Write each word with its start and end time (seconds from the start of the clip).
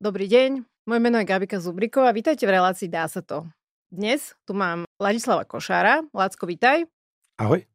Dobrý 0.00 0.32
deň, 0.32 0.64
moje 0.88 1.00
meno 1.04 1.20
je 1.20 1.28
Gabika 1.28 1.60
Zubriková, 1.60 2.08
vítajte 2.16 2.48
v 2.48 2.56
relácii 2.56 2.88
Dá 2.88 3.04
sa 3.04 3.20
to. 3.20 3.44
Dnes 3.92 4.32
tu 4.48 4.56
mám 4.56 4.88
Ladislava 4.96 5.44
Košára. 5.44 6.00
Lacko, 6.16 6.48
vítaj. 6.48 6.88
Ahoj. 7.36 7.68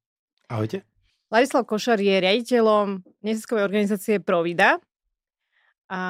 Ahojte. 0.50 0.82
Ladislav 1.30 1.70
Košár 1.70 2.02
je 2.02 2.18
riaditeľom 2.18 3.06
neziskovej 3.22 3.70
organizácie 3.70 4.18
Provida. 4.18 4.82
A 5.86 6.02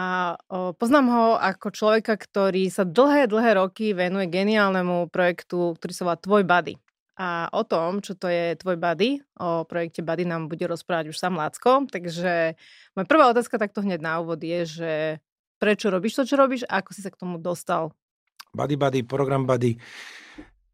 poznám 0.79 1.05
ho 1.11 1.25
ako 1.35 1.75
človeka, 1.75 2.15
ktorý 2.15 2.71
sa 2.71 2.87
dlhé, 2.87 3.27
dlhé 3.27 3.59
roky 3.59 3.91
venuje 3.91 4.31
geniálnemu 4.31 5.11
projektu, 5.11 5.75
ktorý 5.75 5.91
sa 5.91 6.07
volá 6.07 6.15
Tvoj 6.15 6.47
Buddy. 6.47 6.79
A 7.19 7.51
o 7.51 7.67
tom, 7.67 7.99
čo 7.99 8.15
to 8.15 8.31
je 8.31 8.55
Tvoj 8.55 8.79
Buddy, 8.79 9.19
o 9.35 9.67
projekte 9.67 9.99
Buddy 9.99 10.23
nám 10.23 10.47
bude 10.47 10.63
rozprávať 10.63 11.11
už 11.11 11.19
sám 11.19 11.35
Lacko. 11.35 11.91
Takže 11.91 12.55
moja 12.95 13.03
prvá 13.03 13.27
otázka 13.35 13.59
takto 13.59 13.83
hneď 13.83 13.99
na 13.99 14.23
úvod 14.23 14.39
je, 14.39 14.63
že 14.63 14.93
prečo 15.57 15.89
robíš 15.89 16.19
to, 16.19 16.23
čo 16.27 16.35
robíš 16.35 16.63
a 16.67 16.83
ako 16.83 16.91
si 16.91 17.01
sa 17.01 17.11
k 17.11 17.19
tomu 17.19 17.39
dostal? 17.39 17.91
Buddy 18.55 18.79
Buddy, 18.79 19.01
program 19.03 19.43
Buddy. 19.43 19.75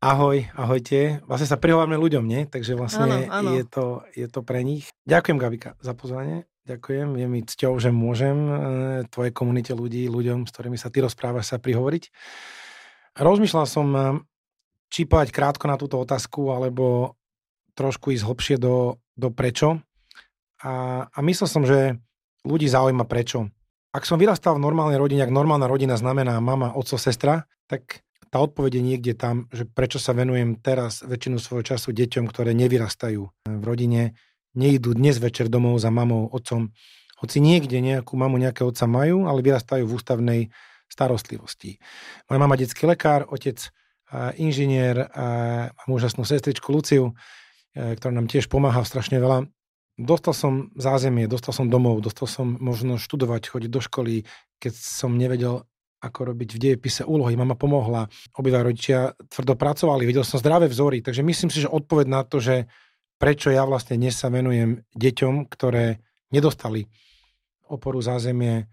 Ahoj, 0.02 0.49
ahojte. 0.58 1.22
Vlastne 1.30 1.45
sa 1.45 1.62
prihovárme 1.62 1.94
ľuďom, 1.94 2.26
nie? 2.26 2.49
Takže 2.49 2.73
vlastne 2.73 3.05
áno, 3.05 3.17
áno. 3.30 3.49
Je, 3.53 3.63
to, 3.70 3.86
je 4.17 4.25
to 4.25 4.41
pre 4.41 4.66
nich. 4.66 4.89
Ďakujem, 5.05 5.38
Gabika, 5.38 5.77
za 5.77 5.94
pozvanie. 5.94 6.49
Ďakujem. 6.66 7.22
Je 7.22 7.27
mi 7.30 7.45
cťou, 7.45 7.77
že 7.77 7.94
môžem 7.94 8.38
e, 8.38 8.53
tvojej 9.13 9.30
komunite 9.30 9.77
ľudí, 9.77 10.09
ľuďom, 10.09 10.49
s 10.49 10.53
ktorými 10.53 10.77
sa 10.77 10.89
ty 10.89 11.05
rozprávaš, 11.05 11.53
sa 11.53 11.61
prihovoriť. 11.61 12.09
Rozmýšľal 13.13 13.66
som, 13.70 13.88
e, 13.94 14.02
či 14.89 15.05
povedať 15.05 15.34
krátko 15.34 15.70
na 15.70 15.77
túto 15.77 16.02
otázku, 16.02 16.50
alebo 16.50 17.13
trošku 17.77 18.09
ísť 18.13 18.25
hlbšie 18.25 18.55
do, 18.58 18.98
do 19.13 19.30
prečo. 19.30 19.86
A, 20.66 21.05
a 21.13 21.20
myslel 21.22 21.45
som, 21.45 21.61
že 21.61 22.02
ľudí 22.41 22.66
zaujíma 22.66 23.06
prečo 23.06 23.53
ak 23.92 24.03
som 24.08 24.16
vyrastal 24.16 24.56
v 24.56 24.64
normálnej 24.64 24.95
rodine, 24.95 25.28
ak 25.28 25.36
normálna 25.36 25.67
rodina 25.67 26.00
znamená 26.00 26.39
mama, 26.39 26.72
oco, 26.72 26.95
sestra, 26.95 27.47
tak 27.67 28.03
tá 28.31 28.39
odpoveď 28.39 28.80
je 28.80 28.84
niekde 28.84 29.14
tam, 29.20 29.52
že 29.52 29.67
prečo 29.67 30.00
sa 30.00 30.16
venujem 30.16 30.56
teraz 30.56 31.03
väčšinu 31.03 31.38
svojho 31.44 31.75
času 31.75 31.92
deťom, 31.92 32.31
ktoré 32.31 32.56
nevyrastajú 32.56 33.22
v 33.44 33.64
rodine, 33.67 34.16
nejdú 34.56 34.95
dnes 34.95 35.19
večer 35.19 35.52
domov 35.52 35.84
za 35.84 35.92
mamou, 35.92 36.31
otcom, 36.31 36.72
hoci 37.19 37.38
niekde 37.44 37.84
nejakú 37.84 38.16
mamu, 38.16 38.39
nejaké 38.39 38.64
otca 38.64 38.88
majú, 38.88 39.28
ale 39.28 39.44
vyrastajú 39.44 39.84
v 39.84 39.94
ústavnej 39.94 40.42
starostlivosti. 40.88 41.80
Moja 42.31 42.39
mama 42.39 42.56
detský 42.56 42.88
lekár, 42.88 43.28
otec 43.28 43.59
inžinier, 44.36 45.08
mám 45.72 45.89
úžasnú 45.92 46.28
sestričku 46.28 46.67
Luciu, 46.67 47.16
e, 47.72 47.95
ktorá 47.95 48.12
nám 48.12 48.28
tiež 48.28 48.52
pomáha 48.52 48.84
strašne 48.84 49.23
veľa 49.23 49.47
dostal 49.97 50.34
som 50.36 50.70
zázemie, 50.75 51.28
dostal 51.28 51.56
som 51.56 51.67
domov, 51.67 52.03
dostal 52.03 52.28
som 52.28 52.58
možno 52.59 53.00
študovať, 53.00 53.52
chodiť 53.52 53.72
do 53.72 53.81
školy, 53.81 54.14
keď 54.61 54.73
som 54.75 55.17
nevedel, 55.17 55.66
ako 56.02 56.34
robiť 56.34 56.50
v 56.58 56.61
dejepise 56.61 57.06
úlohy. 57.06 57.38
Mama 57.38 57.53
pomohla, 57.53 58.09
obidva 58.34 58.66
rodičia 58.66 59.14
tvrdo 59.30 59.53
pracovali, 59.53 60.09
videl 60.09 60.25
som 60.25 60.42
zdravé 60.42 60.66
vzory, 60.66 61.06
takže 61.06 61.22
myslím 61.22 61.53
si, 61.53 61.62
že 61.62 61.69
odpoveď 61.69 62.08
na 62.09 62.22
to, 62.25 62.42
že 62.42 62.66
prečo 63.22 63.53
ja 63.53 63.62
vlastne 63.69 64.02
dnes 64.02 64.17
sa 64.17 64.34
venujem 64.34 64.81
deťom, 64.97 65.45
ktoré 65.45 66.02
nedostali 66.34 66.89
oporu 67.69 68.02
zázemie 68.02 68.56
e, 68.58 68.66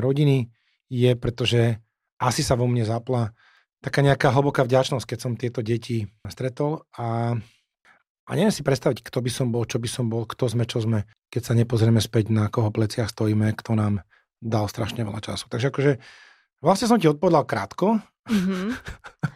rodiny, 0.00 0.48
je, 0.88 1.12
pretože 1.20 1.84
asi 2.16 2.40
sa 2.40 2.56
vo 2.56 2.64
mne 2.64 2.88
zapla 2.88 3.36
taká 3.84 4.00
nejaká 4.00 4.32
hlboká 4.32 4.64
vďačnosť, 4.64 5.04
keď 5.04 5.18
som 5.20 5.36
tieto 5.36 5.60
deti 5.60 6.08
stretol 6.24 6.88
a 6.96 7.36
a 8.24 8.30
neviem 8.32 8.54
si 8.54 8.64
predstaviť, 8.64 9.04
kto 9.04 9.20
by 9.20 9.30
som 9.30 9.46
bol, 9.52 9.68
čo 9.68 9.76
by 9.76 9.88
som 9.88 10.08
bol, 10.08 10.24
kto 10.24 10.48
sme, 10.48 10.64
čo 10.64 10.80
sme, 10.80 11.04
keď 11.28 11.42
sa 11.44 11.52
nepozrieme 11.52 12.00
späť, 12.00 12.32
na 12.32 12.48
koho 12.48 12.72
pleciach 12.72 13.12
stojíme, 13.12 13.52
kto 13.52 13.76
nám 13.76 14.00
dal 14.40 14.64
strašne 14.68 15.04
veľa 15.04 15.20
času. 15.20 15.48
Takže 15.52 15.68
akože 15.68 15.92
vlastne 16.64 16.88
som 16.88 16.96
ti 16.96 17.08
odpovedal 17.08 17.44
krátko. 17.44 18.00
Mm-hmm. 18.28 18.68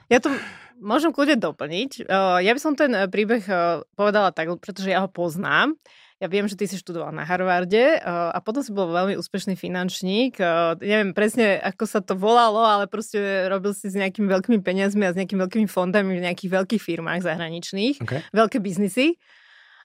Ja 0.08 0.24
to 0.24 0.32
môžem 0.80 1.12
kľudne 1.12 1.36
doplniť. 1.36 2.08
Ja 2.40 2.48
by 2.56 2.60
som 2.60 2.72
ten 2.72 2.96
eh, 2.96 3.04
príbeh 3.04 3.44
eh, 3.44 3.84
povedala 3.92 4.32
tak, 4.32 4.48
pretože 4.56 4.88
ja 4.88 5.04
ho 5.04 5.08
poznám. 5.12 5.76
Ja 6.18 6.26
viem, 6.26 6.50
že 6.50 6.58
ty 6.58 6.66
si 6.66 6.74
študoval 6.74 7.14
na 7.14 7.22
Harvarde 7.22 8.02
uh, 8.02 8.34
a 8.34 8.42
potom 8.42 8.58
si 8.58 8.74
bol 8.74 8.90
veľmi 8.90 9.14
úspešný 9.14 9.54
finančník. 9.54 10.42
Uh, 10.42 10.74
neviem 10.82 11.14
presne, 11.14 11.62
ako 11.62 11.86
sa 11.86 12.02
to 12.02 12.18
volalo, 12.18 12.58
ale 12.66 12.90
proste 12.90 13.46
robil 13.46 13.70
si 13.70 13.86
s 13.86 13.94
nejakými 13.94 14.26
veľkými 14.26 14.58
peniazmi 14.58 15.06
a 15.06 15.14
s 15.14 15.18
nejakými 15.18 15.38
veľkými 15.46 15.68
fondami 15.70 16.18
v 16.18 16.24
nejakých 16.26 16.50
veľkých 16.50 16.82
firmách 16.82 17.22
zahraničných. 17.22 18.02
Okay. 18.02 18.26
Veľké 18.34 18.58
biznisy. 18.58 19.14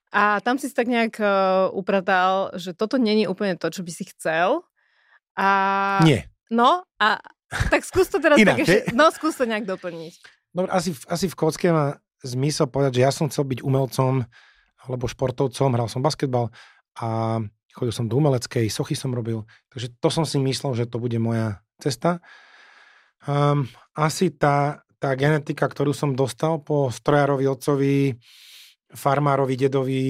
A 0.09 0.41
tam 0.41 0.57
si 0.57 0.73
tak 0.73 0.89
nejak 0.89 1.21
uh, 1.21 1.69
upratal, 1.69 2.53
že 2.57 2.73
toto 2.73 2.97
není 2.97 3.29
úplne 3.29 3.53
to, 3.53 3.69
čo 3.69 3.85
by 3.85 3.91
si 3.93 4.09
chcel. 4.09 4.65
A... 5.37 6.01
Nie. 6.01 6.29
No 6.49 6.85
a 6.97 7.21
tak 7.69 7.85
skús 7.85 8.09
to 8.09 8.17
teraz 8.17 8.37
Inak, 8.41 8.57
tak 8.57 8.65
ešte, 8.65 8.79
no 8.97 9.13
skús 9.13 9.37
to 9.37 9.45
nejak 9.45 9.69
doplniť. 9.69 10.13
Dobre, 10.53 10.69
asi, 10.69 10.97
asi 11.09 11.25
v 11.29 11.35
kocke 11.37 11.69
má 11.69 11.97
zmysel 12.25 12.69
povedať, 12.69 13.01
že 13.01 13.05
ja 13.05 13.11
som 13.13 13.29
chcel 13.29 13.45
byť 13.45 13.59
umelcom, 13.65 14.25
alebo 14.83 15.07
športovcom, 15.07 15.73
hral 15.73 15.87
som 15.87 16.03
basketbal 16.03 16.51
a 16.99 17.39
chodil 17.73 17.93
som 17.95 18.05
do 18.05 18.19
umeleckej, 18.21 18.69
sochy 18.69 18.93
som 18.93 19.15
robil, 19.15 19.47
takže 19.73 19.95
to 19.97 20.09
som 20.13 20.27
si 20.27 20.37
myslel, 20.37 20.77
že 20.77 20.85
to 20.85 21.01
bude 21.01 21.17
moja 21.17 21.63
cesta. 21.81 22.21
Um, 23.25 23.65
asi 23.95 24.29
tá, 24.29 24.85
tá 25.01 25.15
genetika, 25.17 25.65
ktorú 25.65 25.95
som 25.95 26.13
dostal 26.13 26.61
po 26.61 26.93
strojárovi, 26.93 27.45
otcovi, 27.49 27.97
farmárovi, 28.93 29.55
dedovi, 29.57 30.05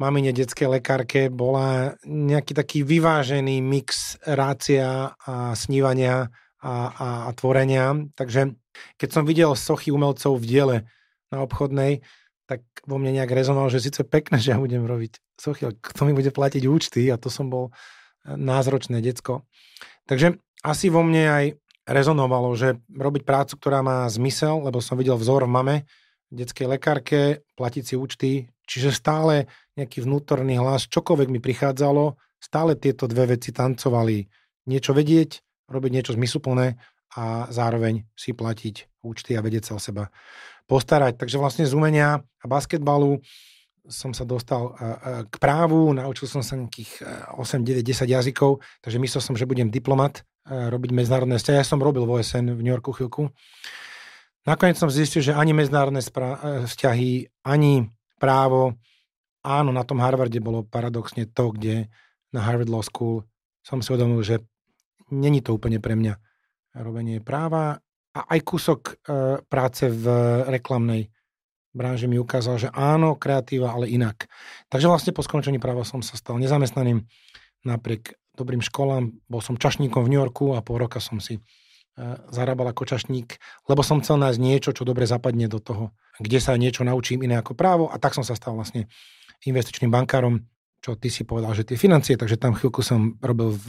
mamine, 0.00 0.32
detskej 0.34 0.80
lekárke, 0.80 1.28
bola 1.30 1.94
nejaký 2.02 2.56
taký 2.56 2.82
vyvážený 2.82 3.62
mix 3.62 4.18
rácia 4.26 5.14
a 5.14 5.54
snívania 5.54 6.32
a, 6.58 6.74
a, 6.90 7.08
a 7.28 7.30
tvorenia. 7.36 7.94
Takže 8.16 8.56
keď 8.98 9.08
som 9.12 9.28
videl 9.28 9.52
sochy 9.54 9.94
umelcov 9.94 10.40
v 10.40 10.48
diele 10.48 10.76
na 11.30 11.44
obchodnej, 11.44 12.02
tak 12.44 12.60
vo 12.84 13.00
mne 13.00 13.20
nejak 13.20 13.32
rezonovalo, 13.32 13.72
že 13.72 13.84
síce 13.84 14.04
pekné, 14.04 14.36
že 14.36 14.52
ja 14.52 14.58
budem 14.60 14.84
robiť 14.84 15.20
sochy, 15.40 15.68
ale 15.68 15.74
kto 15.80 16.00
mi 16.04 16.12
bude 16.12 16.28
platiť 16.28 16.62
účty 16.68 17.08
a 17.08 17.16
to 17.16 17.32
som 17.32 17.48
bol 17.48 17.70
e, 17.70 17.72
názročné 18.36 19.00
decko. 19.00 19.48
Takže 20.04 20.36
asi 20.60 20.92
vo 20.92 21.00
mne 21.00 21.24
aj 21.24 21.44
rezonovalo, 21.88 22.52
že 22.56 22.80
robiť 22.88 23.22
prácu, 23.24 23.60
ktorá 23.60 23.80
má 23.84 24.08
zmysel, 24.08 24.64
lebo 24.64 24.80
som 24.80 24.96
videl 24.96 25.16
vzor 25.16 25.44
v 25.44 25.52
mame, 25.52 25.76
detskej 26.32 26.68
lekárke, 26.68 27.44
platiť 27.56 27.84
si 27.84 27.94
účty, 27.94 28.30
čiže 28.64 28.96
stále 28.96 29.48
nejaký 29.76 30.04
vnútorný 30.04 30.56
hlas, 30.56 30.88
čokoľvek 30.88 31.28
mi 31.28 31.40
prichádzalo, 31.40 32.16
stále 32.40 32.76
tieto 32.76 33.04
dve 33.04 33.36
veci 33.36 33.52
tancovali. 33.52 34.24
Niečo 34.64 34.96
vedieť, 34.96 35.44
robiť 35.68 35.90
niečo 35.92 36.16
zmysluplné 36.16 36.80
a 37.14 37.46
zároveň 37.52 38.08
si 38.16 38.32
platiť 38.32 39.04
účty 39.04 39.36
a 39.36 39.44
vedieť 39.44 39.70
sa 39.70 39.72
o 39.76 39.80
seba 39.80 40.08
postarať. 40.64 41.20
Takže 41.20 41.36
vlastne 41.36 41.64
z 41.68 41.76
umenia 41.76 42.24
a 42.40 42.44
basketbalu 42.48 43.20
som 43.84 44.16
sa 44.16 44.24
dostal 44.24 44.72
k 45.28 45.34
právu, 45.36 45.92
naučil 45.92 46.24
som 46.24 46.40
sa 46.40 46.56
nejakých 46.56 47.04
8, 47.36 47.68
9, 47.68 47.84
10 47.84 48.08
jazykov, 48.08 48.64
takže 48.80 48.96
myslel 48.96 49.20
som, 49.20 49.36
že 49.36 49.44
budem 49.44 49.68
diplomat, 49.68 50.24
robiť 50.48 50.88
medzinárodné 50.92 51.36
vzťahy. 51.36 51.60
Ja 51.60 51.68
som 51.68 51.84
robil 51.84 52.08
v 52.08 52.16
OSN 52.16 52.56
v 52.56 52.64
New 52.64 52.72
Yorku 52.72 52.96
chvíľku. 52.96 53.28
Nakoniec 54.48 54.80
som 54.80 54.88
zistil, 54.88 55.20
že 55.20 55.36
ani 55.36 55.52
medzinárodné 55.52 56.00
vzťahy, 56.00 57.28
ani 57.44 57.92
právo, 58.16 58.76
áno, 59.44 59.68
na 59.68 59.84
tom 59.84 60.00
Harvarde 60.00 60.40
bolo 60.40 60.64
paradoxne 60.64 61.28
to, 61.28 61.52
kde 61.52 61.92
na 62.32 62.40
Harvard 62.40 62.72
Law 62.72 62.80
School 62.80 63.28
som 63.60 63.84
si 63.84 63.92
uvedomil, 63.92 64.24
že 64.24 64.40
není 65.12 65.44
to 65.44 65.52
úplne 65.56 65.76
pre 65.80 65.92
mňa 65.92 66.16
robenie 66.80 67.20
práva 67.20 67.84
a 68.14 68.20
aj 68.30 68.40
kúsok 68.46 68.80
e, 68.86 68.92
práce 69.50 69.90
v 69.90 70.06
reklamnej 70.46 71.10
branži 71.74 72.06
mi 72.06 72.22
ukázal, 72.22 72.56
že 72.56 72.68
áno, 72.70 73.18
kreatíva, 73.18 73.74
ale 73.74 73.90
inak. 73.90 74.30
Takže 74.70 74.86
vlastne 74.86 75.10
po 75.10 75.26
skončení 75.26 75.58
práva 75.58 75.82
som 75.82 76.00
sa 76.00 76.14
stal 76.14 76.38
nezamestnaným 76.38 77.02
napriek 77.66 78.14
dobrým 78.38 78.62
školám. 78.62 79.10
Bol 79.26 79.42
som 79.42 79.58
čašníkom 79.58 80.06
v 80.06 80.10
New 80.14 80.20
Yorku 80.22 80.54
a 80.54 80.62
pol 80.62 80.78
roka 80.78 81.02
som 81.02 81.18
si 81.18 81.38
e, 81.38 81.40
zarábal 82.30 82.70
ako 82.70 82.86
čašník, 82.86 83.34
lebo 83.66 83.82
som 83.82 83.98
chcel 83.98 84.22
nájsť 84.22 84.38
niečo, 84.38 84.70
čo 84.70 84.86
dobre 84.86 85.10
zapadne 85.10 85.50
do 85.50 85.58
toho, 85.58 85.90
kde 86.22 86.38
sa 86.38 86.54
niečo 86.54 86.86
naučím 86.86 87.26
iné 87.26 87.42
ako 87.42 87.58
právo 87.58 87.90
a 87.90 87.98
tak 87.98 88.14
som 88.14 88.22
sa 88.22 88.38
stal 88.38 88.54
vlastne 88.54 88.86
investičným 89.42 89.90
bankárom, 89.90 90.46
čo 90.78 90.94
ty 90.94 91.10
si 91.10 91.26
povedal, 91.26 91.50
že 91.58 91.66
tie 91.66 91.80
financie, 91.80 92.14
takže 92.14 92.38
tam 92.38 92.54
chvíľku 92.54 92.84
som 92.84 93.18
robil 93.18 93.50
v, 93.50 93.68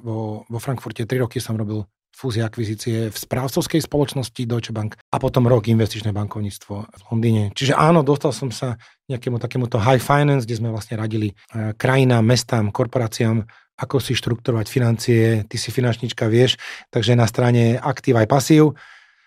vo, 0.00 0.48
vo 0.48 0.58
Frankfurte, 0.62 1.04
tri 1.04 1.20
roky 1.20 1.42
som 1.42 1.58
robil 1.58 1.84
fúzie 2.16 2.40
akvizície 2.40 3.12
v 3.12 3.16
správcovskej 3.16 3.84
spoločnosti 3.84 4.40
Deutsche 4.48 4.72
Bank 4.72 4.96
a 4.96 5.16
potom 5.20 5.44
rok 5.44 5.68
investičné 5.68 6.16
bankovníctvo 6.16 6.74
v 6.88 7.02
Londýne. 7.12 7.52
Čiže 7.52 7.76
áno, 7.76 8.00
dostal 8.00 8.32
som 8.32 8.48
sa 8.48 8.80
nejakému 9.12 9.36
takémuto 9.36 9.76
high 9.76 10.00
finance, 10.00 10.48
kde 10.48 10.56
sme 10.56 10.72
vlastne 10.72 10.96
radili 10.96 11.36
e, 11.52 11.76
krajinám, 11.76 12.24
mestám, 12.24 12.72
korporáciám, 12.72 13.44
ako 13.76 14.00
si 14.00 14.16
štrukturovať 14.16 14.66
financie, 14.72 15.44
ty 15.44 15.56
si 15.60 15.68
finančnička, 15.68 16.24
vieš, 16.32 16.56
takže 16.88 17.12
na 17.12 17.28
strane 17.28 17.76
aktív 17.76 18.16
aj 18.16 18.28
pasív. 18.32 18.72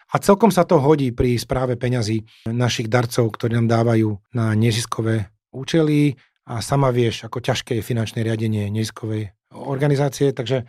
A 0.09 0.17
celkom 0.17 0.49
sa 0.49 0.65
to 0.65 0.81
hodí 0.81 1.13
pri 1.13 1.37
správe 1.37 1.77
peňazí 1.77 2.25
našich 2.49 2.89
darcov, 2.89 3.29
ktorí 3.29 3.53
nám 3.53 3.69
dávajú 3.69 4.17
na 4.33 4.57
neziskové 4.57 5.29
účely 5.53 6.17
a 6.49 6.65
sama 6.65 6.89
vieš, 6.89 7.29
ako 7.29 7.45
ťažké 7.45 7.77
je 7.77 7.85
finančné 7.85 8.25
riadenie 8.25 8.73
neziskovej 8.73 9.29
organizácie, 9.53 10.33
takže 10.33 10.65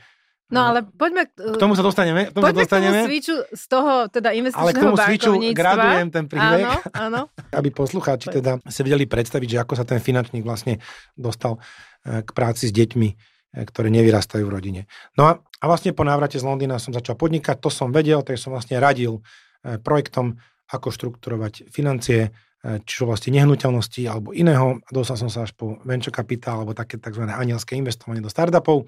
No 0.50 0.60
ale 0.66 0.82
poďme... 0.82 1.30
K 1.30 1.56
tomu 1.62 1.78
sa 1.78 1.82
dostaneme. 1.86 2.26
K 2.26 2.34
tomu 2.34 2.50
poďme 2.50 2.66
sa 2.66 2.82
dostaneme. 2.82 2.90
k 2.90 3.02
tomu 3.06 3.10
switchu 3.14 3.36
z 3.54 3.64
toho 3.70 3.92
teda 4.10 4.28
investičného 4.34 4.66
Ale 4.66 4.70
k 4.74 4.82
tomu 4.82 4.96
switchu 4.98 5.32
gradujem 5.54 6.08
ten 6.10 6.24
príbeh, 6.26 6.66
Áno, 6.66 6.74
áno. 6.90 7.20
aby 7.58 7.68
poslucháči 7.70 8.34
teda 8.34 8.58
si 8.66 8.80
vedeli 8.82 9.06
predstaviť, 9.06 9.48
že 9.48 9.58
ako 9.62 9.72
sa 9.78 9.86
ten 9.86 10.02
finančník 10.02 10.42
vlastne 10.42 10.82
dostal 11.14 11.62
eh, 12.02 12.26
k 12.26 12.30
práci 12.34 12.66
s 12.66 12.72
deťmi, 12.74 13.08
eh, 13.08 13.62
ktoré 13.62 13.94
nevyrastajú 13.94 14.42
v 14.42 14.52
rodine. 14.52 14.80
No 15.14 15.30
a, 15.30 15.38
a 15.38 15.64
vlastne 15.70 15.94
po 15.94 16.02
návrate 16.02 16.42
z 16.42 16.44
Londýna 16.44 16.82
som 16.82 16.90
začal 16.90 17.14
podnikať, 17.14 17.62
to 17.62 17.70
som 17.70 17.94
vedel, 17.94 18.26
takže 18.26 18.50
som 18.50 18.52
vlastne 18.52 18.82
radil 18.82 19.22
eh, 19.62 19.78
projektom, 19.78 20.34
ako 20.70 20.94
štrukturovať 20.94 21.66
financie, 21.66 22.30
či 22.60 23.02
vlastne 23.02 23.34
nehnuteľnosti 23.34 24.06
alebo 24.06 24.36
iného. 24.36 24.78
Dostal 24.86 25.16
som 25.18 25.26
sa 25.32 25.48
až 25.48 25.56
po 25.56 25.80
venture 25.82 26.14
capital 26.14 26.62
alebo 26.62 26.76
také 26.76 27.00
tzv. 27.00 27.26
anielské 27.26 27.74
investovanie 27.74 28.22
do 28.22 28.30
startupov. 28.30 28.86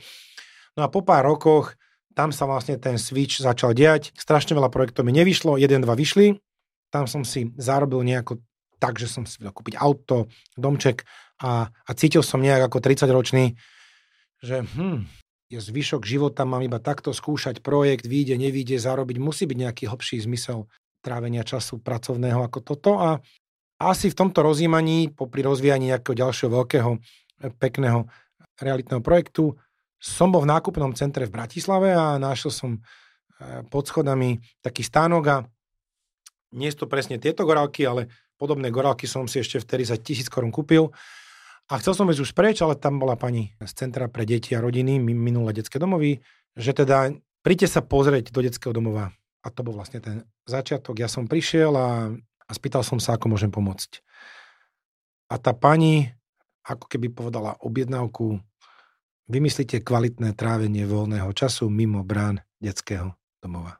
No 0.76 0.86
a 0.86 0.88
po 0.88 1.04
pár 1.04 1.28
rokoch 1.28 1.76
tam 2.12 2.32
sa 2.32 2.44
vlastne 2.44 2.76
ten 2.76 3.00
switch 3.00 3.40
začal 3.40 3.72
diať. 3.72 4.12
Strašne 4.16 4.52
veľa 4.56 4.68
projektov 4.68 5.08
mi 5.08 5.16
nevyšlo, 5.16 5.56
jeden, 5.56 5.84
dva 5.84 5.96
vyšli. 5.96 6.36
Tam 6.92 7.08
som 7.08 7.24
si 7.24 7.52
zarobil 7.56 8.04
nejako 8.04 8.40
tak, 8.76 9.00
že 9.00 9.08
som 9.08 9.24
si 9.24 9.40
vedel 9.40 9.54
kúpiť 9.56 9.80
auto, 9.80 10.28
domček 10.58 11.08
a, 11.40 11.70
a 11.70 11.90
cítil 11.96 12.20
som 12.20 12.42
nejak 12.42 12.68
ako 12.68 12.78
30-ročný, 12.84 13.56
že 14.42 14.66
hm, 14.66 15.06
je 15.48 15.58
zvyšok 15.62 16.02
života, 16.02 16.42
mám 16.42 16.66
iba 16.66 16.82
takto 16.82 17.14
skúšať 17.14 17.62
projekt, 17.62 18.04
vyjde, 18.04 18.34
nevyjde, 18.36 18.76
zarobiť, 18.82 19.16
musí 19.22 19.46
byť 19.46 19.58
nejaký 19.68 19.84
hlbší 19.86 20.24
zmysel 20.26 20.66
trávenia 21.00 21.46
času 21.46 21.78
pracovného 21.78 22.42
ako 22.42 22.58
toto 22.60 22.92
a 22.98 23.22
asi 23.82 24.10
v 24.10 24.18
tomto 24.18 24.46
rozjímaní, 24.46 25.10
popri 25.10 25.42
rozvíjaní 25.42 25.90
nejakého 25.90 26.14
ďalšieho 26.14 26.50
veľkého, 26.54 26.90
pekného 27.58 28.06
realitného 28.62 29.02
projektu, 29.02 29.58
som 30.02 30.34
bol 30.34 30.42
v 30.42 30.50
nákupnom 30.50 30.98
centre 30.98 31.30
v 31.30 31.34
Bratislave 31.38 31.94
a 31.94 32.18
našiel 32.18 32.50
som 32.50 32.70
e, 32.74 32.80
pod 33.70 33.86
schodami 33.86 34.42
taký 34.58 34.82
stánok 34.82 35.24
a 35.30 35.36
nie 36.58 36.68
sú 36.74 36.84
to 36.84 36.90
presne 36.90 37.22
tieto 37.22 37.46
gorálky, 37.46 37.86
ale 37.86 38.10
podobné 38.34 38.74
gorálky 38.74 39.06
som 39.06 39.30
si 39.30 39.38
ešte 39.38 39.62
vtedy 39.62 39.86
za 39.86 39.94
tisíc 39.94 40.26
korún 40.26 40.50
kúpil. 40.50 40.90
A 41.70 41.78
chcel 41.78 41.94
som 41.94 42.10
ísť 42.10 42.20
už 42.26 42.34
preč, 42.34 42.58
ale 42.60 42.74
tam 42.74 42.98
bola 42.98 43.14
pani 43.14 43.54
z 43.62 43.72
Centra 43.72 44.10
pre 44.10 44.26
deti 44.26 44.52
a 44.52 44.60
rodiny, 44.60 44.98
minulé 44.98 45.54
detské 45.54 45.78
domovy, 45.78 46.18
že 46.58 46.74
teda 46.74 47.14
príďte 47.46 47.78
sa 47.78 47.80
pozrieť 47.80 48.34
do 48.34 48.42
detského 48.42 48.74
domova. 48.74 49.14
A 49.46 49.48
to 49.54 49.62
bol 49.62 49.78
vlastne 49.78 50.02
ten 50.02 50.26
začiatok. 50.44 50.98
Ja 50.98 51.06
som 51.06 51.30
prišiel 51.30 51.72
a, 51.78 52.10
a 52.18 52.50
spýtal 52.52 52.82
som 52.82 52.98
sa, 52.98 53.14
ako 53.14 53.32
môžem 53.32 53.54
pomôcť. 53.54 54.02
A 55.30 55.38
tá 55.38 55.54
pani 55.54 56.10
ako 56.66 56.90
keby 56.90 57.10
povedala 57.10 57.56
objednávku 57.62 58.42
Vymyslite 59.30 59.82
kvalitné 59.82 60.34
trávenie 60.34 60.86
voľného 60.86 61.30
času 61.34 61.70
mimo 61.70 62.02
brán 62.02 62.42
detského 62.58 63.14
domova. 63.38 63.78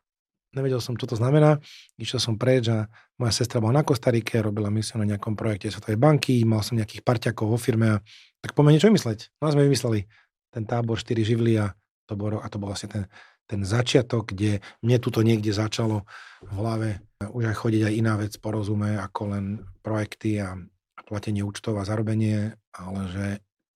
Nevedel 0.53 0.85
som, 0.85 0.95
čo 1.01 1.09
to 1.09 1.17
znamená. 1.17 1.59
Išiel 1.97 2.21
som 2.21 2.35
preč 2.37 2.69
a 2.69 2.85
moja 3.17 3.33
sestra 3.33 3.57
bola 3.57 3.81
na 3.81 3.83
Kostarike, 3.83 4.37
robila 4.45 4.69
misiu 4.69 5.01
na 5.01 5.09
nejakom 5.09 5.33
projekte 5.33 5.73
Svetovej 5.73 5.97
banky, 5.97 6.45
mal 6.45 6.61
som 6.61 6.77
nejakých 6.77 7.01
parťakov 7.01 7.57
vo 7.57 7.59
firme 7.59 7.97
a 7.97 8.03
tak 8.45 8.53
poďme 8.53 8.77
niečo 8.77 8.93
vymysleť. 8.93 9.33
No 9.41 9.49
a 9.49 9.55
sme 9.57 9.65
vymysleli 9.65 10.05
ten 10.53 10.69
tábor 10.69 11.01
4 11.01 11.25
živly 11.25 11.57
a 11.57 11.73
to 12.05 12.15
bol, 12.15 12.37
a 12.37 12.47
to 12.53 12.61
bol 12.61 12.69
vlastne 12.69 12.93
ten, 12.93 13.05
ten 13.49 13.65
začiatok, 13.65 14.37
kde 14.37 14.61
mne 14.85 15.01
tuto 15.01 15.25
niekde 15.25 15.57
začalo 15.57 16.05
v 16.45 16.53
hlave 16.53 17.01
už 17.31 17.55
aj 17.55 17.57
chodiť 17.63 17.83
aj 17.87 17.95
iná 17.95 18.15
vec 18.19 18.35
porozume 18.43 18.99
ako 18.99 19.23
len 19.31 19.45
projekty 19.85 20.43
a 20.43 20.59
platenie 21.07 21.47
účtov 21.47 21.79
a 21.79 21.87
zarobenie, 21.87 22.57
ale 22.75 23.01
že 23.13 23.27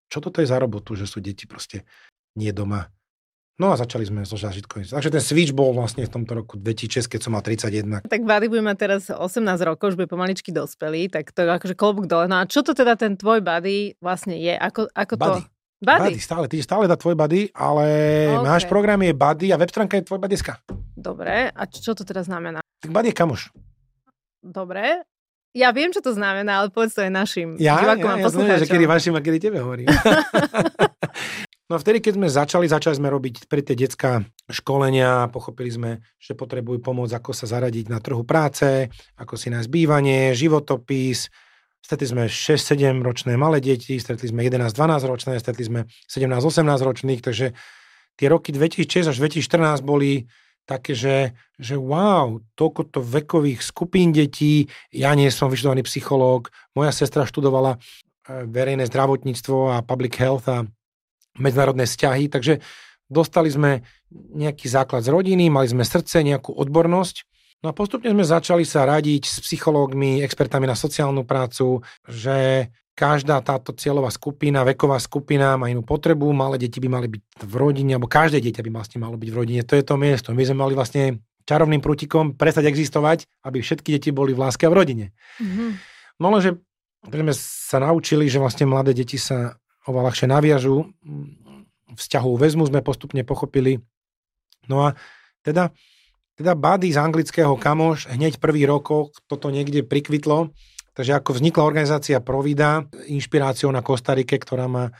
čo 0.07 0.19
toto 0.23 0.43
je 0.43 0.49
za 0.49 0.59
robotu, 0.59 0.95
že 0.95 1.07
sú 1.09 1.19
deti 1.19 1.47
proste 1.47 1.83
nie 2.37 2.53
doma. 2.53 2.91
No 3.57 3.73
a 3.73 3.81
začali 3.81 4.05
sme 4.05 4.21
so 4.29 4.37
zážitkom. 4.37 4.85
Takže 4.85 5.09
ten 5.09 5.25
switch 5.25 5.57
bol 5.57 5.73
vlastne 5.73 6.05
v 6.05 6.13
tomto 6.13 6.45
roku 6.45 6.61
2006, 6.61 7.09
keď 7.09 7.21
som 7.25 7.33
mal 7.33 7.41
31. 7.41 8.05
Tak 8.05 8.21
Buddy 8.29 8.53
bude 8.53 8.61
mať 8.61 8.77
teraz 8.77 9.03
18 9.09 9.41
rokov, 9.65 9.97
už 9.97 9.97
bude 9.97 10.13
pomaličky 10.13 10.53
dospelý, 10.53 11.09
tak 11.09 11.33
to 11.33 11.41
je 11.41 11.49
akože 11.49 11.73
klobúk 11.73 12.05
dole. 12.05 12.29
No 12.29 12.37
a 12.37 12.45
čo 12.45 12.61
to 12.61 12.77
teda 12.77 13.01
ten 13.01 13.17
tvoj 13.17 13.41
Buddy 13.41 13.97
vlastne 14.05 14.37
je? 14.37 14.53
Ako, 14.53 14.93
ako 14.93 15.15
buddy. 15.17 15.41
to... 15.41 15.57
Buddy. 15.81 16.13
buddy. 16.13 16.21
stále, 16.21 16.45
ty 16.53 16.57
stále 16.61 16.85
dá 16.85 17.01
tvoj 17.01 17.17
buddy, 17.17 17.49
ale 17.57 17.85
okay. 18.29 18.45
náš 18.45 18.63
program 18.69 19.01
je 19.01 19.13
buddy 19.17 19.49
a 19.53 19.57
web 19.57 19.73
stránka 19.73 19.97
je 19.97 20.05
tvoj 20.05 20.21
buddyska. 20.21 20.61
Dobre, 20.93 21.49
a 21.49 21.63
čo 21.65 21.97
to 21.97 22.05
teda 22.05 22.29
znamená? 22.29 22.61
Tak 22.61 22.93
buddy 22.93 23.13
je 23.13 23.17
kamoš. 23.17 23.43
Dobre, 24.45 25.01
ja 25.57 25.73
viem, 25.73 25.89
čo 25.89 26.05
to 26.05 26.13
znamená, 26.13 26.61
ale 26.61 26.69
povedz 26.69 26.93
to 26.93 27.01
aj 27.01 27.13
našim 27.13 27.57
ja, 27.57 27.81
divákom 27.81 28.05
ja, 28.05 28.15
a 28.15 28.29
ja. 28.29 28.45
Ja 28.53 28.61
že 28.61 28.69
kedy 28.69 28.85
vašim 28.85 29.17
a 29.17 29.25
kedy 29.25 29.39
tebe 29.41 29.65
hovorím. 29.65 29.89
no 31.73 31.81
vtedy, 31.81 32.05
keď 32.05 32.13
sme 32.21 32.29
začali, 32.29 32.67
začali 32.69 33.01
sme 33.01 33.09
robiť 33.09 33.49
pre 33.49 33.65
tie 33.65 33.73
detská 33.73 34.21
školenia, 34.53 35.33
pochopili 35.33 35.73
sme, 35.73 35.91
že 36.21 36.37
potrebujú 36.37 36.85
pomôcť, 36.85 37.17
ako 37.17 37.33
sa 37.33 37.49
zaradiť 37.49 37.89
na 37.89 38.05
trhu 38.05 38.21
práce, 38.29 38.93
ako 39.17 39.41
si 39.41 39.49
nájsť 39.49 39.73
bývanie, 39.73 40.37
životopis, 40.37 41.33
Stretli 41.87 42.11
sme 42.11 42.25
6-7 42.27 42.99
ročné 42.99 43.39
malé 43.39 43.63
deti, 43.63 43.95
stretli 44.03 44.27
sme 44.27 44.43
11-12 44.43 45.07
ročné, 45.07 45.39
stretli 45.39 45.71
sme 45.71 45.81
17-18 46.11 46.83
ročných, 46.83 47.23
takže 47.23 47.55
tie 48.19 48.27
roky 48.27 48.51
2006 48.51 49.15
až 49.15 49.17
2014 49.23 49.87
boli 49.87 50.27
také, 50.67 50.93
že, 50.99 51.33
že 51.57 51.79
wow, 51.79 52.43
toľko 52.59 52.91
to 52.91 53.01
vekových 53.01 53.63
skupín 53.63 54.11
detí, 54.11 54.67
ja 54.91 55.15
nie 55.15 55.31
som 55.31 55.47
vyštudovaný 55.47 55.87
psychológ, 55.87 56.51
moja 56.75 56.91
sestra 56.91 57.23
študovala 57.23 57.79
e, 57.79 58.45
verejné 58.51 58.91
zdravotníctvo 58.91 59.79
a 59.79 59.87
public 59.87 60.19
health 60.19 60.51
a 60.51 60.67
medzinárodné 61.39 61.87
vzťahy, 61.87 62.27
takže 62.27 62.59
dostali 63.07 63.49
sme 63.49 63.87
nejaký 64.11 64.67
základ 64.67 65.07
z 65.07 65.15
rodiny, 65.15 65.47
mali 65.47 65.71
sme 65.71 65.87
srdce, 65.87 66.27
nejakú 66.27 66.51
odbornosť. 66.51 67.23
No 67.65 67.73
a 67.73 67.77
postupne 67.77 68.13
sme 68.13 68.25
začali 68.25 68.65
sa 68.69 68.85
radiť 68.85 69.23
s 69.25 69.37
psychológmi, 69.41 70.21
expertami 70.21 70.69
na 70.69 70.77
sociálnu 70.77 71.25
prácu, 71.25 71.81
že 72.05 72.69
každá 72.97 73.45
táto 73.45 73.77
cieľová 73.77 74.09
skupina, 74.09 74.65
veková 74.65 74.97
skupina 74.97 75.57
má 75.61 75.69
inú 75.69 75.85
potrebu, 75.85 76.33
malé 76.33 76.57
deti 76.57 76.81
by 76.81 76.89
mali 76.89 77.07
byť 77.13 77.23
v 77.45 77.55
rodine, 77.57 77.93
alebo 77.97 78.09
každé 78.09 78.41
dieťa 78.41 78.65
by 78.65 78.71
vlastne 78.73 78.99
malo 79.05 79.21
byť 79.21 79.29
v 79.29 79.37
rodine. 79.37 79.61
To 79.69 79.77
je 79.77 79.85
to 79.85 79.95
miesto. 80.01 80.33
My 80.33 80.49
sme 80.49 80.57
mali 80.65 80.73
vlastne 80.73 81.21
čarovným 81.45 81.85
prútikom 81.85 82.33
prestať 82.35 82.73
existovať, 82.73 83.29
aby 83.45 83.61
všetky 83.61 83.93
deti 83.93 84.11
boli 84.11 84.33
v 84.33 84.43
láske 84.49 84.65
a 84.65 84.73
v 84.73 84.77
rodine. 84.81 85.07
Mm-hmm. 85.39 85.71
No 86.25 86.33
lenže 86.33 86.57
sme 87.05 87.35
sa 87.37 87.79
naučili, 87.79 88.27
že 88.27 88.41
vlastne 88.41 88.67
mladé 88.67 88.97
deti 88.97 89.21
sa 89.21 89.61
oveľa 89.87 90.11
ľahšie 90.11 90.27
naviažú, 90.27 90.91
vzťahu 91.95 92.31
väzmu 92.35 92.67
sme 92.67 92.83
postupne 92.83 93.23
pochopili. 93.23 93.79
No 94.67 94.91
a 94.91 94.99
teda, 95.47 95.71
teda 96.37 96.53
buddy 96.53 96.93
z 96.93 97.01
anglického 97.01 97.57
kamoš 97.57 98.13
hneď 98.13 98.37
prvý 98.39 98.69
rokov 98.69 99.17
toto 99.27 99.49
niekde 99.49 99.83
prikvitlo, 99.83 100.53
Takže 100.97 101.13
ako 101.13 101.37
vznikla 101.37 101.63
organizácia 101.69 102.25
Provida, 102.25 102.89
inšpiráciou 103.13 103.69
na 103.69 103.85
Kostarike, 103.85 104.41
ktorá 104.41 104.65
má 104.65 104.97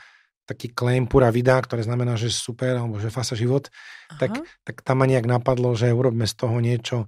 taký 0.47 0.71
claim 0.71 1.05
pura 1.05 1.27
vida, 1.27 1.59
ktoré 1.59 1.83
znamená, 1.83 2.15
že 2.15 2.31
super, 2.31 2.79
alebo 2.79 3.03
že 3.03 3.11
fasa 3.11 3.35
život, 3.35 3.67
tak, 4.15 4.39
tak 4.63 4.79
tam 4.79 5.03
ma 5.03 5.05
nejak 5.05 5.27
napadlo, 5.27 5.75
že 5.75 5.91
urobme 5.91 6.23
z 6.23 6.33
toho 6.39 6.63
niečo 6.63 6.97
e, 7.03 7.07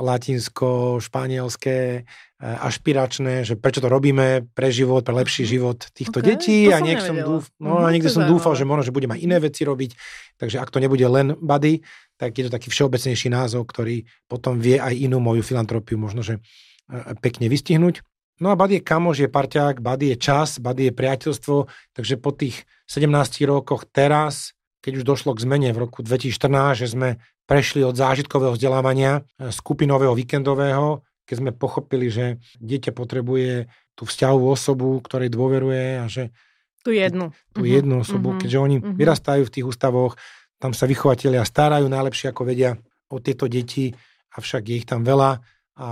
latinsko, 0.00 0.96
španielské, 0.96 1.78
e, 2.00 2.02
ašpiračné, 2.40 3.44
že 3.44 3.60
prečo 3.60 3.84
to 3.84 3.92
robíme 3.92 4.48
pre 4.56 4.72
život, 4.72 5.04
pre 5.04 5.12
lepší 5.12 5.44
život 5.44 5.84
týchto 5.92 6.24
okay, 6.24 6.28
detí 6.32 6.58
a 6.72 6.80
niek 6.80 7.04
som, 7.04 7.20
dúf, 7.20 7.52
no, 7.60 7.84
a 7.84 7.92
niekde 7.92 8.08
som 8.08 8.24
dúfal, 8.24 8.56
že 8.56 8.64
možno, 8.64 8.88
že 8.88 8.96
budem 8.96 9.12
aj 9.12 9.20
iné 9.20 9.36
veci 9.36 9.68
robiť, 9.68 9.92
takže 10.40 10.56
ak 10.56 10.72
to 10.72 10.80
nebude 10.80 11.04
len 11.04 11.36
body, 11.36 11.84
tak 12.16 12.32
je 12.40 12.48
to 12.48 12.54
taký 12.56 12.72
všeobecnejší 12.72 13.28
názov, 13.28 13.68
ktorý 13.68 14.08
potom 14.24 14.56
vie 14.56 14.80
aj 14.80 14.96
inú 14.96 15.20
moju 15.20 15.44
filantropiu 15.44 16.00
možno, 16.00 16.24
že 16.24 16.40
e, 16.88 17.12
pekne 17.20 17.52
vystihnúť. 17.52 18.00
No 18.42 18.50
a 18.50 18.58
Buddy 18.58 18.82
je 18.82 18.82
kamoš, 18.82 19.16
je 19.22 19.30
parťák, 19.30 19.78
Buddy 19.78 20.06
je 20.12 20.16
čas, 20.18 20.58
Buddy 20.58 20.90
je 20.90 20.92
priateľstvo, 20.98 21.70
takže 21.94 22.18
po 22.18 22.34
tých 22.34 22.66
17 22.90 23.06
rokoch 23.46 23.86
teraz, 23.86 24.58
keď 24.82 24.98
už 24.98 25.04
došlo 25.06 25.38
k 25.38 25.46
zmene 25.46 25.70
v 25.70 25.86
roku 25.86 26.02
2014, 26.02 26.82
že 26.82 26.90
sme 26.90 27.22
prešli 27.46 27.86
od 27.86 27.94
zážitkového 27.94 28.58
vzdelávania 28.58 29.22
e, 29.38 29.54
skupinového, 29.54 30.18
víkendového, 30.18 31.06
keď 31.22 31.36
sme 31.38 31.50
pochopili, 31.54 32.10
že 32.10 32.42
dieťa 32.58 32.90
potrebuje 32.90 33.70
tú 33.94 34.10
vzťahovú 34.10 34.50
osobu, 34.50 34.98
ktorej 34.98 35.30
dôveruje 35.30 36.02
a 36.02 36.10
že 36.10 36.34
tú 36.82 36.90
jednu. 36.90 37.30
Tú 37.54 37.62
uh-huh. 37.62 37.78
jednu 37.78 38.02
osobu, 38.02 38.34
uh-huh. 38.34 38.42
keďže 38.42 38.58
oni 38.58 38.76
uh-huh. 38.82 38.98
vyrastajú 38.98 39.46
v 39.46 39.54
tých 39.54 39.66
ústavoch, 39.70 40.18
tam 40.58 40.74
sa 40.74 40.90
vychovateľia 40.90 41.46
starajú 41.46 41.86
najlepšie, 41.86 42.34
ako 42.34 42.42
vedia 42.42 42.74
o 43.06 43.22
tieto 43.22 43.46
deti, 43.46 43.94
avšak 44.34 44.66
je 44.66 44.74
ich 44.82 44.86
tam 44.86 45.06
veľa 45.06 45.38
a 45.78 45.88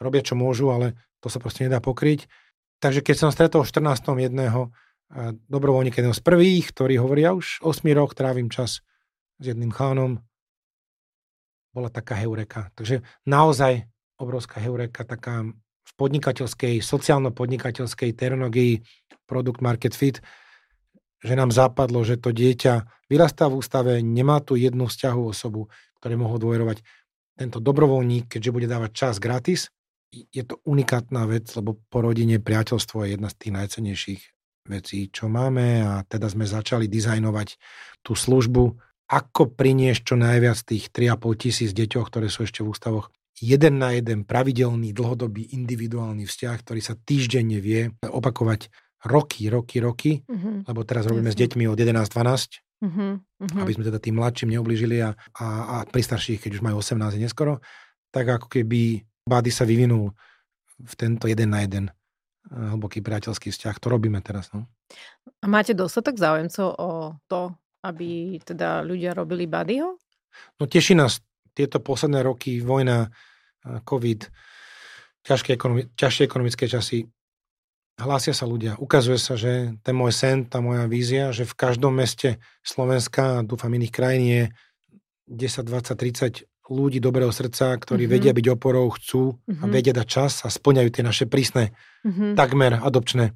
robia, 0.00 0.22
čo 0.22 0.38
môžu, 0.38 0.70
ale 0.70 1.09
to 1.20 1.28
sa 1.28 1.38
proste 1.40 1.68
nedá 1.68 1.80
pokryť. 1.80 2.28
Takže 2.80 3.04
keď 3.04 3.16
som 3.16 3.30
stretol 3.30 3.68
14. 3.68 4.08
jedného 4.16 4.72
dobrovoľníka, 5.50 6.00
jedného 6.00 6.16
z 6.16 6.24
prvých, 6.24 6.72
ktorý 6.72 7.02
hovorí, 7.02 7.26
ja 7.26 7.36
už 7.36 7.60
8 7.60 7.84
rok 7.92 8.16
trávim 8.16 8.48
čas 8.48 8.80
s 9.36 9.44
jedným 9.44 9.74
chánom, 9.74 10.22
bola 11.70 11.90
taká 11.90 12.18
heureka. 12.18 12.72
Takže 12.74 13.02
naozaj 13.26 13.86
obrovská 14.18 14.58
heureka, 14.58 15.06
taká 15.06 15.46
v 15.86 15.92
podnikateľskej, 15.98 16.82
sociálno-podnikateľskej 16.82 18.14
terminológii 18.14 18.82
produkt 19.26 19.62
market 19.62 19.94
fit, 19.94 20.22
že 21.20 21.34
nám 21.36 21.52
zapadlo, 21.52 22.00
že 22.00 22.16
to 22.16 22.32
dieťa 22.32 23.06
vyrastá 23.10 23.50
v 23.50 23.60
ústave, 23.60 23.92
nemá 24.00 24.40
tu 24.40 24.56
jednu 24.56 24.88
vzťahovú 24.88 25.30
osobu, 25.30 25.68
ktoré 26.00 26.16
mohol 26.16 26.40
dôverovať. 26.40 26.80
Tento 27.36 27.58
dobrovoľník, 27.60 28.28
keďže 28.28 28.54
bude 28.54 28.66
dávať 28.70 28.90
čas 28.94 29.14
gratis, 29.20 29.68
je 30.10 30.42
to 30.42 30.58
unikátna 30.66 31.26
vec, 31.30 31.46
lebo 31.54 31.78
po 31.86 32.02
rodine 32.02 32.42
priateľstvo 32.42 33.06
je 33.06 33.14
jedna 33.14 33.28
z 33.30 33.36
tých 33.38 33.52
najcenejších 33.54 34.22
vecí, 34.66 35.08
čo 35.10 35.30
máme 35.30 35.82
a 35.82 35.92
teda 36.06 36.30
sme 36.30 36.46
začali 36.46 36.90
dizajnovať 36.90 37.48
tú 38.02 38.18
službu, 38.18 38.64
ako 39.10 39.42
priniesť 39.58 40.14
čo 40.14 40.14
najviac 40.18 40.58
tých 40.62 40.94
3,5 40.94 41.42
tisíc 41.42 41.70
deťoch, 41.74 42.06
ktoré 42.06 42.30
sú 42.30 42.46
ešte 42.46 42.62
v 42.62 42.70
ústavoch, 42.70 43.10
jeden 43.40 43.80
na 43.80 43.96
jeden 43.96 44.22
pravidelný, 44.22 44.92
dlhodobý, 44.92 45.50
individuálny 45.56 46.28
vzťah, 46.28 46.56
ktorý 46.60 46.80
sa 46.84 46.94
týždenne 46.94 47.58
vie 47.58 47.90
opakovať 48.04 48.68
roky, 49.08 49.48
roky, 49.48 49.80
roky, 49.80 50.12
uh-huh. 50.28 50.68
lebo 50.68 50.84
teraz 50.84 51.08
robíme 51.08 51.32
Jasne. 51.32 51.40
s 51.40 51.42
deťmi 51.48 51.64
od 51.72 51.78
11-12, 51.80 52.04
uh-huh. 52.04 53.16
uh-huh. 53.16 53.60
aby 53.64 53.72
sme 53.72 53.88
teda 53.88 53.96
tým 53.96 54.20
mladším 54.20 54.60
neublížili 54.60 55.00
a, 55.00 55.16
a, 55.40 55.46
a 55.48 55.76
pri 55.88 56.02
starších, 56.04 56.44
keď 56.44 56.60
už 56.60 56.62
majú 56.62 56.84
18 56.84 57.00
neskoro, 57.16 57.64
tak 58.12 58.28
ako 58.28 58.46
keby 58.52 59.09
Bady 59.26 59.50
sa 59.52 59.68
vyvinul 59.68 60.12
v 60.80 60.94
tento 60.96 61.28
jeden 61.28 61.52
na 61.52 61.62
jeden 61.64 61.88
eh, 61.88 61.94
hlboký 62.50 63.04
priateľský 63.04 63.52
vzťah. 63.52 63.76
To 63.80 63.86
robíme 63.92 64.20
teraz. 64.24 64.52
No. 64.52 64.66
A 65.40 65.46
máte 65.46 65.76
dostatok 65.76 66.16
záujemcov 66.16 66.68
o 66.76 66.90
to, 67.28 67.54
aby 67.84 68.40
teda 68.42 68.84
ľudia 68.84 69.16
robili 69.16 69.48
Badyho? 69.48 69.96
No 70.60 70.64
teší 70.64 70.94
nás 70.94 71.20
tieto 71.52 71.82
posledné 71.82 72.22
roky, 72.22 72.60
vojna, 72.60 73.10
eh, 73.66 73.80
COVID, 73.84 74.20
ťažké, 75.26 75.56
ekonomi- 75.56 75.88
ťažšie 75.96 76.24
ekonomické 76.24 76.64
časy 76.64 77.08
hlásia 78.00 78.32
sa 78.32 78.48
ľudia. 78.48 78.80
Ukazuje 78.80 79.20
sa, 79.20 79.36
že 79.36 79.76
ten 79.84 79.92
môj 79.92 80.16
sen, 80.16 80.48
tá 80.48 80.64
moja 80.64 80.88
vízia, 80.88 81.30
že 81.36 81.44
v 81.44 81.54
každom 81.54 81.92
meste 81.92 82.40
Slovenska 82.64 83.44
dúfam 83.44 83.68
iných 83.68 83.92
krajín 83.92 84.24
je 84.24 84.42
10, 85.28 85.68
20, 85.68 85.94
30 85.94 86.49
ľudí 86.70 87.02
dobrého 87.02 87.34
srdca, 87.34 87.74
ktorí 87.74 88.06
mm-hmm. 88.06 88.14
vedia 88.14 88.32
byť 88.32 88.46
oporou, 88.54 88.86
chcú 88.94 89.34
mm-hmm. 89.34 89.60
a 89.60 89.64
mhm. 89.66 89.72
vedia 89.74 89.94
dať 89.94 90.06
čas 90.06 90.32
a 90.46 90.48
splňajú 90.48 90.88
tie 90.94 91.02
naše 91.02 91.24
prísne, 91.26 91.74
mm-hmm. 92.06 92.38
takmer 92.38 92.78
adopčné 92.78 93.34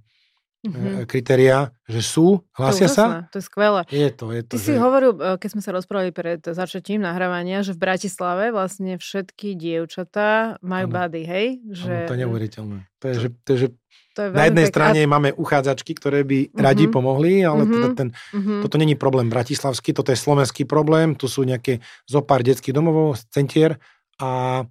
mm-hmm. 0.65 1.05
kritériá, 1.05 1.71
že 1.85 2.01
sú, 2.01 2.41
hlásia 2.57 2.89
to 2.89 2.95
sa. 2.97 3.05
To 3.29 3.37
je 3.39 3.45
skvelé. 3.45 3.81
Je 3.93 4.09
to, 4.09 4.33
je 4.33 4.43
to. 4.43 4.51
Ty 4.57 4.59
že... 4.59 4.65
si 4.65 4.73
hovoril, 4.81 5.13
e, 5.15 5.37
keď 5.37 5.49
sme 5.53 5.63
sa 5.63 5.71
rozprávali 5.77 6.11
pred 6.11 6.41
začatím 6.41 7.05
nahrávania, 7.05 7.61
že 7.61 7.77
v 7.77 7.85
Bratislave 7.85 8.51
vlastne 8.51 8.97
všetky 8.97 9.55
dievčatá 9.55 10.57
majú 10.65 10.89
ano. 10.89 10.95
body, 10.97 11.23
hej? 11.29 11.47
Že... 11.69 11.93
Ano, 11.93 12.09
to 12.09 12.15
je 12.17 12.21
neuveriteľné. 12.25 12.79
To 12.99 13.05
je, 13.05 13.15
že, 13.15 13.29
to 13.45 13.49
je, 13.53 13.59
že 13.61 13.69
to 14.15 14.21
je 14.23 14.29
na 14.31 14.47
jednej 14.47 14.67
pek... 14.71 14.73
strane 14.73 15.01
máme 15.11 15.35
uchádzačky, 15.35 15.93
ktoré 15.99 16.23
by 16.23 16.39
uh-huh. 16.49 16.63
radi 16.63 16.87
pomohli, 16.87 17.43
ale 17.43 17.67
uh-huh. 17.67 17.75
teda 17.75 17.89
ten, 17.99 18.09
uh-huh. 18.15 18.63
toto 18.63 18.79
není 18.79 18.95
problém 18.95 19.27
bratislavský, 19.27 19.91
toto 19.91 20.15
je 20.15 20.19
slovenský 20.19 20.63
problém, 20.65 21.19
tu 21.19 21.27
sú 21.27 21.43
nejaké 21.43 21.83
zo 22.07 22.23
pár 22.23 22.47
detských 22.47 22.73
domovov, 22.73 23.19
centier 23.35 23.83
a 24.23 24.63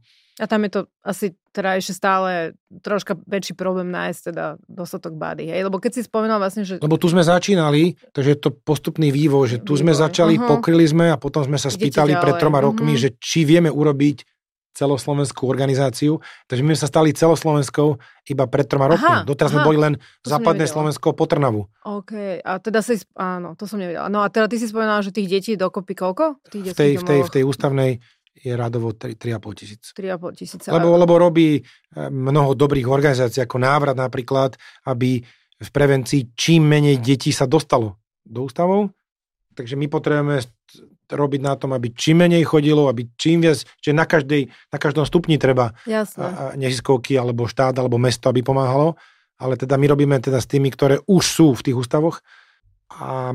a 0.42 0.46
tam 0.50 0.66
je 0.66 0.72
to 0.74 0.82
asi 1.06 1.38
teda 1.54 1.78
ešte 1.78 1.94
stále 1.94 2.58
troška 2.82 3.14
väčší 3.30 3.54
problém 3.54 3.94
nájsť 3.94 4.22
teda 4.34 4.46
dostatok 4.66 5.14
body, 5.14 5.54
hej? 5.54 5.62
Lebo 5.62 5.78
keď 5.78 5.92
si 5.94 6.02
spomínal 6.02 6.42
vlastne, 6.42 6.66
že... 6.66 6.82
Lebo 6.82 6.98
tu 6.98 7.06
sme 7.06 7.22
začínali, 7.22 7.94
takže 8.10 8.30
je 8.34 8.40
to 8.42 8.50
postupný 8.50 9.14
vývoj, 9.14 9.46
že 9.46 9.58
tu 9.62 9.78
vývoj. 9.78 9.82
sme 9.86 9.94
začali, 9.94 10.34
uh-huh. 10.42 10.50
pokryli 10.50 10.90
sme 10.90 11.14
a 11.14 11.22
potom 11.22 11.46
sme 11.46 11.62
sa 11.62 11.70
spýtali 11.70 12.18
pred 12.18 12.42
troma 12.42 12.58
rokmi, 12.58 12.98
uh-huh. 12.98 13.14
že 13.14 13.22
či 13.22 13.46
vieme 13.46 13.70
urobiť 13.70 14.26
celoslovenskú 14.74 15.46
organizáciu. 15.46 16.18
Takže 16.50 16.66
my 16.66 16.74
sme 16.74 16.82
sa 16.82 16.90
stali 16.90 17.14
celoslovenskou 17.14 18.02
iba 18.26 18.50
pred 18.50 18.66
troma 18.66 18.90
rokmi. 18.90 19.22
Doteraz 19.22 19.54
aha, 19.54 19.62
sme 19.62 19.68
boli 19.70 19.78
len 19.78 19.94
západné 20.26 20.66
Slovensko 20.66 21.14
po 21.14 21.30
Trnavu. 21.30 21.70
OK, 21.86 22.42
a 22.42 22.58
teda 22.58 22.82
si, 22.82 22.98
áno, 23.14 23.54
to 23.54 23.70
som 23.70 23.78
nevedela. 23.78 24.10
No 24.10 24.26
a 24.26 24.34
teda 24.34 24.50
ty 24.50 24.58
si 24.58 24.66
spomenala, 24.66 25.06
že 25.06 25.14
tých 25.14 25.30
detí 25.30 25.54
dokopy 25.54 25.94
koľko? 25.94 26.42
V, 26.50 26.74
tej, 26.74 26.98
v, 26.98 27.06
tej, 27.06 27.20
v 27.22 27.30
tej 27.30 27.44
ústavnej 27.46 28.02
je 28.34 28.52
radovo 28.58 28.92
3,5 28.92 29.54
tisíc. 29.54 29.84
3,5 29.94 30.36
tisíc. 30.36 30.62
Lebo, 30.68 30.98
lebo 30.98 31.14
robí 31.18 31.62
eh, 31.62 32.10
mnoho 32.10 32.58
dobrých 32.58 32.90
organizácií, 32.90 33.46
ako 33.46 33.58
návrat 33.62 33.96
napríklad, 33.96 34.58
aby 34.90 35.22
v 35.64 35.70
prevencii 35.70 36.36
čím 36.36 36.68
menej 36.68 37.00
detí 37.00 37.32
sa 37.32 37.48
dostalo 37.48 38.02
do 38.26 38.44
ústavov. 38.44 38.92
Takže 39.54 39.78
my 39.78 39.86
potrebujeme 39.86 40.42
robiť 41.14 41.42
na 41.46 41.54
tom, 41.54 41.78
aby 41.78 41.94
čím 41.94 42.26
menej 42.26 42.42
chodilo, 42.48 42.90
aby 42.90 43.06
čím 43.14 43.46
viac, 43.46 43.62
že 43.62 43.92
na, 43.94 44.10
každej, 44.10 44.50
na 44.50 44.78
každom 44.82 45.06
stupni 45.06 45.38
treba 45.38 45.78
neziskovky 46.58 47.14
alebo 47.14 47.46
štát 47.46 47.78
alebo 47.78 48.02
mesto, 48.02 48.34
aby 48.34 48.42
pomáhalo. 48.42 48.98
Ale 49.38 49.60
teda 49.60 49.78
my 49.78 49.86
robíme 49.86 50.18
teda 50.18 50.42
s 50.42 50.50
tými, 50.50 50.74
ktoré 50.74 51.02
už 51.06 51.24
sú 51.24 51.48
v 51.54 51.70
tých 51.70 51.78
ústavoch 51.78 52.24
a 52.94 53.34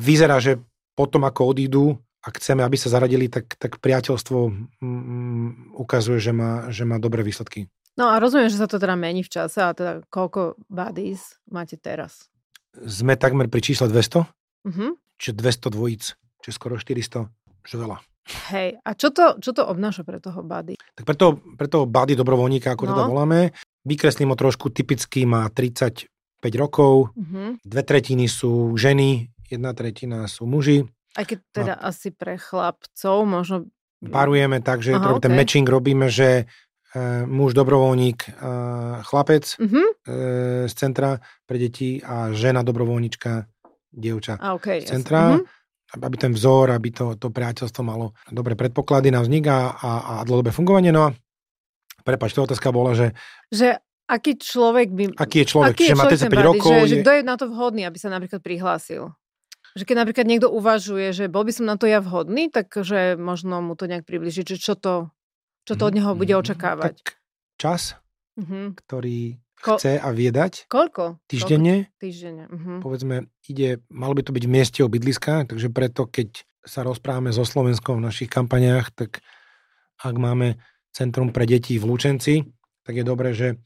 vyzerá, 0.00 0.40
že 0.42 0.60
potom 0.96 1.24
ako 1.28 1.52
odídu 1.52 1.84
ak 2.26 2.42
chceme, 2.42 2.66
aby 2.66 2.74
sa 2.74 2.90
zaradili, 2.90 3.30
tak, 3.30 3.54
tak 3.54 3.78
priateľstvo 3.78 4.38
mm, 4.82 5.78
ukazuje, 5.78 6.18
že 6.18 6.34
má, 6.34 6.66
že 6.74 6.82
má 6.82 6.98
dobré 6.98 7.22
výsledky. 7.22 7.70
No 7.94 8.10
a 8.10 8.18
rozumiem, 8.18 8.50
že 8.50 8.58
sa 8.58 8.66
to 8.66 8.82
teda 8.82 8.98
mení 8.98 9.22
v 9.22 9.30
čase, 9.30 9.62
a 9.62 9.70
teda 9.70 10.02
koľko 10.10 10.58
buddies 10.66 11.38
máte 11.48 11.78
teraz? 11.78 12.28
Sme 12.76 13.16
takmer 13.16 13.46
pri 13.48 13.62
čísle 13.62 13.88
200, 13.88 14.26
uh-huh. 14.68 14.90
čiže 15.16 15.32
200 15.38 15.72
dvojíc, 15.72 16.04
čiže 16.44 16.52
skoro 16.52 16.76
400, 16.76 17.30
že 17.64 17.76
veľa. 17.78 17.96
Hej, 18.50 18.82
a 18.82 18.90
čo 18.98 19.14
to, 19.14 19.38
čo 19.38 19.54
to 19.54 19.62
obnáša 19.62 20.02
pre 20.02 20.18
toho 20.18 20.42
buddy? 20.42 20.74
Tak 20.98 21.06
pre 21.06 21.14
toho, 21.16 21.38
pre 21.38 21.70
toho 21.70 21.86
buddy 21.86 22.18
dobrovoľníka, 22.18 22.74
ako 22.74 22.84
no. 22.84 22.88
teda 22.90 23.02
voláme, 23.06 23.40
vykreslím 23.86 24.34
ho 24.34 24.36
trošku, 24.36 24.74
typicky 24.74 25.24
má 25.24 25.46
35 25.48 26.10
rokov, 26.58 27.14
uh-huh. 27.14 27.56
dve 27.62 27.82
tretiny 27.86 28.26
sú 28.26 28.74
ženy, 28.74 29.30
jedna 29.46 29.72
tretina 29.72 30.26
sú 30.26 30.44
muži, 30.44 30.90
aj 31.16 31.24
keď 31.24 31.38
teda 31.50 31.74
no. 31.80 31.82
asi 31.88 32.08
pre 32.12 32.36
chlapcov 32.36 33.16
možno... 33.24 33.56
Parujeme 34.04 34.60
tak, 34.60 34.84
že 34.84 34.92
Aha, 34.94 35.16
okay. 35.16 35.24
ten 35.24 35.32
matching 35.32 35.64
robíme, 35.64 36.12
že 36.12 36.44
e, 36.92 37.24
muž 37.24 37.56
dobrovoľník, 37.56 38.18
e, 38.28 38.30
chlapec 39.08 39.56
uh-huh. 39.56 39.86
e, 40.04 40.14
z 40.68 40.74
centra 40.76 41.18
pre 41.48 41.56
deti 41.56 42.04
a 42.04 42.36
žena 42.36 42.60
dobrovoľníčka, 42.60 43.48
dievča 43.96 44.36
a, 44.36 44.52
okay, 44.52 44.84
z 44.84 44.92
centra. 44.92 45.40
Uh-huh 45.40 45.48
aby 45.94 46.18
ten 46.18 46.34
vzor, 46.34 46.74
aby 46.74 46.90
to, 46.90 47.14
to 47.14 47.30
priateľstvo 47.30 47.82
malo 47.86 48.10
dobré 48.26 48.58
predpoklady 48.58 49.14
na 49.14 49.22
vznik 49.22 49.46
a, 49.46 49.70
a, 49.70 49.90
a 50.02 50.14
dlhodobé 50.26 50.50
fungovanie. 50.50 50.90
No 50.90 51.08
a 51.08 51.14
prepač, 52.02 52.34
to 52.34 52.42
otázka 52.42 52.74
bola, 52.74 52.98
že... 52.98 53.14
Že 53.54 53.78
aký 54.10 54.34
človek 54.34 54.88
by... 54.90 55.04
Aký 55.14 55.46
je 55.46 55.46
človek, 55.46 55.74
aký 55.78 55.84
je 55.86 55.90
že 55.94 55.98
má 55.98 56.04
35 56.10 56.50
rokov. 56.54 56.74
Že, 56.74 56.82
je... 56.82 56.90
že 56.90 56.96
kto 57.06 57.10
je 57.14 57.22
na 57.22 57.34
to 57.38 57.46
vhodný, 57.46 57.82
aby 57.86 57.98
sa 58.02 58.10
napríklad 58.10 58.42
prihlásil? 58.42 59.14
Že 59.76 59.84
keď 59.84 59.96
napríklad 60.00 60.26
niekto 60.26 60.48
uvažuje, 60.48 61.12
že 61.12 61.28
bol 61.28 61.44
by 61.44 61.52
som 61.52 61.68
na 61.68 61.76
to 61.76 61.84
ja 61.84 62.00
vhodný, 62.00 62.48
takže 62.48 63.20
možno 63.20 63.60
mu 63.60 63.76
to 63.76 63.84
nejak 63.84 64.08
približiť, 64.08 64.56
že 64.56 64.56
čo 64.56 64.72
to, 64.72 65.12
čo 65.68 65.76
to 65.76 65.84
od 65.84 65.94
neho 65.94 66.16
bude 66.16 66.32
mhm. 66.32 66.40
očakávať. 66.40 66.96
Tak 66.96 67.20
čas, 67.60 68.00
uh-huh. 68.40 68.72
ktorý 68.76 69.36
Ko- 69.60 69.76
chce 69.80 70.00
a 70.00 70.08
vie 70.12 70.32
dať. 70.32 70.68
Koľko? 70.68 71.20
Týždenne. 71.28 71.88
Koľko? 71.88 72.00
Týždenne. 72.00 72.44
Uh-huh. 72.48 72.78
Povedzme, 72.80 73.28
ide, 73.48 73.84
malo 73.88 74.16
by 74.16 74.22
to 74.24 74.32
byť 74.32 74.44
v 74.44 74.52
mieste 74.52 74.80
obydliska, 74.84 75.48
takže 75.48 75.68
preto, 75.72 76.08
keď 76.08 76.44
sa 76.66 76.84
rozprávame 76.84 77.32
so 77.32 77.46
Slovenskom 77.46 78.00
v 78.00 78.06
našich 78.08 78.28
kampaniách, 78.28 78.92
tak 78.92 79.24
ak 80.02 80.16
máme 80.16 80.60
centrum 80.92 81.32
pre 81.32 81.48
deti 81.48 81.80
v 81.80 81.88
Lučenci, 81.88 82.44
tak 82.84 83.00
je 83.00 83.04
dobré, 83.04 83.32
že 83.32 83.56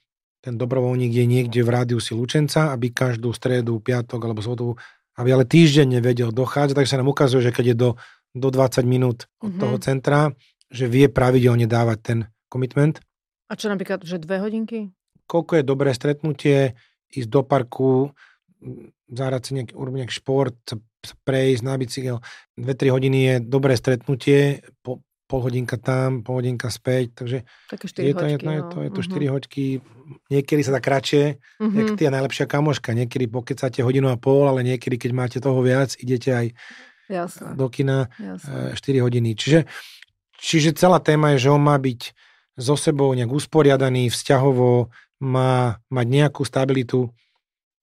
ten 0.40 0.56
dobrovoľník 0.56 1.12
je 1.12 1.26
niekde 1.28 1.60
v 1.60 1.68
rádiusi 1.68 2.16
Lučenca, 2.16 2.72
aby 2.72 2.92
každú 2.92 3.28
stredu, 3.36 3.76
piatok 3.82 4.20
alebo 4.24 4.40
sobotu 4.40 4.80
aby 5.18 5.28
ale 5.34 5.44
týždeň 5.46 5.98
nevedel 5.98 6.30
dochádzať, 6.30 6.74
takže 6.76 6.92
sa 6.94 7.00
nám 7.00 7.10
ukazuje, 7.10 7.50
že 7.50 7.54
keď 7.54 7.74
je 7.74 7.76
do, 7.76 7.90
do 8.36 8.48
20 8.52 8.86
minút 8.86 9.26
od 9.42 9.50
mm-hmm. 9.50 9.60
toho 9.60 9.76
centra, 9.82 10.20
že 10.70 10.86
vie 10.86 11.10
pravidelne 11.10 11.66
dávať 11.66 11.98
ten 11.98 12.18
commitment. 12.46 13.02
A 13.50 13.58
čo 13.58 13.66
napríklad, 13.66 14.06
že 14.06 14.22
dve 14.22 14.38
hodinky? 14.38 14.94
Koľko 15.26 15.58
je 15.58 15.64
dobré 15.66 15.90
stretnutie, 15.90 16.78
ísť 17.10 17.28
do 17.30 17.42
parku, 17.42 18.14
zahrať 19.10 19.42
si 19.42 19.50
nejaký, 19.58 19.72
urobiť 19.74 19.98
nejaký 20.06 20.14
šport, 20.14 20.58
prejsť 21.26 21.62
na 21.66 21.74
bicykel. 21.74 22.16
2-3 22.60 22.94
hodiny 22.94 23.18
je 23.18 23.34
dobré 23.42 23.74
stretnutie, 23.74 24.62
po, 24.84 25.02
pol 25.30 25.46
hodinka 25.46 25.78
tam, 25.78 26.26
pol 26.26 26.42
hodinka 26.42 26.66
späť, 26.66 27.22
takže 27.22 27.46
Také 27.70 27.86
4 27.86 28.02
je 28.02 28.14
to, 28.18 28.24
hoďky, 28.26 28.34
je, 28.34 28.38
no. 28.42 28.50
je 28.50 28.62
to, 28.66 28.78
je 28.82 28.90
to 28.90 29.00
4 29.06 29.14
uh-huh. 29.14 29.30
hoďky, 29.30 29.64
niekedy 30.26 30.60
sa 30.66 30.74
dá 30.74 30.80
kratšie, 30.82 31.38
uh-huh. 31.38 31.78
jak 31.78 31.88
ty 31.94 32.10
najlepšia 32.10 32.50
kamoška, 32.50 32.90
niekedy 32.98 33.30
pokecáte 33.30 33.86
hodinu 33.86 34.10
a 34.10 34.18
pol, 34.18 34.50
ale 34.50 34.66
niekedy, 34.66 34.98
keď 34.98 35.10
máte 35.14 35.38
toho 35.38 35.62
viac, 35.62 35.94
idete 36.02 36.34
aj 36.34 36.46
Jasne. 37.06 37.54
do 37.54 37.70
kina 37.70 38.10
Jasne. 38.18 38.74
4 38.74 39.06
hodiny. 39.06 39.38
Čiže, 39.38 39.70
čiže 40.34 40.74
celá 40.74 40.98
téma 40.98 41.38
je, 41.38 41.46
že 41.46 41.54
on 41.54 41.62
má 41.62 41.78
byť 41.78 42.10
so 42.58 42.74
sebou 42.74 43.14
nejak 43.14 43.30
usporiadaný, 43.30 44.10
vzťahovo, 44.10 44.90
má 45.22 45.78
mať 45.92 46.06
nejakú 46.10 46.42
stabilitu, 46.42 47.14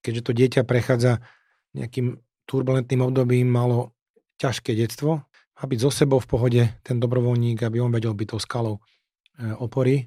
keďže 0.03 0.21
to 0.21 0.31
dieťa 0.35 0.61
prechádza 0.67 1.23
nejakým 1.71 2.19
turbulentným 2.47 3.03
obdobím, 3.03 3.47
malo 3.47 3.93
ťažké 4.39 4.73
detstvo, 4.73 5.26
a 5.57 5.63
byť 5.65 5.79
so 5.81 5.89
sebou 5.89 6.21
v 6.21 6.29
pohode, 6.29 6.63
ten 6.85 6.97
dobrovoľník, 7.01 7.65
aby 7.65 7.81
on 7.81 7.89
vedel 7.89 8.13
byť 8.13 8.27
tou 8.29 8.39
skalou 8.41 8.75
e, 8.77 8.81
opory. 9.57 10.05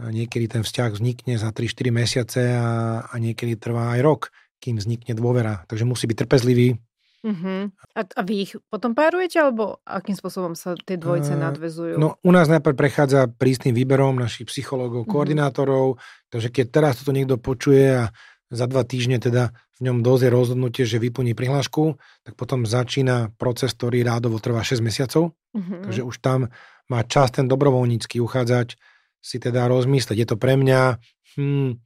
A 0.00 0.08
niekedy 0.08 0.48
ten 0.48 0.62
vzťah 0.64 0.96
vznikne 0.96 1.36
za 1.36 1.52
3-4 1.52 1.92
mesiace 1.92 2.40
a, 2.56 3.04
a 3.04 3.14
niekedy 3.20 3.56
trvá 3.60 3.96
aj 3.96 4.00
rok, 4.00 4.22
kým 4.60 4.80
vznikne 4.80 5.12
dôvera. 5.12 5.64
Takže 5.68 5.84
musí 5.84 6.08
byť 6.08 6.18
trpezlivý, 6.24 6.76
Uh-huh. 7.20 7.68
A, 7.92 8.00
a 8.00 8.20
vy 8.24 8.48
ich 8.48 8.52
potom 8.72 8.96
párujete, 8.96 9.36
alebo 9.36 9.84
akým 9.84 10.16
spôsobom 10.16 10.56
sa 10.56 10.72
tie 10.72 10.96
dvojice 10.96 11.36
uh, 11.36 11.40
nadvezujú? 11.52 12.00
No, 12.00 12.16
u 12.24 12.32
nás 12.32 12.48
najprv 12.48 12.72
prechádza 12.72 13.28
prísnym 13.28 13.76
výberom 13.76 14.16
našich 14.16 14.48
psychológov, 14.48 15.04
uh-huh. 15.04 15.12
koordinátorov, 15.12 16.00
takže 16.32 16.48
keď 16.48 16.66
teraz 16.72 17.04
toto 17.04 17.12
niekto 17.12 17.36
počuje 17.36 18.08
a 18.08 18.08
za 18.48 18.64
dva 18.64 18.88
týždne 18.88 19.20
teda 19.20 19.52
v 19.80 19.88
ňom 19.88 20.04
dozie 20.04 20.28
rozhodnutie, 20.28 20.84
že 20.84 21.00
vyplní 21.00 21.32
prihlášku, 21.32 21.96
tak 22.22 22.36
potom 22.36 22.68
začína 22.68 23.32
proces, 23.40 23.72
ktorý 23.72 24.04
rádovo 24.04 24.36
trvá 24.36 24.60
6 24.60 24.84
mesiacov. 24.84 25.32
Uh-huh. 25.32 25.82
Takže 25.88 26.04
už 26.04 26.16
tam 26.20 26.52
má 26.92 27.00
čas 27.08 27.32
ten 27.32 27.48
dobrovoľnícky 27.48 28.20
uchádzač 28.20 28.76
si 29.20 29.36
teda 29.40 29.68
rozmyslieť, 29.68 30.16
je 30.16 30.28
to 30.28 30.36
pre 30.40 30.56
mňa, 30.56 30.96
hmm, 31.36 31.76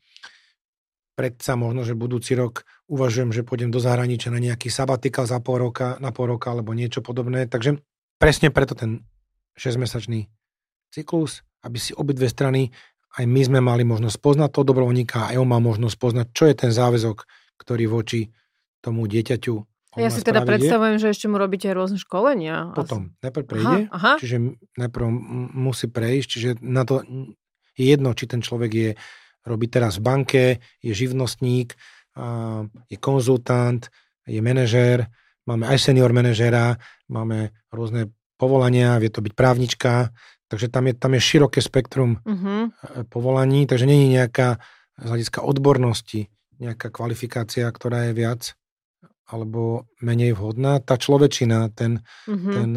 predsa 1.18 1.54
možno, 1.58 1.82
že 1.82 1.98
budúci 1.98 2.38
rok 2.38 2.62
uvažujem, 2.86 3.34
že 3.34 3.46
pôjdem 3.46 3.70
do 3.70 3.82
zahraničia 3.82 4.30
na 4.30 4.42
nejaký 4.42 4.70
sabatikal 4.70 5.26
za 5.26 5.42
pol 5.42 5.70
roka, 5.70 5.98
na 5.98 6.10
pol 6.14 6.30
roka 6.34 6.50
alebo 6.50 6.74
niečo 6.74 7.02
podobné. 7.02 7.46
Takže 7.50 7.82
presne 8.18 8.54
preto 8.54 8.78
ten 8.78 9.02
6-mesačný 9.58 10.30
cyklus, 10.94 11.42
aby 11.66 11.78
si 11.78 11.90
obidve 11.94 12.30
strany, 12.30 12.70
aj 13.14 13.24
my 13.30 13.40
sme 13.46 13.60
mali 13.62 13.86
možnosť 13.86 14.18
poznať 14.18 14.50
toho 14.50 14.66
dobrovoľníka 14.66 15.30
aj 15.30 15.38
on 15.38 15.46
mal 15.46 15.62
možnosť 15.62 15.96
poznať, 15.98 16.26
čo 16.34 16.44
je 16.50 16.54
ten 16.54 16.72
záväzok, 16.74 17.22
ktorý 17.58 17.84
voči 17.87 18.30
tomu 18.80 19.08
dieťaťu 19.08 19.56
ja 19.94 20.11
si 20.11 20.26
teda 20.26 20.42
predstavujem, 20.42 20.99
že 20.99 21.14
ešte 21.14 21.30
mu 21.30 21.38
robíte 21.38 21.70
rôzne 21.70 22.02
školenia. 22.02 22.75
Potom, 22.75 23.14
najprv 23.23 23.44
prejde, 23.46 23.78
aha, 23.90 23.94
aha. 23.94 24.12
čiže 24.18 24.58
najprv 24.75 25.06
musí 25.54 25.87
prejsť, 25.87 26.26
čiže 26.26 26.50
na 26.58 26.82
to 26.82 27.06
je 27.78 27.84
jedno, 27.94 28.11
či 28.14 28.26
ten 28.26 28.42
človek 28.42 28.70
je 28.75 28.90
robí 29.46 29.70
teraz 29.70 30.00
v 30.00 30.02
banke, 30.02 30.44
je 30.82 30.92
živnostník, 30.94 31.78
je 32.90 32.96
konzultant, 32.99 33.82
je 34.25 34.40
manažér, 34.40 35.06
máme 35.46 35.68
aj 35.68 35.78
senior 35.78 36.11
manažéra, 36.11 36.80
máme 37.06 37.54
rôzne 37.70 38.11
povolania, 38.40 38.99
vie 38.99 39.12
to 39.12 39.23
byť 39.23 39.34
právnička, 39.37 40.11
takže 40.50 40.73
tam 40.73 40.90
je, 40.90 40.94
tam 40.96 41.12
je 41.14 41.23
široké 41.23 41.61
spektrum 41.62 42.18
uh-huh. 42.25 42.73
povolaní, 43.11 43.66
takže 43.68 43.87
je 43.87 44.11
nejaká 44.11 44.58
z 44.99 45.06
hľadiska 45.06 45.42
odbornosti 45.42 46.34
nejaká 46.58 46.90
kvalifikácia, 46.90 47.66
ktorá 47.70 48.11
je 48.11 48.12
viac 48.14 48.42
alebo 49.25 49.88
menej 50.04 50.37
vhodná. 50.37 50.84
Tá 50.84 51.00
človečina, 51.00 51.73
ten, 51.73 52.04
uh-huh. 52.28 52.52
ten, 52.52 52.70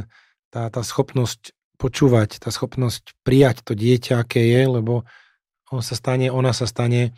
tá, 0.48 0.72
tá 0.72 0.82
schopnosť 0.82 1.52
počúvať, 1.78 2.42
tá 2.42 2.50
schopnosť 2.50 3.14
prijať 3.22 3.62
to 3.68 3.74
dieťa, 3.78 4.24
aké 4.24 4.42
je, 4.42 4.64
lebo 4.66 5.06
on 5.70 5.84
sa 5.84 5.94
stane, 5.94 6.32
ona 6.32 6.56
sa 6.56 6.66
stane 6.66 7.14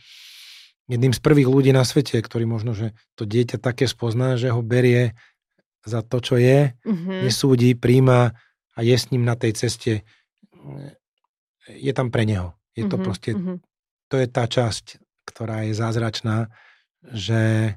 jedným 0.90 1.14
z 1.14 1.22
prvých 1.22 1.48
ľudí 1.48 1.72
na 1.72 1.86
svete, 1.86 2.18
ktorý 2.18 2.50
možno, 2.50 2.74
že 2.74 2.98
to 3.14 3.24
dieťa 3.24 3.62
také 3.62 3.86
spozná, 3.86 4.36
že 4.36 4.50
ho 4.50 4.66
berie 4.66 5.14
za 5.86 6.02
to, 6.02 6.20
čo 6.20 6.36
je, 6.36 6.74
mm-hmm. 6.74 7.24
nesúdi, 7.24 7.78
príjma 7.78 8.34
a 8.76 8.80
je 8.82 8.96
s 8.98 9.14
ním 9.14 9.24
na 9.24 9.38
tej 9.38 9.56
ceste. 9.56 10.04
Je 11.70 11.92
tam 11.94 12.10
pre 12.10 12.26
neho. 12.26 12.58
Je 12.74 12.90
to 12.90 12.98
mm-hmm. 12.98 13.06
proste, 13.06 13.32
mm-hmm. 13.38 13.58
to 14.10 14.16
je 14.18 14.28
tá 14.28 14.44
časť, 14.50 15.00
ktorá 15.30 15.70
je 15.70 15.78
zázračná, 15.78 16.50
že 17.06 17.74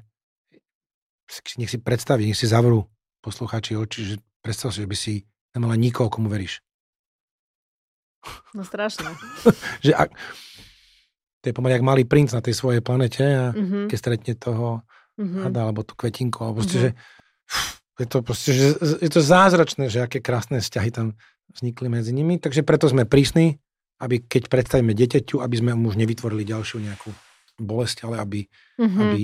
nech 1.61 1.71
si 1.71 1.79
predstaví, 1.79 2.25
nech 2.25 2.37
si 2.37 2.49
zavrú 2.49 2.89
poslucháči 3.23 3.77
oči, 3.79 4.01
že 4.03 4.15
predstav 4.43 4.75
si, 4.75 4.83
že 4.83 4.89
by 4.89 4.97
si 4.97 5.13
nemala 5.55 5.79
nikoho, 5.79 6.11
komu 6.11 6.27
veríš. 6.27 6.59
No 8.51 8.67
strašné. 8.67 9.07
že 9.85 9.95
ak, 9.95 10.11
to 11.43 11.45
je 11.51 11.55
pomaly 11.55 11.79
jak 11.79 11.85
malý 11.87 12.03
princ 12.03 12.31
na 12.31 12.43
tej 12.43 12.55
svojej 12.55 12.81
planete 12.83 13.23
a 13.23 13.45
mm-hmm. 13.51 13.85
keď 13.87 13.97
stretne 13.99 14.33
toho 14.35 14.83
mm-hmm. 15.19 15.43
hada 15.47 15.61
alebo 15.67 15.83
tú 15.83 15.95
kvetinku, 15.95 16.39
alebo 16.43 16.63
proste, 16.63 16.91
mm-hmm. 16.91 16.95
že 17.93 18.01
je 18.03 18.07
to 18.07 18.17
proste, 18.25 18.51
že 18.51 18.67
je 18.99 19.11
to 19.11 19.21
zázračné, 19.21 19.85
že 19.87 20.03
aké 20.03 20.19
krásne 20.23 20.59
vzťahy 20.59 20.89
tam 20.91 21.15
vznikli 21.53 21.87
medzi 21.91 22.11
nimi, 22.15 22.39
takže 22.39 22.65
preto 22.65 22.89
sme 22.89 23.05
prísni, 23.05 23.59
aby 24.01 24.23
keď 24.23 24.49
predstavíme 24.49 24.95
dieťaťu, 24.95 25.39
aby 25.43 25.55
sme 25.59 25.71
mu 25.77 25.91
už 25.93 25.99
nevytvorili 26.01 26.47
ďalšiu 26.47 26.81
nejakú 26.81 27.11
bolesť, 27.63 28.05
ale 28.05 28.15
aby, 28.19 28.39
mm-hmm. 28.79 29.01
aby, 29.01 29.21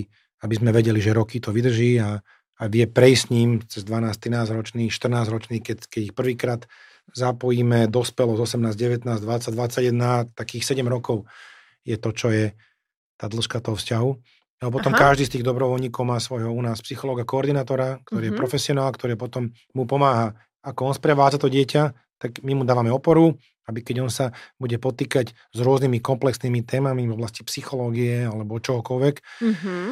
aby 0.47 0.53
sme 0.55 0.71
vedeli, 0.71 0.99
že 1.03 1.15
roky 1.15 1.43
to 1.43 1.51
vydrží 1.51 1.99
a, 1.99 2.19
a 2.59 2.63
vie 2.67 2.87
prejsť 2.87 3.25
ním 3.31 3.59
cez 3.67 3.83
12, 3.83 4.09
13 4.15 4.57
ročný, 4.57 4.83
14 4.87 5.29
ročný, 5.29 5.57
keď, 5.59 5.87
keď 5.87 6.01
ich 6.11 6.15
prvýkrát 6.15 6.61
zapojíme 7.13 7.89
dospelo 7.89 8.37
z 8.37 8.55
18, 8.55 9.05
19, 9.05 9.05
20, 9.05 9.53
21, 9.55 10.35
takých 10.37 10.63
7 10.65 10.85
rokov 10.85 11.25
je 11.87 11.97
to, 11.97 12.09
čo 12.13 12.27
je 12.29 12.45
tá 13.19 13.25
dĺžka 13.27 13.59
toho 13.59 13.75
vzťahu. 13.75 14.11
A 14.59 14.67
potom 14.67 14.91
Aha. 14.91 14.99
každý 14.99 15.23
z 15.23 15.39
tých 15.39 15.47
dobrovoľníkov 15.47 16.03
má 16.03 16.19
svojho 16.19 16.51
u 16.51 16.59
nás 16.59 16.83
psychológa, 16.83 17.23
koordinátora, 17.23 18.03
ktorý 18.03 18.27
mm-hmm. 18.27 18.35
je 18.35 18.39
profesionál, 18.39 18.89
ktorý 18.91 19.15
potom 19.15 19.55
mu 19.71 19.87
pomáha, 19.87 20.35
ako 20.59 20.91
on 20.91 20.95
sprevádza 20.95 21.39
to 21.39 21.47
dieťa, 21.47 21.95
tak 22.19 22.43
my 22.43 22.51
mu 22.59 22.63
dávame 22.67 22.91
oporu, 22.91 23.39
aby 23.69 23.85
keď 23.85 23.95
on 24.01 24.09
sa 24.09 24.33
bude 24.57 24.73
potýkať 24.81 25.37
s 25.37 25.59
rôznymi 25.61 26.01
komplexnými 26.01 26.65
témami 26.65 27.05
v 27.05 27.13
oblasti 27.13 27.45
psychológie 27.45 28.25
alebo 28.25 28.57
čohokoľvek, 28.57 29.15
mm-hmm. 29.21 29.85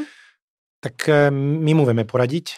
tak 0.82 0.96
eh, 1.06 1.30
my 1.38 1.72
mu 1.78 1.86
vieme 1.86 2.10
poradiť. 2.10 2.58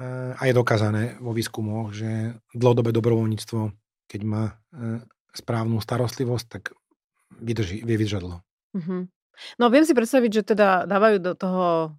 Eh, 0.00 0.32
a 0.32 0.42
je 0.48 0.56
dokázané 0.56 1.20
vo 1.20 1.36
výskumoch, 1.36 1.92
že 1.92 2.40
dlhodobé 2.56 2.96
dobrovoľníctvo, 2.96 3.60
keď 4.08 4.20
má 4.24 4.56
eh, 4.72 5.04
správnu 5.36 5.84
starostlivosť, 5.84 6.46
tak 6.48 6.72
vydrží, 7.36 7.84
vie 7.84 7.96
vydržať 8.00 8.20
dlho. 8.24 8.40
Mm-hmm. 8.74 9.02
No 9.56 9.72
viem 9.72 9.84
si 9.84 9.96
predstaviť, 9.96 10.30
že 10.40 10.42
teda 10.52 10.84
dávajú 10.84 11.16
do 11.22 11.32
toho 11.32 11.96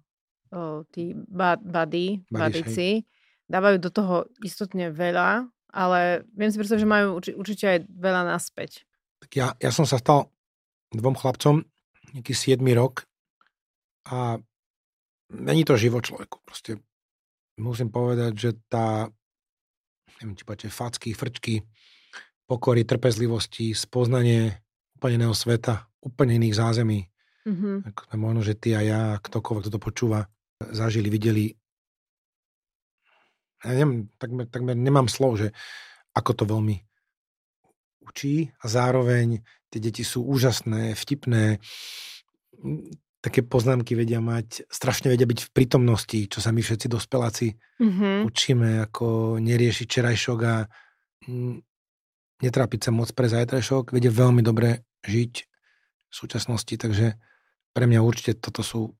o, 0.52 0.86
tí 0.94 1.10
bady, 1.26 2.22
badici, 2.30 3.02
dávajú 3.50 3.76
do 3.82 3.90
toho 3.90 4.14
istotne 4.46 4.94
veľa, 4.94 5.50
ale 5.72 6.28
viem 6.36 6.52
si 6.52 6.60
predstaviť, 6.60 6.82
že 6.84 6.88
majú 6.88 7.06
urči, 7.18 7.32
určite 7.32 7.64
aj 7.66 7.78
veľa 7.88 8.22
naspäť. 8.28 8.84
Tak 9.24 9.30
ja, 9.32 9.46
ja 9.56 9.70
som 9.72 9.88
sa 9.88 9.96
stal 9.96 10.28
dvom 10.92 11.16
chlapcom, 11.16 11.64
nejaký 12.12 12.36
7 12.36 12.60
rok 12.76 13.08
a 14.12 14.36
není 15.32 15.64
to 15.64 15.80
život 15.80 16.04
človeku. 16.04 16.44
Proste 16.44 16.76
musím 17.56 17.88
povedať, 17.88 18.32
že 18.36 18.50
tá 18.68 19.08
neviem, 20.22 20.38
či 20.38 20.44
páče, 20.46 20.68
facky, 20.70 21.10
frčky, 21.16 21.66
pokory, 22.46 22.86
trpezlivosti, 22.86 23.74
spoznanie 23.74 24.62
úplne 24.94 25.26
iného 25.26 25.34
sveta, 25.34 25.90
úplne 25.98 26.38
iných 26.38 26.54
zázemí. 26.54 27.10
Mm-hmm. 27.42 27.90
Ako 27.90 28.02
možno, 28.14 28.40
že 28.46 28.54
ty 28.54 28.78
a 28.78 28.80
ja, 28.86 29.02
ktokoľvek, 29.18 29.66
kto 29.66 29.74
to 29.74 29.80
počúva, 29.82 30.30
zažili, 30.70 31.10
videli. 31.10 31.58
Ja 33.62 33.72
neviem, 33.78 34.10
takmer, 34.18 34.46
takmer 34.50 34.74
nemám 34.74 35.06
slov, 35.06 35.38
že 35.38 35.48
ako 36.12 36.30
to 36.34 36.44
veľmi 36.44 36.76
učí 38.02 38.50
a 38.60 38.64
zároveň 38.66 39.40
tie 39.72 39.80
deti 39.80 40.04
sú 40.04 40.26
úžasné, 40.26 40.92
vtipné, 40.92 41.62
také 43.22 43.46
poznámky 43.46 43.94
vedia 43.94 44.18
mať, 44.18 44.66
strašne 44.66 45.08
vedia 45.08 45.24
byť 45.24 45.40
v 45.48 45.52
prítomnosti, 45.54 46.20
čo 46.26 46.42
sa 46.42 46.50
my 46.50 46.58
všetci 46.58 46.86
dospeláci 46.90 47.54
mm-hmm. 47.54 48.26
učíme, 48.26 48.82
ako 48.90 49.38
neriešiť 49.38 49.86
čerajšok 49.86 50.38
a 50.42 50.66
netrápiť 52.42 52.80
sa 52.82 52.90
moc 52.90 53.14
pre 53.14 53.30
zajtrajšok, 53.30 53.94
vedia 53.94 54.10
veľmi 54.10 54.42
dobre 54.42 54.82
žiť 55.06 55.32
v 56.10 56.14
súčasnosti, 56.14 56.74
takže 56.74 57.14
pre 57.72 57.84
mňa 57.86 58.02
určite 58.02 58.42
toto 58.42 58.66
sú 58.66 58.90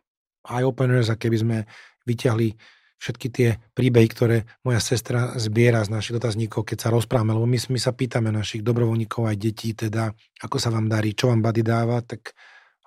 eye-openers 0.46 1.11
a 1.11 1.18
keby 1.18 1.37
sme 1.37 1.59
vyťahli 2.07 2.55
všetky 3.02 3.28
tie 3.34 3.48
príbehy, 3.74 4.06
ktoré 4.06 4.36
moja 4.62 4.78
sestra 4.78 5.34
zbiera 5.34 5.82
z 5.82 5.90
našich 5.90 6.14
dotazníkov, 6.14 6.62
keď 6.62 6.86
sa 6.86 6.88
rozprávame, 6.94 7.34
lebo 7.34 7.50
my, 7.50 7.58
my 7.58 7.80
sa 7.82 7.90
pýtame 7.90 8.30
našich 8.30 8.62
dobrovoľníkov 8.62 9.26
aj 9.26 9.36
detí, 9.42 9.74
teda 9.74 10.14
ako 10.38 10.56
sa 10.62 10.70
vám 10.70 10.86
darí, 10.86 11.18
čo 11.18 11.34
vám 11.34 11.42
bady 11.42 11.62
dáva, 11.66 11.98
tak 12.06 12.38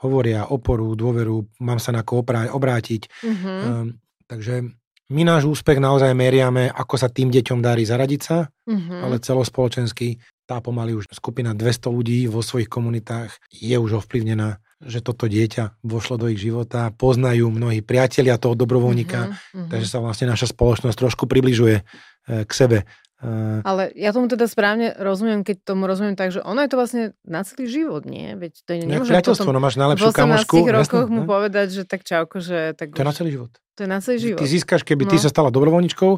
hovoria 0.07 0.47
oporu, 0.47 0.95
dôveru, 0.95 1.59
mám 1.59 1.83
sa 1.83 1.91
na 1.91 2.07
koho 2.07 2.23
obrátiť. 2.23 3.11
Mm-hmm. 3.11 3.57
Um, 3.67 3.99
takže 4.23 4.63
my 5.11 5.21
náš 5.27 5.51
úspech 5.51 5.83
naozaj 5.83 6.15
meriame, 6.15 6.71
ako 6.71 6.95
sa 6.95 7.11
tým 7.11 7.27
deťom 7.29 7.59
darí 7.59 7.83
zaradiť 7.83 8.21
sa, 8.23 8.47
mm-hmm. 8.47 8.99
ale 9.03 9.19
celospoločensky 9.19 10.17
tá 10.45 10.61
pomaly 10.61 10.95
už 10.95 11.09
skupina 11.11 11.51
200 11.57 11.91
ľudí 11.91 12.19
vo 12.29 12.39
svojich 12.39 12.69
komunitách 12.69 13.33
je 13.49 13.75
už 13.75 14.05
ovplyvnená, 14.05 14.61
že 14.83 14.99
toto 14.99 15.31
dieťa 15.31 15.81
vošlo 15.87 16.19
do 16.19 16.27
ich 16.27 16.39
života, 16.39 16.91
poznajú 16.91 17.47
mnohí 17.47 17.79
priatelia 17.79 18.35
toho 18.35 18.59
dobrovoľníka, 18.59 19.19
uh-huh. 19.31 19.67
takže 19.71 19.87
sa 19.87 20.03
vlastne 20.03 20.27
naša 20.27 20.51
spoločnosť 20.51 20.97
trošku 20.99 21.23
približuje 21.31 21.79
eh, 21.79 22.43
k 22.43 22.51
sebe. 22.51 22.77
Eh, 23.23 23.63
Ale 23.63 23.95
ja 23.95 24.11
tomu 24.11 24.27
teda 24.27 24.43
správne 24.45 24.91
rozumiem, 24.99 25.47
keď 25.47 25.63
tomu 25.63 25.87
rozumiem 25.87 26.19
tak, 26.19 26.35
že 26.35 26.43
ono 26.43 26.59
je 26.59 26.69
to 26.69 26.77
vlastne 26.77 27.03
na 27.23 27.47
celý 27.47 27.71
život, 27.71 28.03
nie? 28.03 28.35
Veď 28.35 28.53
to 28.67 28.69
je 28.75 28.79
nemôžem 28.83 29.15
priateľstvo, 29.15 29.49
no 29.55 29.63
máš 29.63 29.79
najlepšiu 29.79 30.11
kamošku. 30.11 30.55
V 30.59 30.67
18 30.67 30.75
rokoch 30.75 31.07
jasné, 31.07 31.15
mu 31.15 31.21
ne? 31.23 31.27
povedať, 31.27 31.67
že 31.71 31.83
tak 31.87 32.03
čauko, 32.03 32.43
že... 32.43 32.75
Tak 32.75 32.91
to 32.91 33.01
je 33.01 33.07
na 33.07 33.15
celý 33.15 33.29
život. 33.31 33.51
To 33.75 33.79
je 33.81 33.89
na 33.89 33.99
celý 34.03 34.17
život. 34.19 34.39
Ty 34.43 34.47
získaš, 34.51 34.81
keby 34.83 35.03
no. 35.07 35.09
ty 35.15 35.17
sa 35.17 35.29
stala 35.31 35.49
dobrovoľničkou, 35.55 36.11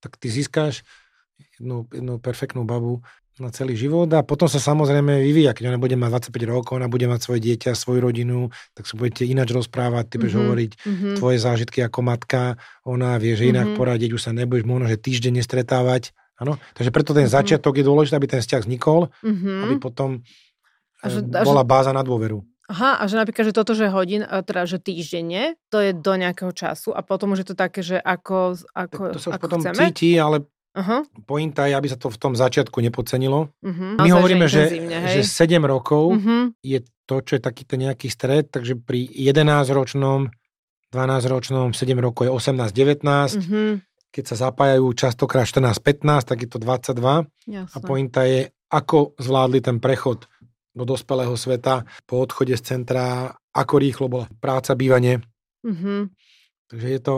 tak 0.00 0.16
ty 0.16 0.26
získaš 0.32 0.88
jednu, 1.60 1.84
jednu 1.92 2.16
perfektnú 2.16 2.64
babu 2.64 3.04
na 3.38 3.50
celý 3.54 3.78
život 3.78 4.10
a 4.14 4.26
potom 4.26 4.50
sa 4.50 4.58
samozrejme 4.58 5.22
vyvíja, 5.22 5.54
keď 5.54 5.74
ona 5.74 5.78
bude 5.78 5.94
mať 5.94 6.30
25 6.30 6.52
rokov, 6.52 6.72
ona 6.78 6.90
bude 6.90 7.06
mať 7.06 7.20
svoje 7.22 7.40
dieťa, 7.42 7.78
svoju 7.78 8.02
rodinu, 8.02 8.50
tak 8.74 8.90
sa 8.90 8.94
budete 8.98 9.24
ináč 9.26 9.54
rozprávať, 9.54 10.04
ty 10.10 10.14
budeš 10.18 10.34
mm-hmm. 10.34 10.48
hovoriť 10.50 10.70
mm-hmm. 10.74 11.14
tvoje 11.16 11.38
zážitky 11.38 11.78
ako 11.86 12.00
matka, 12.02 12.58
ona 12.82 13.14
vie, 13.16 13.38
že 13.38 13.50
inak 13.50 13.72
mm-hmm. 13.72 13.78
poradiť, 13.78 14.10
už 14.14 14.22
sa 14.22 14.32
nebudeš 14.34 14.66
možno, 14.66 14.90
že 14.90 14.98
týždeň 14.98 15.42
nestretávať. 15.42 16.10
Áno? 16.38 16.58
Takže 16.74 16.90
preto 16.90 17.14
ten 17.14 17.26
mm-hmm. 17.26 17.38
začiatok 17.38 17.78
je 17.78 17.84
dôležité, 17.86 18.14
aby 18.18 18.28
ten 18.30 18.42
vzťah 18.42 18.62
vznikol, 18.66 19.10
mm-hmm. 19.22 19.58
aby 19.66 19.74
potom 19.78 20.22
a 20.98 21.06
že, 21.06 21.22
a 21.22 21.46
bola 21.46 21.62
že... 21.62 21.70
báza 21.70 21.90
na 21.94 22.02
dôveru. 22.02 22.42
Aha, 22.68 23.00
a 23.00 23.08
že 23.08 23.16
napríklad, 23.16 23.48
že 23.48 23.56
toto, 23.56 23.72
že 23.72 23.88
hodín, 23.88 24.28
teda, 24.28 24.68
že 24.68 24.76
týždenne, 24.76 25.56
to 25.72 25.80
je 25.80 25.96
do 25.96 26.12
nejakého 26.20 26.52
času 26.52 26.92
a 26.92 27.00
potom 27.00 27.32
už 27.32 27.40
je 27.40 27.48
to 27.48 27.56
také, 27.56 27.80
že 27.80 27.96
ako, 27.96 28.60
ako, 28.76 29.16
to 29.16 29.20
sa 29.24 29.40
ako 29.40 29.44
potom 29.48 29.60
chceme? 29.64 29.88
cíti, 29.88 30.20
ale 30.20 30.44
Uh-huh. 30.78 31.02
Pointa 31.26 31.66
je, 31.66 31.74
aby 31.74 31.90
sa 31.90 31.98
to 31.98 32.06
v 32.06 32.18
tom 32.22 32.38
začiatku 32.38 32.78
nepocenilo. 32.78 33.50
Uh-huh. 33.58 33.98
My 33.98 34.06
Naozaj, 34.06 34.14
hovoríme, 34.14 34.46
že, 34.46 34.62
že, 35.10 35.22
že 35.26 35.50
7 35.50 35.58
rokov 35.66 36.14
uh-huh. 36.14 36.54
je 36.62 36.78
to, 37.10 37.18
čo 37.24 37.32
je 37.34 37.42
taký 37.42 37.66
ten 37.66 37.82
nejaký 37.82 38.06
stred, 38.06 38.54
takže 38.54 38.78
pri 38.78 39.10
11-ročnom, 39.10 40.30
12-ročnom, 40.94 41.74
7 41.74 41.98
rokov 41.98 42.30
je 42.30 42.32
18-19, 42.32 43.02
uh-huh. 43.02 43.82
keď 44.14 44.24
sa 44.30 44.36
zapájajú 44.48 44.86
častokrát 44.94 45.50
14-15, 45.50 46.30
tak 46.30 46.38
je 46.46 46.48
to 46.48 46.62
22. 46.62 47.26
Jasne. 47.50 47.74
A 47.74 47.76
pointa 47.82 48.22
je, 48.22 48.54
ako 48.70 49.18
zvládli 49.18 49.64
ten 49.64 49.82
prechod 49.82 50.30
do 50.76 50.84
dospelého 50.86 51.34
sveta 51.34 51.82
po 52.06 52.22
odchode 52.22 52.54
z 52.54 52.62
centra, 52.62 53.34
ako 53.50 53.74
rýchlo 53.82 54.06
bola 54.06 54.26
práca, 54.38 54.78
bývanie. 54.78 55.24
Uh-huh. 55.66 56.06
Takže 56.70 56.86
je 56.86 57.00
to 57.02 57.14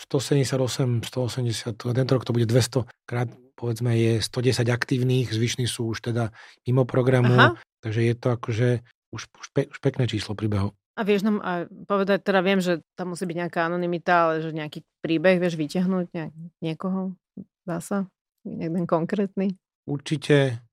178, 0.00 1.04
180, 1.04 1.76
tento 1.76 2.12
rok 2.16 2.24
to 2.24 2.32
bude 2.32 2.48
200 2.48 2.88
krát, 3.04 3.28
povedzme 3.52 3.92
je 3.92 4.24
110 4.24 4.64
aktívnych, 4.72 5.28
zvyšní 5.28 5.68
sú 5.68 5.92
už 5.92 6.00
teda 6.00 6.32
mimo 6.64 6.88
programu, 6.88 7.36
Aha. 7.36 7.48
takže 7.84 8.00
je 8.08 8.14
to 8.16 8.28
akože 8.32 8.68
už, 9.12 9.22
už, 9.28 9.46
pe, 9.52 9.68
už 9.68 9.78
pekné 9.84 10.08
číslo 10.08 10.32
príbehov. 10.32 10.72
A 10.96 11.04
vieš 11.04 11.24
nám 11.24 11.40
aj 11.40 11.68
povedať, 11.88 12.24
teda 12.24 12.40
viem, 12.44 12.60
že 12.60 12.80
tam 12.96 13.12
musí 13.12 13.24
byť 13.24 13.36
nejaká 13.46 13.60
anonimita, 13.68 14.14
ale 14.28 14.44
že 14.44 14.50
nejaký 14.52 14.84
príbeh 15.00 15.40
vieš 15.40 15.56
vyťahnuť 15.56 16.06
nejak, 16.12 16.32
niekoho? 16.60 17.16
Dá 17.64 17.80
sa? 17.80 18.08
Jeden 18.44 18.88
konkrétny? 18.88 19.56
Určite 19.84 20.64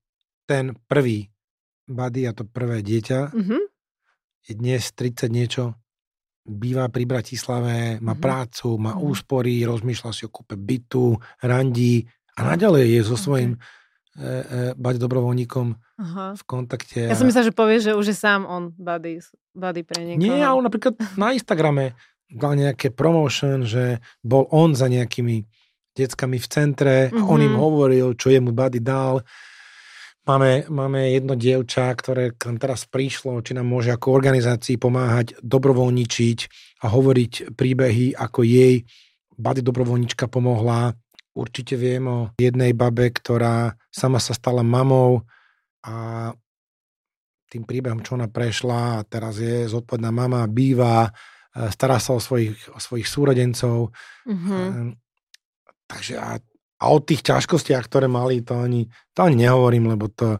ten 0.48 0.76
prvý 0.88 1.28
bady 1.88 2.28
a 2.28 2.32
to 2.36 2.44
prvé 2.44 2.84
dieťa 2.84 3.32
mm-hmm. 3.32 3.62
je 4.48 4.52
dnes 4.56 4.82
30 4.92 5.28
niečo 5.32 5.76
býva 6.48 6.88
pri 6.88 7.04
Bratislave, 7.04 8.00
má 8.00 8.16
mm-hmm. 8.16 8.24
prácu, 8.24 8.68
má 8.80 8.96
mm-hmm. 8.96 9.08
úspory, 9.12 9.54
rozmýšľa 9.68 10.10
si 10.16 10.22
o 10.24 10.32
kúpe 10.32 10.56
bytu, 10.56 11.14
randí 11.44 12.08
a 12.34 12.40
naďalej 12.42 12.98
je 12.98 13.00
so 13.04 13.16
svojím 13.20 13.54
okay. 13.54 13.62
e, 14.18 14.26
e, 14.26 14.62
bať 14.74 14.94
dobrovoľníkom 14.98 15.66
Aha. 16.00 16.26
v 16.34 16.42
kontakte. 16.48 17.06
Ja 17.06 17.18
som 17.18 17.28
myslel, 17.28 17.50
že 17.50 17.54
povie, 17.54 17.78
že 17.84 17.92
už 17.92 18.10
je 18.10 18.16
sám 18.16 18.48
on 18.48 18.72
buddy, 18.74 19.20
buddy 19.52 19.82
pre 19.84 20.00
niekoho. 20.02 20.24
Nie, 20.24 20.42
ale 20.42 20.60
napríklad 20.64 20.96
na 21.20 21.36
Instagrame 21.36 21.92
dal 22.32 22.56
nejaké 22.56 22.92
promotion, 22.92 23.68
že 23.68 24.00
bol 24.20 24.48
on 24.52 24.72
za 24.72 24.88
nejakými 24.88 25.44
deckami 25.92 26.38
v 26.38 26.48
centre 26.48 26.96
mm-hmm. 27.08 27.20
a 27.20 27.22
on 27.26 27.40
im 27.42 27.54
mhm. 27.54 27.60
hovoril, 27.60 28.06
čo 28.14 28.30
jemu 28.30 28.54
buddy 28.54 28.80
dal 28.80 29.20
Máme, 30.28 30.68
máme 30.68 31.08
jedno 31.16 31.40
dievča, 31.40 31.88
ktoré 31.96 32.36
tam 32.36 32.60
teraz 32.60 32.84
prišlo, 32.84 33.40
či 33.40 33.56
nám 33.56 33.64
môže 33.64 33.88
ako 33.88 34.12
organizácii 34.12 34.76
pomáhať 34.76 35.32
dobrovoľničiť 35.40 36.38
a 36.84 36.92
hovoriť 36.92 37.56
príbehy, 37.56 38.12
ako 38.12 38.44
jej 38.44 38.84
bady 39.40 39.64
dobrovoľnička 39.64 40.28
pomohla. 40.28 40.92
Určite 41.32 41.80
viem 41.80 42.04
o 42.04 42.18
jednej 42.36 42.76
babe, 42.76 43.08
ktorá 43.08 43.72
sama 43.88 44.20
sa 44.20 44.36
stala 44.36 44.60
mamou 44.60 45.24
a 45.88 46.28
tým 47.48 47.64
príbehom, 47.64 48.04
čo 48.04 48.20
ona 48.20 48.28
prešla 48.28 49.00
a 49.00 49.04
teraz 49.08 49.40
je 49.40 49.64
zodpovedná 49.64 50.12
mama, 50.12 50.44
býva, 50.44 51.08
e, 51.08 51.72
stará 51.72 51.96
sa 51.96 52.12
o 52.12 52.20
svojich, 52.20 52.52
o 52.68 52.76
svojich 52.76 53.08
súrodencov. 53.08 53.96
Mm-hmm. 54.28 54.92
Takže 55.88 56.20
a 56.20 56.36
a 56.78 56.84
o 56.94 56.98
tých 57.02 57.26
ťažkostiach, 57.26 57.90
ktoré 57.90 58.06
mali, 58.06 58.40
to 58.42 58.54
ani, 58.54 58.86
to 59.14 59.26
ani 59.26 59.46
nehovorím, 59.46 59.90
lebo 59.90 60.06
to, 60.06 60.38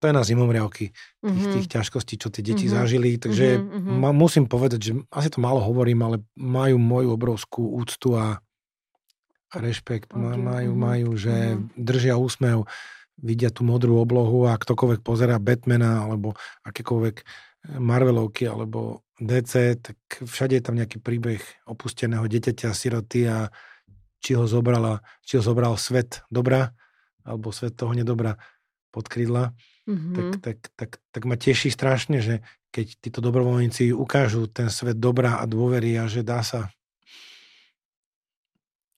to 0.00 0.08
je 0.08 0.12
na 0.16 0.24
zimomriavky 0.24 0.88
tých, 0.88 1.20
mm-hmm. 1.20 1.54
tých 1.60 1.68
ťažkostí, 1.68 2.14
čo 2.16 2.32
tie 2.32 2.40
deti 2.40 2.64
mm-hmm. 2.64 2.80
zažili. 2.80 3.10
Takže 3.20 3.46
mm-hmm. 3.60 3.96
ma, 4.00 4.10
musím 4.16 4.48
povedať, 4.48 4.80
že 4.80 4.92
asi 5.12 5.28
to 5.28 5.44
málo 5.44 5.60
hovorím, 5.60 6.00
ale 6.00 6.16
majú 6.40 6.80
moju 6.80 7.12
obrovskú 7.12 7.76
úctu 7.76 8.16
a, 8.16 8.40
a 9.52 9.56
rešpekt. 9.60 10.16
Okay. 10.16 10.40
Majú, 10.40 10.72
mm-hmm. 10.72 10.80
majú, 10.80 11.08
že 11.20 11.34
mm-hmm. 11.54 11.76
držia 11.76 12.16
úsmev, 12.16 12.64
vidia 13.20 13.52
tú 13.52 13.60
modrú 13.68 14.00
oblohu 14.00 14.48
a 14.48 14.56
ktokoľvek 14.56 15.04
pozera 15.04 15.36
Batmana 15.36 16.08
alebo 16.08 16.32
akékoľvek 16.64 17.20
Marvelovky 17.76 18.48
alebo 18.48 19.04
DC, 19.20 19.76
tak 19.84 19.98
všade 20.24 20.56
je 20.56 20.64
tam 20.64 20.80
nejaký 20.80 20.96
príbeh 20.96 21.44
opusteného 21.68 22.24
dieťaťa, 22.24 22.72
siroty 22.72 23.28
a 23.28 23.52
či 24.20 24.36
ho, 24.36 24.44
zobrala, 24.44 25.00
či 25.24 25.40
ho 25.40 25.42
zobral 25.42 25.74
svet 25.80 26.22
dobra, 26.28 26.76
alebo 27.24 27.52
svet 27.52 27.76
toho 27.76 27.96
nedobra 27.96 28.36
pod 28.92 29.08
krídla, 29.08 29.56
mm-hmm. 29.88 30.14
tak, 30.14 30.28
tak, 30.40 30.58
tak, 30.76 30.90
tak 31.10 31.22
ma 31.24 31.40
teší 31.40 31.72
strašne, 31.72 32.20
že 32.20 32.44
keď 32.70 32.86
títo 33.02 33.18
dobrovoľníci 33.18 33.90
ukážu 33.90 34.46
ten 34.46 34.70
svet 34.70 34.98
dobra 34.98 35.42
a 35.42 35.44
dôvery 35.46 35.98
a 35.98 36.06
že 36.06 36.22
dá 36.22 36.44
sa. 36.44 36.70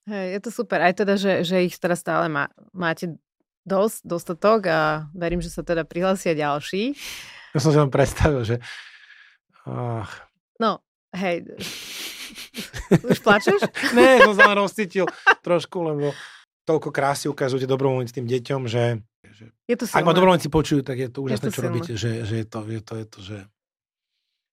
Hej, 0.05 0.37
je 0.37 0.39
to 0.43 0.49
super. 0.51 0.83
Aj 0.83 0.93
teda, 0.93 1.15
že, 1.15 1.47
že 1.47 1.63
ich 1.63 1.79
teraz 1.79 2.03
stále 2.03 2.27
má, 2.27 2.51
máte 2.75 3.15
dosť, 3.63 4.03
dostatok 4.03 4.59
a 4.67 5.07
verím, 5.15 5.39
že 5.39 5.47
sa 5.47 5.63
teda 5.63 5.87
prihlásia 5.87 6.35
ďalší. 6.35 6.93
Ja 7.55 7.59
som 7.63 7.71
si 7.71 7.79
vám 7.79 7.93
predstavil, 7.93 8.43
že... 8.43 8.55
Ach. 9.63 10.27
No, 10.59 10.83
hej, 11.15 11.47
už 13.11 13.19
plačeš? 13.23 13.61
ne, 13.97 14.21
som 14.23 14.33
sa 14.35 14.53
rozcítil 14.53 15.05
trošku, 15.41 15.77
lebo 15.83 16.11
toľko 16.63 16.89
krásy 16.95 17.27
ukazujú 17.27 17.63
tie 17.63 17.69
dobrovoľníci 17.69 18.13
tým 18.15 18.27
deťom, 18.27 18.61
že, 18.71 19.03
že 19.35 19.51
je 19.67 19.75
to 19.75 19.83
ak 19.87 20.03
ma 20.07 20.15
dobrovoľníci 20.15 20.47
počujú, 20.47 20.81
tak 20.83 20.99
je 20.99 21.09
to 21.11 21.19
úžasné, 21.23 21.39
je 21.39 21.51
to 21.51 21.51
čo 21.51 21.61
silné. 21.61 21.67
robíte, 21.69 21.93
že, 21.99 22.11
že 22.23 22.35
je 22.43 22.45
to, 22.47 22.59
je 22.63 22.81
to, 22.81 22.93
je 22.95 23.05
to, 23.05 23.19
že 23.19 23.37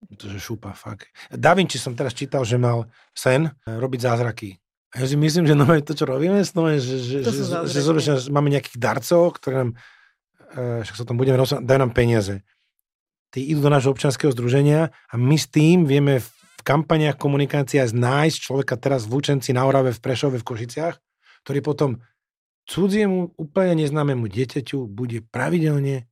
je 0.08 0.16
to, 0.16 0.26
že 0.32 0.38
šúpa, 0.40 0.72
fakt. 0.72 1.12
Da 1.28 1.52
Vinci 1.52 1.76
som 1.76 1.92
teraz 1.92 2.16
čítal, 2.16 2.40
že 2.48 2.56
mal 2.56 2.88
sen 3.12 3.52
eh, 3.52 3.76
robiť 3.76 4.00
zázraky. 4.00 4.56
A 4.90 5.04
ja 5.04 5.06
si 5.06 5.14
myslím, 5.14 5.46
že 5.46 5.54
no, 5.54 5.70
to, 5.86 5.94
čo 5.94 6.02
robíme, 6.02 6.42
no, 6.42 6.62
že, 6.74 6.98
že, 6.98 7.22
že, 7.22 7.30
že, 7.68 7.78
že, 7.78 8.12
že 8.18 8.32
máme 8.32 8.50
nejakých 8.50 8.80
darcov, 8.80 9.38
ktoré 9.38 9.54
nám, 9.62 9.70
eh, 10.56 10.80
však 10.82 10.96
sa 10.96 11.06
tom 11.06 11.20
budeme 11.20 11.38
rozprávať, 11.38 11.62
dajú 11.68 11.80
nám 11.84 11.92
peniaze. 11.94 12.42
Tí 13.30 13.46
idú 13.46 13.62
do 13.62 13.70
nášho 13.70 13.94
občanského 13.94 14.34
združenia 14.34 14.90
a 14.90 15.14
my 15.14 15.38
s 15.38 15.46
tým 15.46 15.86
vieme 15.86 16.18
v 16.60 16.62
kampaniach 16.62 17.16
komunikácia 17.16 17.88
nájsť 17.88 18.36
človeka 18.36 18.76
teraz 18.76 19.08
v 19.08 19.16
Lučenci, 19.16 19.56
na 19.56 19.64
Orave, 19.64 19.96
v 19.96 20.00
Prešove, 20.04 20.36
v 20.36 20.44
Košiciach, 20.44 21.00
ktorý 21.48 21.64
potom 21.64 21.90
cudziemu, 22.68 23.32
úplne 23.40 23.80
neznámemu 23.80 24.28
dieťaťu 24.28 24.84
bude 24.84 25.24
pravidelne 25.32 26.04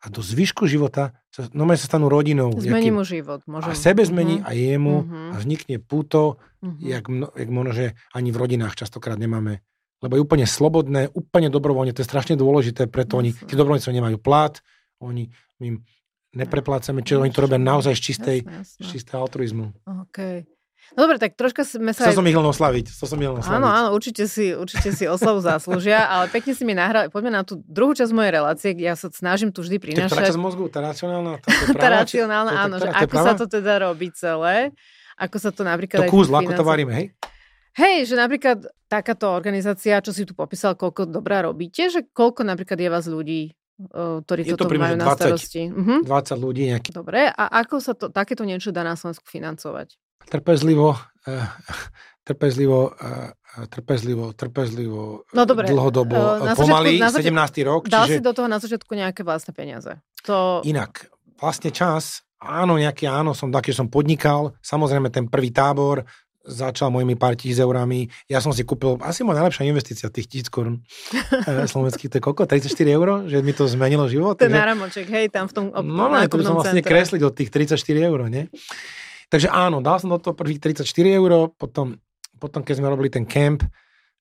a 0.00 0.06
do 0.08 0.22
zvyšku 0.24 0.64
života 0.64 1.18
sa, 1.28 1.50
no 1.52 1.68
sa 1.74 1.86
stanú 1.90 2.08
rodinou. 2.08 2.54
Zmení 2.56 2.88
jakým, 2.88 2.96
mu 2.96 3.04
život. 3.04 3.44
Môžem. 3.44 3.68
A 3.68 3.76
sebe 3.76 4.06
zmení 4.06 4.40
uh-huh. 4.40 4.48
a 4.48 4.56
jemu 4.56 4.96
uh-huh. 5.04 5.34
a 5.34 5.36
vznikne 5.36 5.76
púto, 5.82 6.40
uh-huh. 6.62 6.80
jak, 6.80 7.04
jak 7.10 7.48
možno, 7.50 7.72
že 7.74 7.86
ani 8.14 8.30
v 8.32 8.40
rodinách 8.40 8.78
častokrát 8.78 9.20
nemáme. 9.20 9.60
Lebo 10.00 10.16
je 10.16 10.24
úplne 10.24 10.48
slobodné, 10.48 11.12
úplne 11.12 11.52
dobrovoľne, 11.52 11.92
to 11.92 12.00
je 12.00 12.08
strašne 12.08 12.38
dôležité, 12.40 12.88
preto 12.88 13.20
oni, 13.20 13.36
tí 13.36 13.52
dobrovoľníci 13.52 13.92
nemajú 13.92 14.16
plat, 14.16 14.56
oni 15.04 15.28
im 15.60 15.84
nepreplácame, 16.34 17.02
čiže 17.02 17.22
oni 17.26 17.32
to 17.34 17.42
robia 17.42 17.58
naozaj 17.58 17.94
z 17.98 18.02
čistej, 18.02 18.38
jasne. 18.46 18.84
čistého 18.86 19.18
altruizmu. 19.22 19.74
Okay. 20.10 20.46
No 20.98 21.06
dobre, 21.06 21.22
tak 21.22 21.38
troška 21.38 21.62
sme 21.62 21.94
sa... 21.94 22.02
Chcel 22.02 22.14
aj... 22.14 22.18
som 22.18 22.26
ich 22.26 22.34
len 22.34 22.48
oslaviť. 22.50 22.86
Chcel 22.90 23.06
som 23.06 23.18
ich 23.22 23.28
len 23.30 23.38
oslaviť. 23.38 23.58
Áno, 23.62 23.68
áno, 23.70 23.88
určite 23.94 24.26
si, 24.26 24.50
určite 24.50 24.90
si 24.90 25.06
oslavu 25.06 25.38
zaslúžia, 25.38 26.02
ale 26.12 26.26
pekne 26.26 26.50
si 26.50 26.66
mi 26.66 26.74
nahral. 26.74 27.06
Poďme 27.14 27.30
na 27.30 27.42
tú 27.46 27.62
druhú 27.62 27.94
časť 27.94 28.10
mojej 28.10 28.32
relácie, 28.34 28.70
ja 28.74 28.98
sa 28.98 29.06
snažím 29.14 29.54
tu 29.54 29.62
vždy 29.62 29.78
prinašať. 29.78 30.18
Tá 30.18 30.26
časť 30.34 30.40
mozgu, 30.40 30.66
tá 30.66 30.82
racionálna? 30.82 31.38
Tá, 31.46 31.52
tá 31.82 31.88
racionálna, 32.02 32.52
áno, 32.66 32.82
že 32.82 32.90
ako 32.90 33.16
sa 33.22 33.32
to 33.38 33.46
teda 33.46 33.86
robí 33.86 34.10
celé. 34.10 34.74
Ako 35.20 35.36
sa 35.36 35.54
to 35.54 35.62
napríklad... 35.62 36.08
To 36.08 36.10
kúzlo, 36.10 36.40
ako 36.40 36.56
to 36.56 36.64
varíme, 36.64 36.90
hej? 36.96 37.06
Hej, 37.76 38.10
že 38.10 38.14
napríklad 38.18 38.66
takáto 38.90 39.30
organizácia, 39.30 40.02
čo 40.02 40.10
si 40.10 40.26
tu 40.26 40.34
popísal, 40.34 40.74
koľko 40.74 41.06
dobrá 41.06 41.46
robíte, 41.46 41.86
že 41.86 42.02
koľko 42.02 42.42
napríklad 42.42 42.80
je 42.82 42.88
vás 42.90 43.06
ľudí 43.06 43.54
ktorí 43.88 44.44
je 44.44 44.52
toto 44.52 44.68
to 44.68 44.76
majú 44.76 44.96
20, 44.96 45.00
na 45.00 45.06
starosti. 45.16 45.62
Uh-huh. 45.72 46.00
20 46.04 46.36
ľudí 46.36 46.62
nejaký. 46.68 46.90
Dobre, 46.92 47.32
a 47.32 47.44
ako 47.64 47.76
sa 47.80 47.92
to, 47.96 48.12
takéto 48.12 48.44
niečo 48.44 48.70
dá 48.70 48.84
na 48.84 48.94
Slovensku 48.94 49.24
financovať? 49.24 49.96
Trpezlivo, 50.28 51.00
uh, 51.00 51.48
trpezlivo, 52.28 52.92
uh, 52.92 53.32
trpezlivo, 53.72 54.36
trpezlivo, 54.36 55.24
no, 55.32 55.42
dobre. 55.48 55.66
dlhodobo, 55.72 56.44
uh, 56.44 56.52
pomaly, 56.52 57.00
na 57.00 57.08
začiatku, 57.08 57.64
17. 57.64 57.70
rok. 57.70 57.82
Dal 57.88 58.04
čiže... 58.04 58.20
si 58.20 58.20
do 58.20 58.32
toho 58.36 58.48
na 58.50 58.60
začiatku 58.60 58.92
nejaké 58.92 59.24
vlastné 59.24 59.56
peniaze? 59.56 59.96
To... 60.28 60.60
Inak, 60.68 61.08
vlastne 61.40 61.72
čas, 61.72 62.22
áno, 62.36 62.76
nejaký 62.76 63.08
áno, 63.08 63.32
som 63.32 63.48
taký, 63.48 63.72
som 63.72 63.88
podnikal, 63.88 64.52
samozrejme 64.60 65.08
ten 65.08 65.26
prvý 65.26 65.50
tábor, 65.50 66.04
začal 66.44 66.88
mojimi 66.88 67.14
pár 67.20 67.36
tisíc 67.36 67.60
eurami. 67.60 68.08
Ja 68.24 68.40
som 68.40 68.50
si 68.56 68.64
kúpil, 68.64 68.96
asi 69.04 69.20
moja 69.20 69.44
najlepšia 69.44 69.68
investícia 69.68 70.08
tých 70.08 70.26
tisíc 70.26 70.48
korun 70.48 70.80
eh, 71.48 71.68
slovenských, 71.68 72.08
to 72.08 72.16
je 72.18 72.24
koľko? 72.24 72.48
34 72.48 72.96
eur? 72.96 73.08
Že 73.28 73.36
mi 73.44 73.52
to 73.52 73.68
zmenilo 73.68 74.08
život? 74.08 74.40
Ten 74.40 74.52
náramoček, 74.52 75.06
hej, 75.12 75.28
tam 75.28 75.46
v 75.48 75.52
tom 75.52 75.64
ob- 75.70 75.84
No, 75.84 76.08
no, 76.08 76.16
to 76.24 76.40
by 76.40 76.44
som 76.44 76.56
vlastne 76.56 76.80
centre. 76.80 76.90
kresliť 76.90 77.22
od 77.24 77.34
tých 77.36 77.50
34 77.52 78.08
eur, 78.08 78.20
nie? 78.32 78.48
Takže 79.30 79.46
áno, 79.46 79.78
dal 79.78 80.00
som 80.02 80.10
do 80.10 80.18
toho 80.18 80.34
prvých 80.34 80.58
34 80.58 80.82
eur, 81.06 81.54
potom, 81.54 82.00
potom 82.42 82.66
keď 82.66 82.74
sme 82.82 82.88
robili 82.90 83.12
ten 83.12 83.22
camp, 83.28 83.62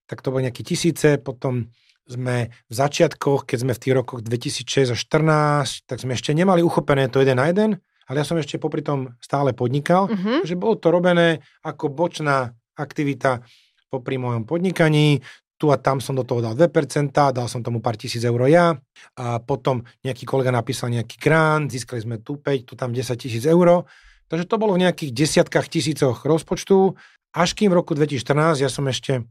tak 0.05 0.21
to 0.21 0.29
bolo 0.29 0.45
nejaké 0.45 0.61
tisíce, 0.61 1.17
potom 1.17 1.69
sme 2.09 2.49
v 2.69 2.73
začiatkoch, 2.73 3.45
keď 3.45 3.57
sme 3.61 3.73
v 3.77 3.81
tých 3.85 3.93
rokoch 3.93 4.19
2006 4.25 4.97
až 4.97 5.01
2014, 5.05 5.85
tak 5.85 5.97
sme 6.01 6.17
ešte 6.17 6.33
nemali 6.33 6.65
uchopené 6.65 7.05
to 7.09 7.21
jeden 7.21 7.37
na 7.37 7.49
jeden, 7.53 7.77
ale 8.09 8.19
ja 8.21 8.25
som 8.25 8.41
ešte 8.41 8.57
popri 8.57 8.81
tom 8.81 9.13
stále 9.21 9.53
podnikal, 9.53 10.09
uh-huh. 10.09 10.41
že 10.41 10.57
bolo 10.57 10.81
to 10.81 10.89
robené 10.89 11.45
ako 11.61 11.93
bočná 11.93 12.49
aktivita 12.73 13.45
popri 13.93 14.17
mojom 14.17 14.49
podnikaní, 14.49 15.21
tu 15.59 15.67
a 15.75 15.77
tam 15.77 15.99
som 15.99 16.15
do 16.15 16.23
toho 16.23 16.39
dal 16.39 16.55
2%, 16.55 17.11
dal 17.11 17.47
som 17.51 17.59
tomu 17.59 17.83
pár 17.83 17.99
tisíc 17.99 18.23
eur 18.23 18.39
ja 18.47 18.79
a 19.19 19.43
potom 19.43 19.83
nejaký 20.07 20.23
kolega 20.23 20.55
napísal 20.55 20.87
nejaký 20.87 21.19
grant, 21.19 21.67
získali 21.67 21.99
sme 21.99 22.15
tu 22.23 22.39
5, 22.39 22.63
tu 22.63 22.79
tam 22.79 22.95
10 22.95 23.03
tisíc 23.19 23.43
eur. 23.43 23.83
Takže 24.31 24.47
to 24.47 24.55
bolo 24.55 24.79
v 24.79 24.87
nejakých 24.87 25.11
desiatkách 25.11 25.67
tisícoch 25.67 26.23
rozpočtu, 26.23 26.95
až 27.35 27.49
kým 27.59 27.75
v 27.75 27.77
roku 27.83 27.91
2014 27.91 28.63
ja 28.63 28.71
som 28.71 28.87
ešte 28.87 29.27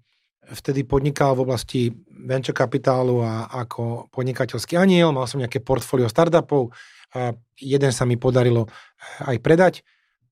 vtedy 0.49 0.85
podnikal 0.85 1.33
v 1.33 1.49
oblasti 1.49 1.81
venture 2.29 2.57
kapitálu 2.57 3.25
a 3.25 3.49
ako 3.49 4.12
podnikateľský 4.12 4.77
aniel, 4.77 5.17
mal 5.17 5.25
som 5.25 5.41
nejaké 5.41 5.64
portfólio 5.64 6.12
startupov, 6.12 6.73
a 7.14 7.33
jeden 7.57 7.92
sa 7.92 8.05
mi 8.05 8.21
podarilo 8.21 8.68
eh, 8.68 9.35
aj 9.35 9.37
predať 9.40 9.75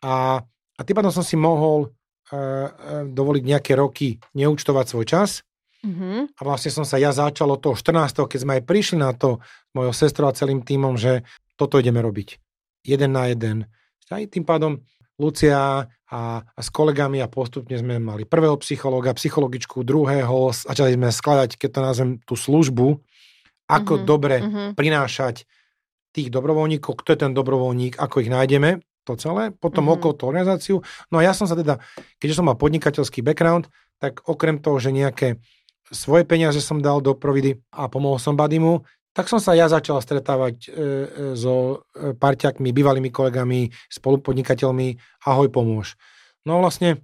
a, 0.04 0.40
a 0.76 0.80
tým 0.84 0.96
pádom 0.96 1.12
som 1.12 1.24
si 1.24 1.40
mohol 1.40 1.88
uh, 1.88 2.68
dovoliť 3.08 3.42
nejaké 3.42 3.72
roky 3.72 4.20
neúčtovať 4.36 4.84
svoj 4.92 5.06
čas 5.08 5.30
mm-hmm. 5.80 6.36
a 6.36 6.40
vlastne 6.44 6.68
som 6.68 6.84
sa 6.84 7.00
ja 7.00 7.16
začal 7.16 7.48
od 7.48 7.64
toho 7.64 7.74
14. 7.74 8.12
keď 8.28 8.38
sme 8.44 8.52
aj 8.60 8.62
prišli 8.68 9.00
na 9.00 9.16
to 9.16 9.40
s 9.40 9.72
mojou 9.72 9.96
sestrou 9.96 10.28
a 10.28 10.36
celým 10.36 10.60
týmom, 10.60 11.00
že 11.00 11.24
toto 11.56 11.80
ideme 11.80 12.04
robiť. 12.04 12.36
Jeden 12.84 13.16
na 13.16 13.32
jeden. 13.32 13.64
Aj 14.12 14.22
tým 14.28 14.44
pádom 14.44 14.84
Lucia 15.16 15.88
a, 15.88 16.20
a 16.44 16.60
s 16.60 16.68
kolegami 16.68 17.24
a 17.24 17.32
postupne 17.32 17.74
sme 17.74 17.96
mali 17.96 18.28
prvého 18.28 18.54
psychológa, 18.60 19.16
psychologičku, 19.16 19.82
druhého, 19.82 20.52
začali 20.52 20.94
sme 20.94 21.08
skladať, 21.08 21.56
keď 21.56 21.68
to 21.72 21.80
nazvem, 21.80 22.10
tú 22.22 22.36
službu, 22.36 23.00
ako 23.66 23.92
mm-hmm. 23.96 24.06
dobre 24.06 24.36
mm-hmm. 24.38 24.68
prinášať 24.76 25.48
tých 26.16 26.32
dobrovoľníkov, 26.32 27.04
kto 27.04 27.08
je 27.12 27.18
ten 27.28 27.32
dobrovoľník, 27.36 28.00
ako 28.00 28.24
ich 28.24 28.32
nájdeme, 28.32 28.80
to 29.04 29.14
celé, 29.14 29.54
potom 29.54 29.86
mm-hmm. 29.86 29.96
okolo 30.00 30.12
tú 30.16 30.24
organizáciu. 30.26 30.76
No 31.12 31.20
a 31.20 31.22
ja 31.22 31.36
som 31.36 31.46
sa 31.46 31.54
teda, 31.54 31.78
keďže 32.18 32.42
som 32.42 32.48
mal 32.48 32.58
podnikateľský 32.58 33.22
background, 33.22 33.68
tak 34.02 34.24
okrem 34.26 34.58
toho, 34.58 34.80
že 34.82 34.90
nejaké 34.90 35.38
svoje 35.92 36.26
peniaze 36.26 36.58
som 36.58 36.82
dal 36.82 36.98
do 36.98 37.14
Providy 37.14 37.62
a 37.70 37.86
pomohol 37.86 38.18
som 38.18 38.34
Badimu, 38.34 38.82
tak 39.14 39.30
som 39.32 39.40
sa 39.40 39.56
ja 39.56 39.70
začal 39.70 40.02
stretávať 40.02 40.56
e, 40.66 40.68
e, 40.68 40.76
so 41.38 41.86
e, 41.96 42.12
parťakmi, 42.12 42.68
bývalými 42.68 43.08
kolegami, 43.08 43.72
spolupodnikateľmi, 43.88 44.88
ahoj, 45.24 45.48
pomôž. 45.48 45.96
No 46.44 46.60
vlastne 46.60 47.00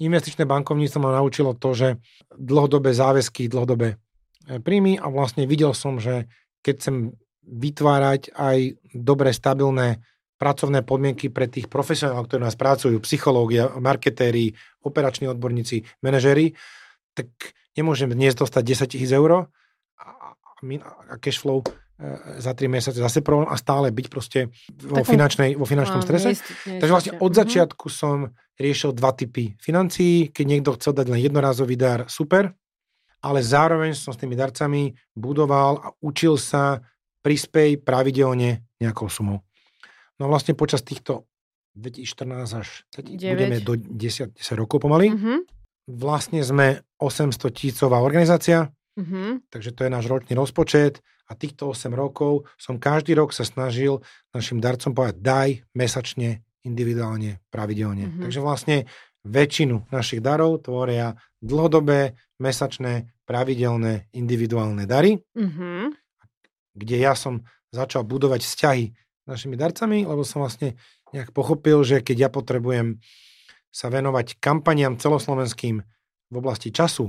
investičné 0.00 0.48
bankovníctvo 0.48 0.98
ma 1.02 1.20
naučilo 1.20 1.52
to, 1.52 1.76
že 1.76 1.88
dlhodobé 2.32 2.96
záväzky, 2.96 3.52
dlhodobé 3.52 4.00
e, 4.48 4.64
príjmy 4.64 4.96
a 4.96 5.12
vlastne 5.12 5.44
videl 5.44 5.76
som, 5.76 6.00
že 6.00 6.30
keď 6.64 6.74
chcem 6.80 6.96
vytvárať 7.46 8.34
aj 8.34 8.58
dobre, 8.94 9.34
stabilné 9.34 10.02
pracovné 10.42 10.82
podmienky 10.82 11.30
pre 11.30 11.46
tých 11.46 11.70
profesionálov, 11.70 12.26
ktorí 12.26 12.42
nás 12.42 12.58
pracujú, 12.58 12.98
psychológia, 13.06 13.70
marketéri, 13.78 14.50
operační 14.82 15.30
odborníci, 15.30 15.86
manažéri, 16.02 16.58
tak 17.14 17.30
nemôžem 17.78 18.10
dnes 18.10 18.34
dostať 18.34 18.62
10 18.66 18.90
tisíc 18.90 19.10
eur 19.14 19.46
a 21.06 21.14
cash 21.22 21.38
flow 21.38 21.62
e, 21.62 21.70
za 22.42 22.54
3 22.54 22.66
mesiace 22.66 22.98
zase 22.98 23.22
problém 23.22 23.46
a 23.50 23.54
stále 23.54 23.94
byť 23.94 24.06
proste 24.10 24.50
vo, 24.82 25.06
finančnej, 25.06 25.54
vo 25.54 25.66
finančnom 25.66 26.02
strese. 26.02 26.38
Takže 26.66 26.90
vlastne 26.92 27.14
od 27.22 27.30
mhm. 27.30 27.38
začiatku 27.38 27.86
som 27.86 28.34
riešil 28.58 28.94
dva 28.94 29.14
typy 29.14 29.54
financií. 29.62 30.30
Keď 30.30 30.44
niekto 30.46 30.74
chcel 30.74 30.94
dať 30.94 31.06
len 31.06 31.22
jednorazový 31.22 31.78
dar, 31.78 32.06
super, 32.10 32.50
ale 33.22 33.38
zároveň 33.42 33.94
som 33.94 34.10
s 34.10 34.18
tými 34.18 34.34
darcami 34.34 34.90
budoval 35.14 35.78
a 35.78 35.88
učil 36.02 36.34
sa 36.34 36.82
prispej 37.22 37.80
pravidelne 37.80 38.66
nejakou 38.82 39.06
sumou. 39.06 39.40
No 40.18 40.28
vlastne 40.28 40.52
počas 40.58 40.82
týchto 40.82 41.24
2014 41.78 42.60
až 42.60 42.68
9. 42.92 43.16
budeme 43.16 43.58
do 43.64 43.78
10, 43.78 44.36
10 44.36 44.60
rokov 44.60 44.82
pomaly. 44.82 45.08
Mm-hmm. 45.08 45.38
Vlastne 45.98 46.44
sme 46.44 46.84
800 47.00 47.38
tisícová 47.50 47.98
organizácia, 48.04 48.70
Mm-hmm. 48.92 49.48
Takže 49.48 49.72
to 49.72 49.88
je 49.88 49.90
náš 49.90 50.04
ročný 50.04 50.36
rozpočet 50.36 51.00
a 51.28 51.32
týchto 51.32 51.72
8 51.72 51.88
rokov 51.96 52.44
som 52.60 52.76
každý 52.76 53.16
rok 53.16 53.32
sa 53.32 53.40
snažil 53.40 54.04
našim 54.36 54.60
darcom 54.60 54.92
povedať 54.92 55.16
daj 55.24 55.48
mesačne, 55.72 56.44
individuálne, 56.60 57.40
pravidelne. 57.48 58.08
Mm-hmm. 58.08 58.22
Takže 58.28 58.40
vlastne 58.44 58.76
väčšinu 59.24 59.88
našich 59.88 60.20
darov 60.20 60.60
tvoria 60.60 61.16
dlhodobé, 61.40 62.18
mesačné, 62.36 63.08
pravidelné, 63.24 64.12
individuálne 64.12 64.84
dary, 64.84 65.16
mm-hmm. 65.32 66.01
Kde 66.72 66.96
ja 67.00 67.12
som 67.16 67.44
začal 67.72 68.04
budovať 68.04 68.44
vzťahy 68.44 68.84
s 68.92 69.26
našimi 69.26 69.56
darcami, 69.56 70.04
lebo 70.04 70.26
som 70.26 70.44
vlastne 70.44 70.76
nejak 71.12 71.30
pochopil, 71.30 71.84
že 71.84 72.00
keď 72.00 72.16
ja 72.16 72.28
potrebujem 72.32 73.00
sa 73.72 73.88
venovať 73.88 74.36
kampaniam 74.36 75.00
celoslovenským 75.00 75.80
v 76.32 76.34
oblasti 76.36 76.68
času, 76.68 77.08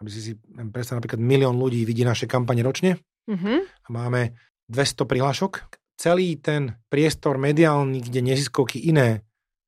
aby 0.00 0.08
si 0.12 0.20
si 0.20 0.32
predstav 0.72 1.00
napríklad 1.00 1.20
milión 1.20 1.56
ľudí 1.56 1.84
vidí 1.88 2.04
naše 2.04 2.28
kampane 2.28 2.60
ročne 2.60 3.00
mm-hmm. 3.28 3.58
a 3.60 3.88
máme 3.88 4.36
200 4.68 5.08
prihlášok. 5.08 5.52
Celý 5.96 6.40
ten 6.40 6.76
priestor 6.88 7.38
mediálny, 7.38 8.02
kde 8.02 8.20
neziskovky 8.24 8.88
iné 8.90 9.22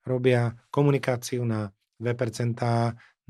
robia 0.05 0.53
komunikáciu 0.69 1.45
na 1.47 1.73
2%, 2.01 2.59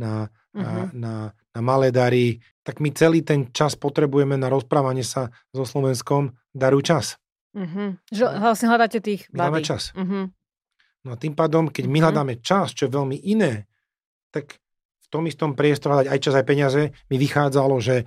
na, 0.01 0.13
mm-hmm. 0.55 0.87
na, 0.95 1.35
na 1.35 1.61
malé 1.61 1.91
dary, 1.91 2.41
tak 2.63 2.81
my 2.81 2.95
celý 2.95 3.21
ten 3.21 3.51
čas 3.51 3.77
potrebujeme 3.77 4.39
na 4.39 4.49
rozprávanie 4.49 5.05
sa 5.05 5.35
so 5.51 5.67
Slovenskom, 5.67 6.33
darujú 6.55 6.95
čas. 6.95 7.07
Mm-hmm. 7.55 7.89
Že 8.11 8.25
vlastne 8.41 8.67
hľadáte 8.71 8.99
tých 9.03 9.29
My 9.35 9.47
hľadáme 9.47 9.61
čas. 9.63 9.91
Mm-hmm. 9.95 10.25
No 11.05 11.09
a 11.13 11.17
tým 11.21 11.35
pádom, 11.37 11.69
keď 11.69 11.85
my 11.85 11.91
mm-hmm. 11.91 12.03
hľadáme 12.07 12.35
čas, 12.41 12.73
čo 12.73 12.89
je 12.89 12.95
veľmi 12.97 13.19
iné, 13.29 13.69
tak 14.33 14.59
tom 15.15 15.31
istom 15.31 15.55
priestore 15.55 15.95
hľadať 15.95 16.11
aj 16.11 16.19
čas, 16.19 16.35
aj 16.35 16.43
peniaze, 16.43 16.83
mi 17.07 17.17
vychádzalo, 17.23 17.79
že 17.79 18.03
e, 18.03 18.05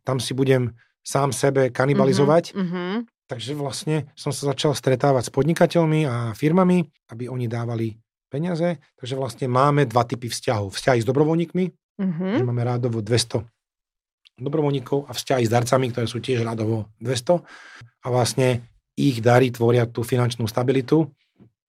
tam 0.00 0.16
si 0.16 0.32
budem 0.32 0.72
sám 1.04 1.36
sebe 1.36 1.68
kanibalizovať. 1.68 2.56
Mm-hmm. 2.56 2.92
Takže 3.28 3.52
vlastne 3.52 4.08
som 4.16 4.32
sa 4.32 4.56
začal 4.56 4.72
stretávať 4.72 5.28
s 5.28 5.34
podnikateľmi 5.36 6.08
a 6.08 6.32
firmami, 6.32 6.88
aby 7.12 7.28
oni 7.28 7.52
dávali 7.52 8.00
peniaze. 8.32 8.80
Takže 8.96 9.14
vlastne 9.20 9.46
máme 9.52 9.84
dva 9.84 10.08
typy 10.08 10.32
vzťahov. 10.32 10.72
Vzťahy 10.72 11.04
s 11.04 11.08
dobrovoľníkmi, 11.08 11.64
mm-hmm. 12.00 12.32
že 12.40 12.44
máme 12.48 12.64
rádovo 12.64 13.04
200 13.04 13.44
dobrovoľníkov 14.40 15.06
a 15.06 15.12
vzťahy 15.12 15.44
s 15.44 15.52
darcami, 15.52 15.92
ktoré 15.92 16.08
sú 16.08 16.24
tiež 16.24 16.40
rádovo 16.40 16.88
200. 17.04 17.44
A 18.02 18.06
vlastne 18.08 18.64
ich 18.96 19.20
dary 19.20 19.52
tvoria 19.52 19.84
tú 19.84 20.00
finančnú 20.00 20.48
stabilitu 20.48 21.12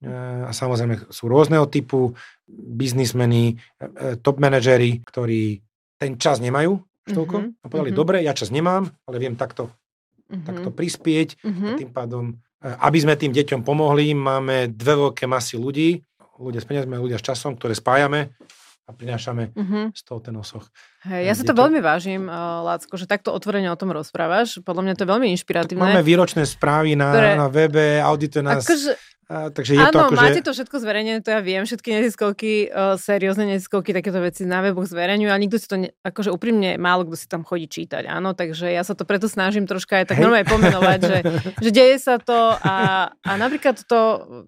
a 0.03 0.51
samozrejme 0.51 1.07
sú 1.07 1.31
rôzneho 1.31 1.63
typu, 1.71 2.11
biznismeni, 2.53 3.55
e, 3.55 3.85
e, 3.87 4.07
top 4.19 4.35
manažery, 4.43 4.99
ktorí 4.99 5.63
ten 5.95 6.19
čas 6.19 6.43
nemajú 6.43 6.75
toľko 7.07 7.35
mm-hmm. 7.39 7.63
a 7.63 7.65
povedali, 7.71 7.91
mm-hmm. 7.91 8.03
dobre, 8.03 8.17
ja 8.19 8.35
čas 8.35 8.51
nemám, 8.51 8.91
ale 9.07 9.15
viem 9.19 9.39
takto, 9.39 9.71
mm-hmm. 10.27 10.43
takto 10.43 10.69
prispieť 10.75 11.39
mm-hmm. 11.39 11.67
a 11.67 11.69
tým 11.79 11.91
pádom, 11.95 12.23
e, 12.35 12.67
aby 12.67 12.97
sme 12.99 13.15
tým 13.15 13.31
deťom 13.31 13.63
pomohli, 13.63 14.11
máme 14.11 14.75
dve 14.75 15.07
veľké 15.07 15.23
masy 15.23 15.55
ľudí, 15.55 16.03
ľudia 16.39 16.61
s 16.61 16.67
peniazmi 16.67 16.93
a 16.97 17.03
ľudia 17.03 17.19
s 17.19 17.25
časom, 17.25 17.57
ktoré 17.57 17.77
spájame 17.77 18.33
a 18.83 18.91
prinášame 18.91 19.55
mm-hmm. 19.55 19.95
z 19.95 20.01
toho 20.03 20.19
ten 20.19 20.35
osoch. 20.35 20.67
Hej, 21.07 21.23
ja 21.23 21.33
sa 21.39 21.43
to 21.47 21.55
veľmi 21.55 21.79
vážim, 21.79 22.27
uh, 22.27 22.59
Lácko, 22.67 22.99
že 22.99 23.07
takto 23.07 23.31
otvorene 23.31 23.71
o 23.71 23.79
tom 23.79 23.95
rozprávaš. 23.95 24.59
Podľa 24.59 24.83
mňa 24.83 24.93
to 24.99 25.03
je 25.07 25.09
veľmi 25.09 25.27
inšpiratívne. 25.39 25.79
Tak 25.79 25.89
máme 25.95 26.03
výročné 26.03 26.43
správy 26.43 26.99
na, 26.99 27.15
ktoré... 27.15 27.29
na 27.39 27.47
webe, 27.47 28.03
audituje 28.03 28.43
nás... 28.43 28.67
Akože 28.67 28.99
a, 29.31 29.47
takže 29.49 29.79
je 29.79 29.79
Áno, 29.79 29.95
to 29.95 29.99
ako, 30.11 30.19
máte 30.19 30.43
že... 30.43 30.45
to 30.45 30.51
všetko 30.51 30.75
zverejnené, 30.83 31.19
to 31.23 31.31
ja 31.31 31.39
viem, 31.39 31.63
všetky 31.63 31.89
neziskovky, 31.95 32.67
uh, 32.67 32.99
seriózne 32.99 33.47
neziskovky 33.55 33.95
takéto 33.95 34.19
veci 34.19 34.43
na 34.43 34.59
weboch 34.59 34.83
zverejňujú, 34.83 35.29
ale 35.31 35.43
nikto 35.47 35.57
si 35.57 35.67
to, 35.71 35.77
ne, 35.79 35.89
akože 36.03 36.27
úprimne 36.27 36.75
málo 36.75 37.07
kto 37.07 37.15
si 37.15 37.27
tam 37.31 37.47
chodí 37.47 37.71
čítať, 37.71 38.03
áno, 38.03 38.35
takže 38.35 38.67
ja 38.67 38.83
sa 38.83 38.99
to 38.99 39.07
preto 39.07 39.31
snažím 39.31 39.63
troška 39.63 40.03
aj 40.03 40.11
tak 40.11 40.19
Hej. 40.19 40.23
normálne 40.27 40.51
pomenovať, 40.51 40.99
že, 41.07 41.17
že 41.65 41.69
deje 41.71 41.97
sa 42.03 42.19
to 42.19 42.35
a, 42.59 42.75
a 43.15 43.31
napríklad 43.39 43.79
to, 43.87 43.99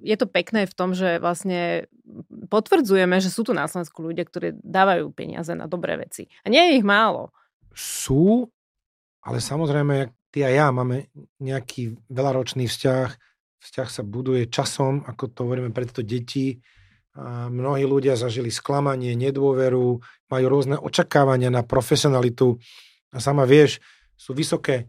je 0.04 0.16
to 0.20 0.28
pekné 0.28 0.68
v 0.68 0.74
tom, 0.76 0.92
že 0.92 1.24
vlastne 1.24 1.88
potvrdzujeme, 2.52 3.18
že 3.24 3.32
sú 3.32 3.48
tu 3.48 3.56
na 3.56 3.66
Slovensku 3.66 4.04
ľudia, 4.04 4.28
ktorí 4.28 4.60
dávajú 4.62 5.10
peniaze 5.16 5.56
na 5.58 5.66
dobré 5.66 5.98
veci. 5.98 6.30
A 6.46 6.52
nie 6.52 6.62
je 6.62 6.72
ich 6.80 6.86
málo. 6.86 7.34
Sú, 7.74 8.52
ale 9.26 9.42
samozrejme, 9.42 10.14
ty 10.30 10.46
a 10.46 10.52
ja 10.52 10.68
máme 10.70 11.08
nejaký 11.42 11.98
veľaročný 12.12 12.68
vzťah 12.68 13.25
vzťah 13.66 13.90
sa 13.90 14.04
buduje 14.06 14.46
časom, 14.46 15.02
ako 15.10 15.34
to 15.34 15.40
hovoríme 15.50 15.74
pre 15.74 15.90
tieto 15.90 16.06
deti, 16.06 16.62
A 17.16 17.48
mnohí 17.48 17.88
ľudia 17.88 18.20
zažili 18.20 18.52
sklamanie, 18.52 19.16
nedôveru, 19.16 20.04
majú 20.30 20.46
rôzne 20.52 20.76
očakávania 20.76 21.48
na 21.48 21.64
profesionalitu. 21.64 22.60
A 23.16 23.24
sama 23.24 23.48
vieš, 23.48 23.80
sú 24.20 24.36
vysoké 24.36 24.76
e, 24.84 24.86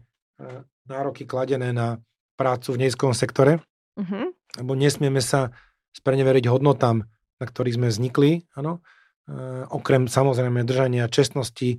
nároky 0.91 1.23
kladené 1.23 1.71
na 1.71 2.03
prácu 2.35 2.75
v 2.75 2.83
nízkom 2.83 3.15
sektore, 3.15 3.63
uh-huh. 3.95 4.27
lebo 4.59 4.71
nesmieme 4.75 5.23
sa 5.23 5.55
spreneveriť 5.95 6.51
hodnotám, 6.51 7.07
na 7.39 7.45
ktorých 7.47 7.79
sme 7.79 7.87
vznikli, 7.87 8.43
áno. 8.59 8.83
E, 9.25 9.63
okrem 9.71 10.11
samozrejme 10.11 10.67
držania 10.67 11.07
čestnosti 11.07 11.75
e, 11.75 11.77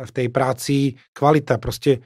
v 0.00 0.10
tej 0.14 0.26
práci, 0.30 0.94
kvalita, 1.10 1.58
proste 1.58 2.00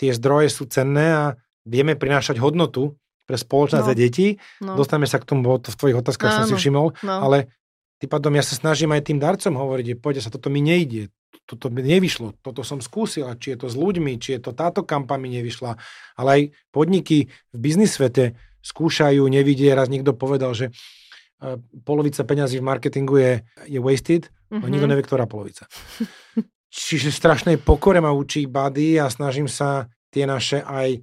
tie 0.00 0.16
zdroje 0.16 0.48
sú 0.48 0.64
cenné 0.64 1.12
a 1.12 1.24
vieme 1.68 1.94
prinášať 1.94 2.40
hodnotu 2.40 2.96
pre 3.28 3.36
spoločnosť 3.36 3.84
no. 3.84 3.92
a 3.92 3.94
deti. 3.94 4.40
No. 4.64 4.72
Dostaneme 4.72 5.04
sa 5.04 5.20
k 5.20 5.28
tomu, 5.28 5.44
to 5.60 5.68
v 5.68 5.76
tvojich 5.76 6.00
otázkach 6.00 6.32
no, 6.32 6.36
som 6.40 6.44
si 6.48 6.54
všimol, 6.56 6.96
no. 7.04 7.12
ale 7.12 7.52
tým 8.00 8.08
pádom 8.08 8.32
ja 8.32 8.40
sa 8.46 8.56
snažím 8.56 8.94
aj 8.96 9.10
tým 9.10 9.18
darcom 9.20 9.52
hovoriť, 9.58 10.00
poďte 10.00 10.24
sa, 10.24 10.30
toto 10.32 10.48
mi 10.48 10.64
nejde, 10.64 11.12
toto 11.44 11.68
mi 11.68 11.82
nevyšlo, 11.82 12.38
toto 12.40 12.62
som 12.62 12.78
skúsila, 12.78 13.36
či 13.36 13.52
je 13.52 13.58
to 13.60 13.66
s 13.68 13.76
ľuďmi, 13.76 14.16
či 14.22 14.38
je 14.38 14.40
to 14.48 14.54
táto 14.54 14.86
kampa 14.86 15.18
mi 15.18 15.28
nevyšla, 15.34 15.76
ale 16.16 16.28
aj 16.30 16.42
podniky 16.70 17.26
v 17.28 17.58
biznis 17.58 17.98
svete 17.98 18.38
skúšajú, 18.62 19.20
nevidie, 19.26 19.74
raz 19.74 19.90
niekto 19.90 20.14
povedal, 20.14 20.54
že 20.54 20.70
e, 20.70 21.58
polovica 21.82 22.22
peňazí 22.22 22.62
v 22.62 22.68
marketingu 22.70 23.18
je, 23.18 23.32
je 23.66 23.80
wasted, 23.82 24.30
mm-hmm. 24.48 24.70
nikto 24.70 24.86
mhm. 24.86 24.92
nevie, 24.94 25.04
ktorá 25.04 25.26
polovica. 25.26 25.66
Čiže 26.68 27.10
strašnej 27.10 27.56
pokore 27.58 27.98
ma 27.98 28.12
učí 28.12 28.44
bady 28.46 29.00
a 29.00 29.08
snažím 29.10 29.50
sa 29.50 29.88
tie 30.12 30.28
naše 30.28 30.60
aj 30.62 31.00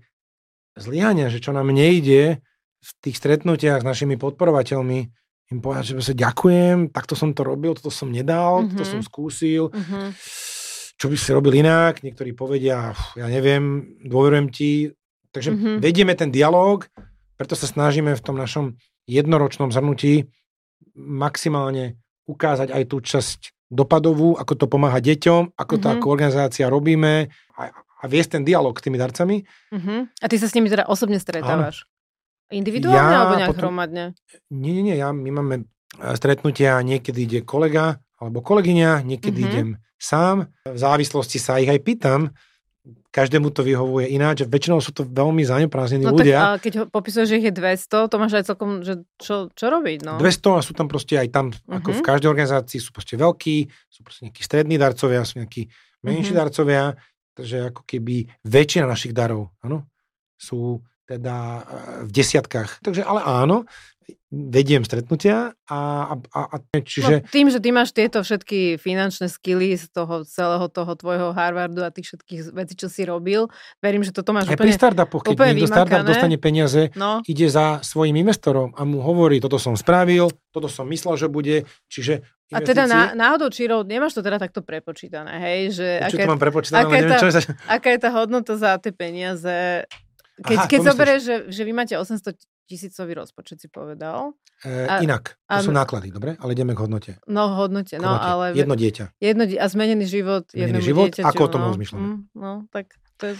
zlyhania, 0.76 1.32
že 1.32 1.40
čo 1.40 1.56
nám 1.56 1.72
nejde 1.72 2.40
v 2.86 2.90
tých 3.02 3.18
stretnutiach 3.18 3.82
s 3.82 3.88
našimi 3.88 4.20
podporovateľmi, 4.20 5.00
im 5.54 5.60
povedať, 5.62 5.94
že 5.94 6.14
sa 6.14 6.16
ďakujem, 6.18 6.90
takto 6.90 7.14
som 7.14 7.34
to 7.34 7.46
robil, 7.46 7.78
toto 7.78 7.94
som 7.94 8.10
nedal, 8.10 8.66
mm-hmm. 8.66 8.70
toto 8.74 8.86
som 8.86 9.02
skúsil, 9.06 9.70
mm-hmm. 9.70 10.06
čo 10.98 11.06
by 11.06 11.16
si 11.18 11.30
robil 11.34 11.54
inak, 11.62 12.02
niektorí 12.02 12.34
povedia, 12.34 12.98
ja 13.14 13.28
neviem, 13.30 13.94
dôverujem 14.02 14.48
ti, 14.50 14.90
takže 15.30 15.54
mm-hmm. 15.54 15.76
vedieme 15.82 16.14
ten 16.18 16.34
dialog, 16.34 16.90
preto 17.38 17.54
sa 17.54 17.70
snažíme 17.70 18.18
v 18.18 18.26
tom 18.26 18.38
našom 18.42 18.74
jednoročnom 19.06 19.70
zhrnutí 19.70 20.26
maximálne 20.98 22.02
ukázať 22.26 22.74
aj 22.74 22.84
tú 22.90 22.98
časť 23.06 23.40
dopadovú, 23.70 24.34
ako 24.38 24.54
to 24.58 24.66
pomáha 24.66 24.98
deťom, 24.98 25.54
ako 25.54 25.74
to 25.78 25.86
mm-hmm. 25.86 26.02
ako 26.02 26.08
organizácia 26.10 26.66
robíme 26.70 27.30
a, 27.54 27.62
a 28.06 28.08
viesť 28.08 28.38
ten 28.38 28.44
dialog 28.46 28.78
s 28.78 28.86
tými 28.86 29.02
darcami. 29.02 29.42
Uh-huh. 29.74 30.06
A 30.22 30.26
ty 30.30 30.38
sa 30.38 30.46
s 30.46 30.54
nimi 30.54 30.70
teda 30.70 30.86
osobne 30.86 31.18
stretávaš? 31.18 31.90
Áno. 31.90 32.62
Individuálne 32.62 33.10
ja 33.10 33.20
alebo 33.26 33.36
nejak 33.42 33.52
potom, 33.58 33.62
hromadne? 33.74 34.04
Nie, 34.54 34.72
nie, 34.78 34.94
nie. 34.94 34.96
Ja, 35.02 35.10
my 35.10 35.30
máme 35.34 35.56
e, 35.58 35.64
stretnutia, 36.14 36.78
niekedy 36.86 37.26
ide 37.26 37.40
kolega 37.42 37.98
alebo 38.22 38.46
kolegyňa, 38.46 39.02
niekedy 39.02 39.42
uh-huh. 39.42 39.50
idem 39.50 39.68
sám. 39.98 40.54
V 40.70 40.78
závislosti 40.78 41.42
sa 41.42 41.58
ich 41.58 41.68
aj 41.68 41.82
pýtam, 41.82 42.30
každému 43.10 43.50
to 43.50 43.66
vyhovuje 43.66 44.12
ináč, 44.14 44.46
väčšinou 44.46 44.84
sú 44.84 44.94
to 44.94 45.08
veľmi 45.08 45.42
zaneprázdnení 45.42 46.06
no, 46.06 46.14
ľudia. 46.14 46.38
Tak, 46.38 46.46
a 46.46 46.62
keď 46.62 46.74
ho 46.78 46.84
popisuješ, 46.92 47.28
že 47.32 47.38
ich 47.42 47.48
je 47.50 47.54
200, 47.56 48.12
to 48.12 48.16
máš 48.22 48.34
aj 48.38 48.46
celkom, 48.52 48.70
že 48.86 49.08
čo, 49.18 49.50
čo 49.56 49.66
robiť, 49.72 50.00
no? 50.06 50.14
200 50.22 50.60
a 50.60 50.62
sú 50.62 50.78
tam 50.78 50.86
proste 50.86 51.18
aj 51.18 51.28
tam, 51.34 51.50
uh-huh. 51.50 51.80
ako 51.82 51.90
v 51.96 52.02
mhm. 52.04 52.06
každej 52.06 52.30
organizácii, 52.30 52.80
sú 52.84 52.92
proste 52.94 53.16
veľkí, 53.18 53.58
sú 53.90 54.00
proste 54.06 54.22
nejakí 54.30 54.42
strední 54.44 54.76
darcovia, 54.78 55.26
sú 55.26 55.42
nejakí 55.42 55.72
menší 56.06 56.36
uh-huh. 56.36 56.46
darcovia, 56.46 56.94
Takže 57.36 57.76
ako 57.76 57.82
keby 57.84 58.32
väčšina 58.48 58.88
našich 58.88 59.12
darov, 59.12 59.52
áno, 59.60 59.84
sú 60.40 60.80
teda 61.06 61.36
e, 61.36 61.62
v 62.08 62.12
desiatkách. 62.12 62.82
Takže 62.82 63.04
ale 63.06 63.22
áno, 63.22 63.68
vediem 64.36 64.84
stretnutia 64.84 65.56
a, 65.70 65.80
a, 66.20 66.40
a 66.52 66.56
čiže... 66.84 67.24
No, 67.24 67.32
tým, 67.32 67.48
že 67.48 67.64
ty 67.64 67.70
máš 67.72 67.96
tieto 67.96 68.20
všetky 68.20 68.76
finančné 68.76 69.32
skily 69.32 69.80
z 69.80 69.88
toho 69.90 70.28
celého 70.28 70.68
toho 70.68 70.92
tvojho 70.98 71.30
Harvardu 71.32 71.82
a 71.86 71.90
tých 71.94 72.14
všetkých 72.14 72.42
vecí, 72.52 72.74
čo 72.76 72.92
si 72.92 73.08
robil, 73.08 73.48
verím, 73.80 74.04
že 74.04 74.12
toto 74.12 74.36
máš 74.36 74.52
Aj 74.52 74.60
úplne 74.60 74.68
pri 74.68 74.76
startupoch, 74.76 75.24
keď 75.24 75.36
niekto 75.56 75.72
startup 75.72 76.04
dostane 76.04 76.38
peniaze, 76.38 76.92
no. 77.00 77.24
ide 77.26 77.48
za 77.48 77.80
svojim 77.82 78.18
investorom 78.20 78.76
a 78.76 78.82
mu 78.84 79.00
hovorí, 79.00 79.40
toto 79.40 79.56
som 79.56 79.74
spravil, 79.80 80.30
toto 80.52 80.68
som 80.68 80.86
myslel, 80.92 81.16
že 81.16 81.28
bude, 81.32 81.64
čiže 81.88 82.28
a 82.54 82.60
teda 82.62 82.86
na, 82.86 83.18
náhodou 83.18 83.50
Čírov, 83.50 83.90
nemáš 83.90 84.14
to 84.14 84.22
teda 84.22 84.38
takto 84.38 84.62
prepočítané, 84.62 85.42
hej? 85.42 85.82
Že 85.82 85.88
čo 86.14 86.18
to 86.22 86.30
mám 86.30 86.42
prepočítané, 86.42 86.86
aká, 86.86 86.94
neviem, 86.94 87.10
tá, 87.10 87.18
čo 87.18 87.28
je 87.34 87.42
aká 87.66 87.90
je 87.90 88.00
tá 88.00 88.10
hodnota 88.14 88.54
za 88.54 88.78
tie 88.78 88.94
peniaze? 88.94 89.82
Keď, 90.36 90.58
Aha, 90.62 90.68
keď 90.70 90.80
zoberieš, 90.94 91.22
že, 91.24 91.36
že 91.50 91.62
vy 91.64 91.72
máte 91.74 91.96
800 91.98 92.38
tisícový 92.68 93.14
rozpočet, 93.18 93.62
si 93.62 93.70
povedal. 93.72 94.38
E, 94.62 94.86
a, 94.86 95.02
inak, 95.02 95.40
to 95.48 95.58
a, 95.58 95.64
sú 95.64 95.72
náklady, 95.74 96.12
dobre? 96.12 96.38
Ale 96.38 96.54
ideme 96.54 96.76
k 96.76 96.86
hodnote. 96.86 97.12
No, 97.26 97.56
hodnote, 97.56 97.98
no, 97.98 98.14
hodnote. 98.14 98.30
ale... 98.30 98.46
Jedno 98.58 98.76
dieťa. 98.76 99.06
Jedno, 99.22 99.44
a 99.48 99.66
zmenený 99.70 100.06
život 100.06 100.46
zmenený 100.52 100.84
život, 100.84 101.08
dieťaťu, 101.14 101.30
ako 101.30 101.42
o 101.42 101.50
tom 101.50 101.62
no, 101.64 101.68
rozmýšľame? 101.74 102.06
Mm, 102.06 102.20
no, 102.36 102.52
tak 102.70 102.94
to 103.18 103.32
je... 103.32 103.34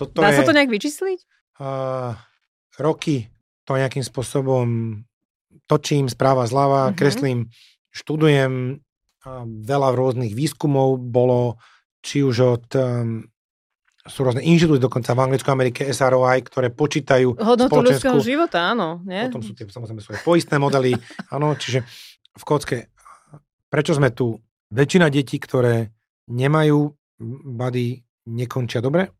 Toto 0.00 0.24
Dá 0.24 0.32
je, 0.32 0.40
sa 0.40 0.48
to 0.48 0.56
nejak 0.56 0.72
vyčísliť? 0.72 1.18
Uh, 1.60 2.16
roky 2.80 3.28
to 3.68 3.76
nejakým 3.76 4.00
spôsobom 4.02 4.66
točím 5.68 6.08
správa 6.08 6.48
zľava, 6.48 6.90
uh-huh. 6.90 6.96
kreslím, 6.96 7.52
študujem, 7.90 8.80
veľa 9.46 9.88
rôznych 9.92 10.32
výskumov 10.32 10.96
bolo, 10.96 11.60
či 12.00 12.24
už 12.24 12.36
od 12.40 12.66
um, 12.80 13.28
sú 14.00 14.24
rôzne 14.24 14.40
inštitúty, 14.40 14.80
dokonca 14.80 15.12
v 15.12 15.20
Anglicku, 15.28 15.48
Amerike, 15.52 15.82
SROI, 15.92 16.40
ktoré 16.40 16.72
počítajú 16.72 17.36
Hodnotu 17.36 17.84
ľudského 17.84 18.16
života, 18.24 18.72
áno. 18.72 19.04
Nie? 19.04 19.28
Potom 19.28 19.44
sú 19.44 19.52
tie 19.52 19.68
samozrejme 19.68 20.00
svoje 20.00 20.18
poistné 20.24 20.56
modely, 20.56 20.96
áno, 21.36 21.52
čiže 21.52 21.84
v 22.32 22.42
kocke, 22.42 22.88
prečo 23.68 23.92
sme 23.92 24.10
tu? 24.16 24.40
Väčšina 24.70 25.10
detí, 25.10 25.36
ktoré 25.36 25.90
nemajú 26.30 26.94
bady, 27.58 28.00
nekončia 28.30 28.80
dobre. 28.80 29.10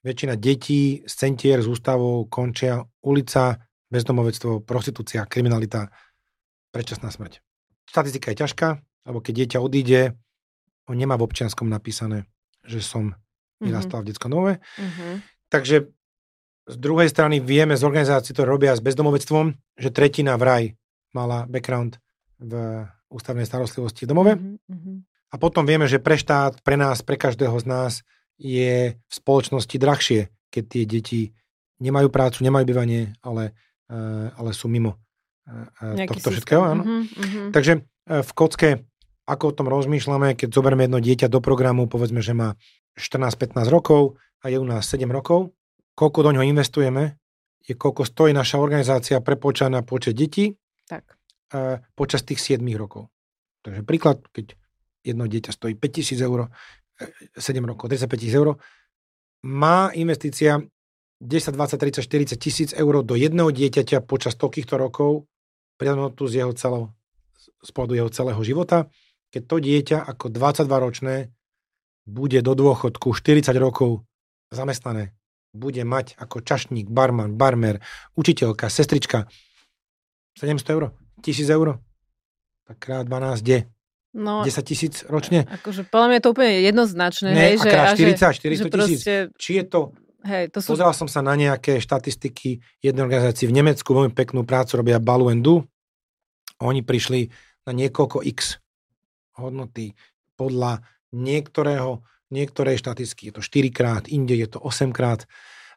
Väčšina 0.00 0.34
detí 0.34 1.04
z 1.04 1.12
centier, 1.12 1.60
z 1.60 1.68
ústavov 1.68 2.26
končia 2.32 2.80
ulica, 3.04 3.60
bezdomovectvo, 3.92 4.64
prostitúcia, 4.64 5.28
kriminalita, 5.28 5.92
predčasná 6.72 7.12
smrť. 7.12 7.47
Statistika 7.88 8.30
je 8.30 8.44
ťažká, 8.44 8.68
alebo 9.08 9.24
keď 9.24 9.32
dieťa 9.44 9.58
odíde, 9.64 10.12
on 10.88 10.96
nemá 10.96 11.16
v 11.16 11.24
občianskom 11.24 11.68
napísané, 11.68 12.28
že 12.64 12.84
som 12.84 13.16
vyrastal 13.60 14.00
mm-hmm. 14.00 14.04
v 14.04 14.08
detskom 14.12 14.30
domove. 14.32 14.54
Mm-hmm. 14.60 15.12
Takže 15.48 15.76
z 16.68 16.76
druhej 16.76 17.08
strany 17.08 17.40
vieme 17.40 17.76
z 17.80 17.82
organizácií, 17.84 18.36
ktoré 18.36 18.48
robia 18.52 18.76
s 18.76 18.84
bezdomovectvom, 18.84 19.56
že 19.80 19.88
tretina 19.88 20.36
vraj 20.36 20.76
mala 21.16 21.48
background 21.48 21.96
v 22.36 22.84
ústavnej 23.08 23.48
starostlivosti 23.48 24.04
v 24.04 24.10
domove. 24.12 24.32
Mm-hmm. 24.36 24.96
A 25.32 25.34
potom 25.40 25.64
vieme, 25.64 25.88
že 25.88 26.00
pre 26.00 26.20
štát, 26.20 26.60
pre 26.60 26.76
nás, 26.76 27.00
pre 27.00 27.16
každého 27.16 27.56
z 27.60 27.66
nás 27.68 27.92
je 28.36 28.96
v 28.96 29.12
spoločnosti 29.12 29.76
drahšie, 29.76 30.28
keď 30.52 30.64
tie 30.68 30.84
deti 30.84 31.20
nemajú 31.80 32.08
prácu, 32.12 32.44
nemajú 32.44 32.64
bývanie, 32.64 33.16
ale, 33.24 33.56
uh, 33.88 34.32
ale 34.36 34.52
sú 34.52 34.68
mimo 34.68 35.00
tohto 35.80 36.28
všetkého. 36.34 36.62
Áno. 36.62 36.82
Mm-hmm. 36.84 37.50
Takže 37.56 37.72
uh, 37.82 38.22
v 38.22 38.30
kocke 38.36 38.70
ako 39.28 39.44
o 39.52 39.56
tom 39.60 39.68
rozmýšľame, 39.68 40.32
keď 40.40 40.48
zoberieme 40.56 40.88
jedno 40.88 41.04
dieťa 41.04 41.28
do 41.28 41.44
programu, 41.44 41.84
povedzme, 41.84 42.24
že 42.24 42.32
má 42.32 42.56
14-15 42.96 43.68
rokov 43.68 44.16
a 44.40 44.48
je 44.48 44.56
u 44.56 44.64
nás 44.64 44.88
7 44.88 45.04
rokov, 45.12 45.52
koľko 45.92 46.18
do 46.24 46.30
ňoho 46.32 46.48
investujeme, 46.48 47.20
je 47.60 47.76
koľko 47.76 48.08
stojí 48.08 48.32
naša 48.32 48.56
organizácia 48.56 49.20
prepočaná 49.20 49.84
počet 49.84 50.16
detí 50.16 50.56
tak. 50.88 51.20
E, 51.52 51.84
počas 51.92 52.24
tých 52.24 52.40
7 52.40 52.64
rokov. 52.72 53.12
Takže 53.60 53.84
príklad, 53.84 54.24
keď 54.32 54.56
jedno 55.04 55.28
dieťa 55.28 55.52
stojí 55.52 55.76
5000 55.76 56.24
eur, 56.24 56.48
7 57.36 57.36
e, 57.36 57.68
rokov, 57.68 57.92
35 57.92 58.16
tisíc 58.16 58.32
eur, 58.32 58.56
má 59.44 59.92
investícia 59.92 60.64
10, 61.20 61.52
20, 61.52 61.76
30, 61.76 62.00
40 62.00 62.40
tisíc 62.40 62.70
eur 62.72 63.04
do 63.04 63.12
jedného 63.12 63.52
dieťaťa 63.52 64.00
počas 64.08 64.40
toľkýchto 64.40 64.80
rokov 64.80 65.28
priadnotu 65.78 66.26
z 66.26 66.42
jeho 66.42 66.52
celého, 66.52 66.90
z 67.62 67.70
jeho 67.72 68.10
celého 68.10 68.42
života 68.42 68.90
keď 69.28 69.42
to 69.44 69.56
dieťa 69.60 69.98
ako 70.08 70.32
22-ročné 70.32 71.28
bude 72.08 72.40
do 72.40 72.52
dôchodku 72.56 73.12
40 73.12 73.52
rokov 73.60 74.08
zamestnané, 74.48 75.12
bude 75.52 75.84
mať 75.84 76.16
ako 76.16 76.40
čašník, 76.40 76.88
barman, 76.88 77.36
barmer, 77.36 77.84
učiteľka, 78.16 78.72
sestrička 78.72 79.28
700 80.40 80.64
eur, 80.72 80.84
1000 81.20 81.56
eur, 81.56 81.68
tak 82.64 82.76
krát 82.80 83.04
12 83.04 83.44
de. 83.44 83.68
No, 84.16 84.40
10 84.40 84.64
tisíc 84.64 85.04
ročne. 85.04 85.44
Akože 85.44 85.84
podľa 85.84 86.06
mňa 86.08 86.16
je 86.16 86.24
to 86.24 86.30
úplne 86.32 86.52
jednoznačné. 86.64 87.28
Ne, 87.36 87.44
hej, 87.52 87.56
a 87.60 87.64
krát 87.68 87.92
40, 87.92 88.40
400 88.40 88.40
tisíc. 88.40 88.72
Proste... 88.72 89.14
Či 89.36 89.50
je 89.60 89.64
to 89.68 89.80
Hej, 90.28 90.52
to 90.52 90.60
sú... 90.60 90.76
Pozeral 90.76 90.92
som 90.92 91.08
sa 91.08 91.24
na 91.24 91.32
nejaké 91.32 91.80
štatistiky 91.80 92.60
jednej 92.84 93.02
organizácie 93.08 93.48
v 93.48 93.56
Nemecku, 93.56 93.88
veľmi 93.96 94.12
peknú 94.12 94.44
prácu 94.44 94.76
robia 94.76 95.00
Balu 95.00 95.32
Do. 95.40 95.64
Oni 96.60 96.84
prišli 96.84 97.32
na 97.64 97.72
niekoľko 97.72 98.20
x 98.28 98.60
hodnoty 99.40 99.96
podľa 100.36 100.84
niektorého, 101.16 102.04
niektorej 102.28 102.76
štatistiky. 102.76 103.32
Je 103.32 103.34
to 103.40 103.42
4 103.42 103.72
krát, 103.72 104.04
inde 104.12 104.36
je 104.36 104.44
to 104.44 104.60
8 104.60 104.92
krát. 104.92 105.24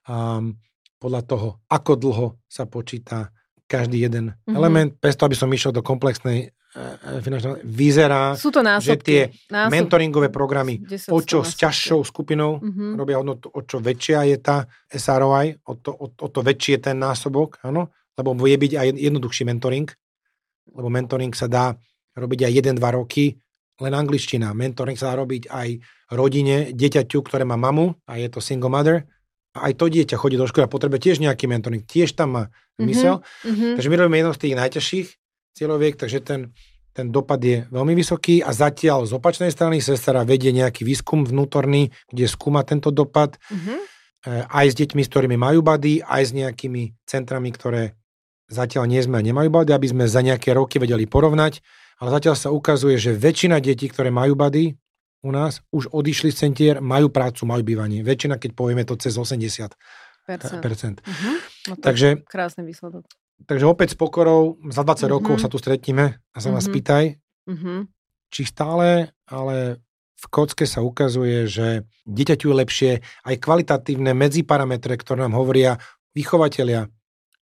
Um, 0.04 0.60
podľa 1.00 1.22
toho, 1.26 1.50
ako 1.72 1.92
dlho 1.98 2.28
sa 2.46 2.68
počíta 2.70 3.34
každý 3.66 4.04
jeden 4.04 4.36
mm-hmm. 4.36 4.54
element, 4.54 4.92
bez 5.00 5.16
toho, 5.16 5.32
aby 5.32 5.38
som 5.40 5.50
išiel 5.50 5.72
do 5.72 5.82
komplexnej 5.82 6.52
e, 6.72 7.20
finančnej, 7.20 7.62
vyzerá, 7.64 8.36
Sú 8.36 8.50
to 8.50 8.64
násobky, 8.64 8.88
že 8.88 8.96
tie 9.04 9.22
násob... 9.52 9.72
mentoringové 9.72 10.28
programy 10.30 10.80
o 11.12 11.20
čo 11.20 11.44
s 11.44 11.56
ťažšou 11.56 12.02
skupinou 12.04 12.60
Mhm. 12.64 12.96
robia 12.96 13.20
hodnotu, 13.20 13.52
o 13.52 13.62
čo 13.62 13.80
väčšia 13.80 14.28
je 14.32 14.38
tá 14.40 14.64
SROI, 14.88 15.60
o 15.68 15.74
to, 15.76 15.92
o, 15.92 16.08
o 16.08 16.28
to 16.32 16.40
väčší 16.42 16.80
je 16.80 16.92
ten 16.92 16.98
násobok, 16.98 17.60
áno, 17.62 17.92
lebo 18.16 18.36
vie 18.36 18.56
byť 18.56 18.72
aj 18.76 18.88
jednoduchší 18.98 19.44
mentoring, 19.46 19.88
lebo 20.72 20.88
mentoring 20.88 21.32
sa 21.32 21.48
dá 21.48 21.76
robiť 22.16 22.40
aj 22.48 22.52
1-2 22.76 22.80
roky, 22.92 23.36
len 23.82 23.94
angličtina. 23.96 24.54
Mentoring 24.54 24.94
sa 25.00 25.16
dá 25.16 25.24
robiť 25.24 25.50
aj 25.50 25.68
rodine, 26.14 26.70
dieťaťu, 26.70 27.18
ktoré 27.24 27.48
má 27.48 27.56
mamu 27.56 27.96
a 28.06 28.20
je 28.20 28.28
to 28.30 28.38
single 28.38 28.70
mother. 28.70 29.08
A 29.52 29.68
aj 29.68 29.80
to 29.80 29.92
dieťa 29.92 30.16
chodí 30.16 30.40
do 30.40 30.48
školy 30.48 30.64
a 30.64 30.72
potrebuje 30.72 31.12
tiež 31.12 31.18
nejaký 31.20 31.44
mentoring. 31.50 31.84
Tiež 31.84 32.16
tam 32.16 32.36
má. 32.40 32.44
Mhm. 33.44 33.76
Takže 33.76 33.90
my 33.90 33.96
robíme 33.98 34.18
jedno 34.22 34.32
z 34.32 34.42
tých 34.42 34.56
najťažších 34.56 35.08
cieľoviek, 35.54 35.96
takže 35.96 36.20
ten, 36.22 36.52
ten 36.92 37.08
dopad 37.08 37.40
je 37.40 37.64
veľmi 37.68 37.94
vysoký 37.94 38.40
a 38.40 38.52
zatiaľ 38.52 39.08
z 39.08 39.16
opačnej 39.16 39.52
strany 39.52 39.80
sestra 39.80 40.24
vedie 40.24 40.52
nejaký 40.52 40.84
výskum 40.84 41.24
vnútorný, 41.24 41.90
kde 42.08 42.26
skúma 42.28 42.64
tento 42.64 42.92
dopad 42.92 43.40
Mhm. 43.52 43.74
e, 44.22 44.30
aj 44.46 44.66
s 44.70 44.76
deťmi, 44.76 45.02
s 45.02 45.10
ktorými 45.10 45.34
majú 45.34 45.60
bady, 45.62 46.06
aj 46.06 46.24
s 46.24 46.32
nejakými 46.32 46.94
centrami, 47.04 47.50
ktoré 47.50 47.98
zatiaľ 48.52 48.86
nie 48.86 49.02
sme 49.02 49.18
a 49.18 49.24
nemajú 49.24 49.50
bady, 49.50 49.72
aby 49.72 49.88
sme 49.90 50.06
za 50.06 50.22
nejaké 50.22 50.52
roky 50.52 50.78
vedeli 50.78 51.08
porovnať. 51.08 51.64
Ale 51.98 52.10
zatiaľ 52.12 52.36
sa 52.36 52.50
ukazuje, 52.50 52.98
že 52.98 53.14
väčšina 53.14 53.58
detí, 53.58 53.86
ktoré 53.88 54.10
majú 54.10 54.34
bady 54.36 54.74
u 55.22 55.30
nás, 55.30 55.62
už 55.70 55.94
odišli 55.94 56.30
z 56.30 56.38
centier, 56.38 56.76
majú 56.82 57.14
prácu, 57.14 57.46
majú 57.46 57.62
bývanie. 57.62 58.02
Väčšina, 58.02 58.42
keď 58.42 58.52
povieme 58.52 58.84
to 58.84 58.98
cez 58.98 59.14
80 59.16 59.74
Percent. 60.22 60.62
percent. 60.62 60.98
Mhm. 61.02 61.32
No 61.70 61.74
Takže, 61.78 62.26
krásny 62.26 62.62
výsledok. 62.64 63.06
Takže 63.48 63.66
opäť 63.66 63.94
s 63.94 63.98
pokorou, 63.98 64.58
za 64.70 64.84
20 64.84 65.08
Mhm. 65.08 65.14
rokov 65.14 65.36
sa 65.42 65.50
tu 65.50 65.58
stretneme 65.58 66.20
a 66.34 66.38
sa 66.38 66.50
vás 66.52 66.68
Mhm. 66.68 66.74
pýtaj, 66.74 67.06
Mhm. 67.50 67.74
či 68.32 68.42
stále, 68.46 69.12
ale 69.28 69.82
v 70.22 70.26
kocke 70.30 70.70
sa 70.70 70.86
ukazuje, 70.86 71.50
že 71.50 71.84
dieťaťu 72.06 72.54
je 72.54 72.60
lepšie 72.62 72.92
aj 73.26 73.36
kvalitatívne 73.42 74.14
medziparametre, 74.14 74.94
ktoré 74.96 75.26
nám 75.26 75.34
hovoria 75.34 75.82
vychovatelia, 76.14 76.86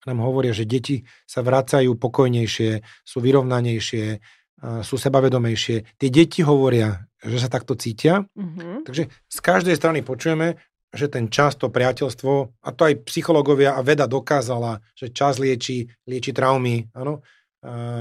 nám 0.09 0.19
hovoria, 0.25 0.57
že 0.57 0.65
deti 0.67 1.05
sa 1.29 1.45
vracajú 1.45 1.95
pokojnejšie, 1.95 2.83
sú 3.05 3.19
vyrovnanejšie, 3.21 4.19
a 4.63 4.87
sú 4.87 4.95
sebavedomejšie. 4.95 5.99
Tie 5.99 6.07
deti 6.11 6.39
hovoria, 6.47 7.03
že 7.19 7.43
sa 7.43 7.51
takto 7.51 7.75
cítia. 7.75 8.23
Mhm. 8.39 8.87
Takže 8.87 9.11
z 9.11 9.39
každej 9.43 9.75
strany 9.75 10.07
počujeme, 10.07 10.55
že 10.93 11.09
ten 11.09 11.27
čas, 11.27 11.55
to 11.55 11.67
priateľstvo, 11.67 12.33
a 12.59 12.69
to 12.69 12.83
aj 12.85 13.01
psychológovia 13.05 13.73
a 13.73 13.81
veda 13.81 14.05
dokázala, 14.05 14.85
že 14.93 15.09
čas 15.09 15.37
lieči, 15.37 15.89
lieči 16.05 16.31
traumy, 16.31 16.93
áno. 16.93 17.25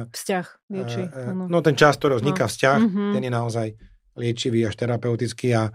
Vzťah 0.07 0.45
lieči. 0.67 1.03
áno. 1.23 1.45
No 1.45 1.59
ten 1.59 1.73
čas, 1.73 1.95
ktorý 1.95 2.17
vzniká 2.17 2.45
vzťah, 2.45 2.77
Mhm. 2.79 3.03
ten 3.13 3.23
je 3.23 3.31
naozaj 3.31 3.67
liečivý 4.13 4.65
až 4.65 4.75
terapeutický 4.75 5.53
a 5.53 5.71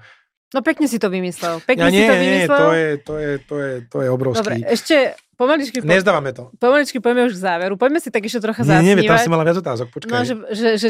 No 0.52 0.62
pekne 0.62 0.86
si 0.86 0.96
to 0.96 1.08
vymyslel. 1.08 1.58
ja, 1.58 1.64
Pekne 1.64 1.84
si 1.84 1.92
nie, 1.92 2.06
to 2.06 2.14
nie, 2.14 2.22
vymyslel. 2.22 2.54
to 2.56 2.68
je, 2.70 2.86
to 2.96 3.14
je, 3.16 3.30
to 3.40 3.54
je, 3.56 3.72
to 3.84 3.96
je 3.98 4.08
obrovský. 4.08 4.42
Dobre, 4.54 4.56
ešte 4.64 4.96
pomaličky, 5.34 5.76
po, 5.78 5.86
Nezdávame 5.86 6.30
to. 6.30 6.44
pomaličky 6.54 6.98
poďme 6.98 7.26
už 7.26 7.34
k 7.34 7.42
záveru. 7.42 7.74
Poďme 7.74 7.98
si 7.98 8.08
tak 8.08 8.22
ešte 8.22 8.38
trocha 8.40 8.62
Nie, 8.62 8.78
nie, 8.78 8.94
tam 8.96 9.10
zasnívať. 9.10 9.20
si 9.20 9.28
mala 9.28 9.42
viac 9.42 9.58
otázok, 9.58 9.86
počkaj. 9.90 10.06
No, 10.08 10.22
že, 10.22 10.34
že, 10.52 10.68
že 10.76 10.88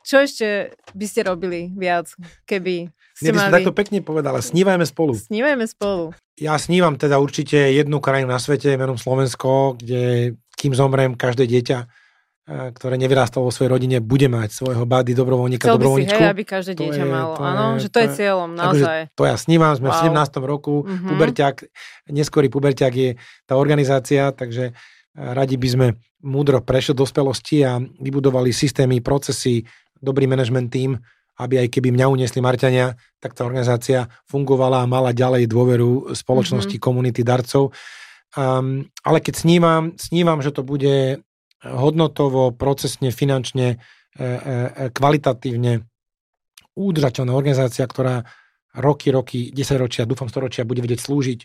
čo 0.00 0.16
ešte 0.18 0.48
by 0.90 1.06
ste 1.06 1.20
robili 1.24 1.68
viac, 1.70 2.08
keby 2.42 2.88
nie, 2.88 2.92
ste 3.14 3.30
to 3.30 3.38
mali... 3.38 3.54
takto 3.54 3.72
pekne 3.72 3.98
povedala, 4.00 4.38
snívajme 4.38 4.82
spolu. 4.82 5.14
Snívajme 5.14 5.64
spolu. 5.64 6.10
Ja 6.34 6.54
snívam 6.56 6.94
teda 6.94 7.16
určite 7.16 7.70
jednu 7.70 7.98
krajinu 7.98 8.26
na 8.26 8.36
svete, 8.36 8.74
menom 8.74 8.98
Slovensko, 8.98 9.78
kde 9.78 10.34
kým 10.52 10.72
zomrem, 10.72 11.14
každé 11.14 11.46
dieťa, 11.46 11.78
eh, 11.80 12.68
ktoré 12.70 12.94
nevyrastalo 12.96 13.46
vo 13.46 13.54
svojej 13.54 13.70
rodine, 13.70 13.96
bude 13.98 14.26
mať 14.26 14.50
svojho 14.50 14.82
bady, 14.82 15.12
dobrovoľníka, 15.12 15.62
Chcel 15.64 15.78
by 15.78 15.86
si, 15.96 16.10
hej, 16.10 16.28
aby 16.28 16.42
každé 16.44 16.72
To 16.74 16.80
dieťa 16.82 17.00
je- 17.00 17.08
malo. 17.08 17.32
to 17.32 17.40
je- 17.40 17.48
Áno, 17.48 17.64
že 17.76 17.86
to 17.86 17.94
to 17.94 17.98
je 18.00 18.08
cieľom, 18.12 18.50
Akože 18.50 18.60
naozaj. 18.82 18.98
to 19.14 19.22
ja 19.24 19.36
snívam, 19.36 19.72
sme 19.72 19.88
v 19.88 19.92
Wow. 19.92 20.02
17. 20.02 20.44
roku, 20.44 20.74
Mhm. 20.82 21.06
puberťák, 21.08 21.56
neskorý 22.10 22.48
puberťák 22.48 22.94
je 22.94 23.10
tá 23.44 23.54
organizácia, 23.54 24.28
takže 24.30 24.64
eh, 24.66 24.74
radi 25.14 25.54
by 25.54 25.68
sme 25.70 25.86
múdro 26.20 26.58
prešli 26.58 26.90
do 26.90 27.04
dospelosti 27.04 27.62
a 27.62 27.78
vybudovali 27.78 28.50
systémy, 28.50 28.98
procesy, 28.98 29.62
dobrý 29.94 30.26
management 30.26 30.68
tým, 30.68 30.98
aby 31.38 31.66
aj 31.66 31.68
keby 31.74 31.90
mňa 31.90 32.06
uniesli 32.10 32.38
Marťania, 32.38 32.94
tak 33.18 33.34
tá 33.34 33.42
organizácia 33.42 34.06
fungovala 34.30 34.84
a 34.84 34.90
mala 34.90 35.10
ďalej 35.10 35.50
dôveru 35.50 36.14
spoločnosti, 36.14 36.78
Mhm. 36.78 36.82
komunity 36.82 37.22
darcov. 37.26 37.74
Um, 38.34 38.90
ale 39.06 39.22
keď 39.22 39.34
snívam, 39.46 39.82
snívam, 39.94 40.42
že 40.42 40.50
to 40.50 40.66
bude 40.66 41.22
hodnotovo, 41.64 42.52
procesne, 42.52 43.14
finančne, 43.14 43.66
e, 43.72 43.76
e, 44.20 44.26
e, 44.26 44.90
kvalitatívne 44.90 45.86
udržateľná 46.74 47.32
organizácia, 47.32 47.86
ktorá 47.86 48.26
roky, 48.74 49.14
roky, 49.14 49.54
10 49.54 49.78
ročia, 49.78 50.04
dúfam 50.04 50.26
storočia, 50.26 50.66
bude 50.66 50.82
vedieť 50.82 51.06
slúžiť 51.06 51.40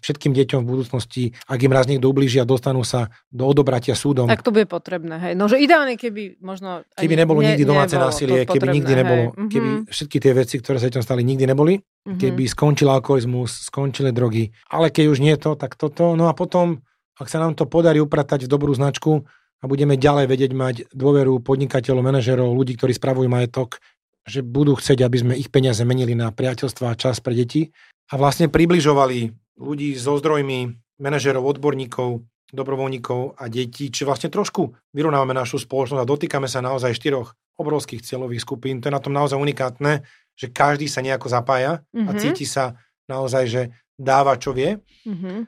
všetkým 0.00 0.36
deťom 0.36 0.60
v 0.60 0.68
budúcnosti, 0.68 1.24
ak 1.48 1.58
im 1.64 1.72
raz 1.72 1.88
niekto 1.88 2.12
ublíži 2.12 2.36
a 2.36 2.44
dostanú 2.44 2.84
sa 2.84 3.08
do 3.32 3.48
odobratia 3.48 3.96
súdom. 3.96 4.28
Tak 4.28 4.44
to 4.44 4.52
bude 4.52 4.68
potrebné, 4.68 5.16
hej. 5.16 5.32
No, 5.32 5.48
že 5.48 5.56
ideálne, 5.56 5.96
keby 5.96 6.36
možno... 6.44 6.84
Keby 6.92 7.16
nebolo 7.16 7.40
ne- 7.40 7.56
nikdy 7.56 7.64
domáce 7.64 7.96
nebolo 7.96 8.12
násilie, 8.12 8.44
to 8.44 8.52
keby 8.52 8.60
potrebné, 8.60 8.76
nikdy 8.76 8.92
nebolo, 8.92 9.24
hej. 9.24 9.48
keby 9.48 9.68
všetky 9.88 10.16
tie 10.20 10.32
veci, 10.36 10.54
ktoré 10.60 10.76
sa 10.76 10.86
deťom 10.92 11.04
stali, 11.04 11.24
nikdy 11.24 11.44
neboli, 11.48 11.80
mhm. 11.80 12.20
keby 12.20 12.44
skončil 12.44 12.92
alkoholizmus, 12.92 13.72
skončili 13.72 14.12
drogy. 14.12 14.52
Ale 14.68 14.92
keď 14.92 15.04
už 15.08 15.18
nie 15.24 15.32
to, 15.40 15.56
tak 15.56 15.80
toto. 15.80 16.12
No 16.12 16.28
a 16.28 16.36
potom, 16.36 16.84
ak 17.16 17.32
sa 17.32 17.40
nám 17.40 17.56
to 17.56 17.64
podarí 17.64 18.04
upratať 18.04 18.44
v 18.44 18.52
dobrú 18.52 18.76
značku 18.76 19.24
a 19.58 19.64
budeme 19.64 19.96
ďalej 19.96 20.28
vedieť 20.28 20.52
mať 20.52 20.76
dôveru 20.92 21.40
podnikateľov, 21.40 22.04
manažerov, 22.04 22.52
ľudí, 22.52 22.76
ktorí 22.76 22.92
spravujú 22.92 23.32
majetok, 23.32 23.80
že 24.28 24.44
budú 24.44 24.76
chcieť, 24.76 25.00
aby 25.00 25.16
sme 25.16 25.34
ich 25.40 25.48
peniaze 25.48 25.80
menili 25.88 26.12
na 26.12 26.28
priateľstva 26.28 26.92
a 26.92 26.98
čas 27.00 27.24
pre 27.24 27.32
deti 27.32 27.72
a 28.12 28.20
vlastne 28.20 28.52
približovali 28.52 29.43
ľudí 29.58 29.94
so 29.94 30.18
zdrojmi, 30.18 30.74
manažerov, 30.98 31.44
odborníkov, 31.46 32.22
dobrovoľníkov 32.54 33.34
a 33.34 33.50
detí, 33.50 33.90
či 33.90 34.06
vlastne 34.06 34.30
trošku 34.30 34.74
vyrovnávame 34.94 35.34
našu 35.34 35.58
spoločnosť 35.58 36.02
a 36.02 36.06
dotýkame 36.06 36.46
sa 36.46 36.62
naozaj 36.62 36.94
štyroch 36.94 37.34
obrovských 37.58 38.02
cieľových 38.02 38.42
skupín. 38.42 38.78
To 38.82 38.90
je 38.90 38.94
na 38.94 39.02
tom 39.02 39.14
naozaj 39.14 39.38
unikátne, 39.38 40.06
že 40.34 40.50
každý 40.50 40.86
sa 40.86 41.02
nejako 41.02 41.30
zapája 41.30 41.82
a 41.94 42.10
Mhm. 42.14 42.18
cíti 42.18 42.46
sa 42.46 42.78
naozaj, 43.06 43.44
že 43.46 43.62
dáva, 43.98 44.38
čo 44.38 44.54
vie. 44.54 44.78
Mhm. 45.06 45.46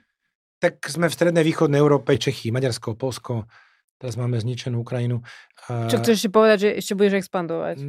Tak 0.58 0.82
sme 0.88 1.06
v 1.10 1.14
strednej 1.14 1.44
východnej 1.44 1.78
Európe, 1.78 2.16
Čechy, 2.16 2.50
Maďarsko, 2.50 2.96
Polsko, 2.96 3.44
teraz 4.00 4.16
máme 4.16 4.40
zničenú 4.40 4.80
Ukrajinu. 4.80 5.20
Čo 5.66 5.98
chceš 6.00 6.22
ešte 6.22 6.30
povedať, 6.30 6.58
že 6.62 6.70
ešte 6.78 6.94
budeš 6.94 7.26
expandovať? 7.26 7.82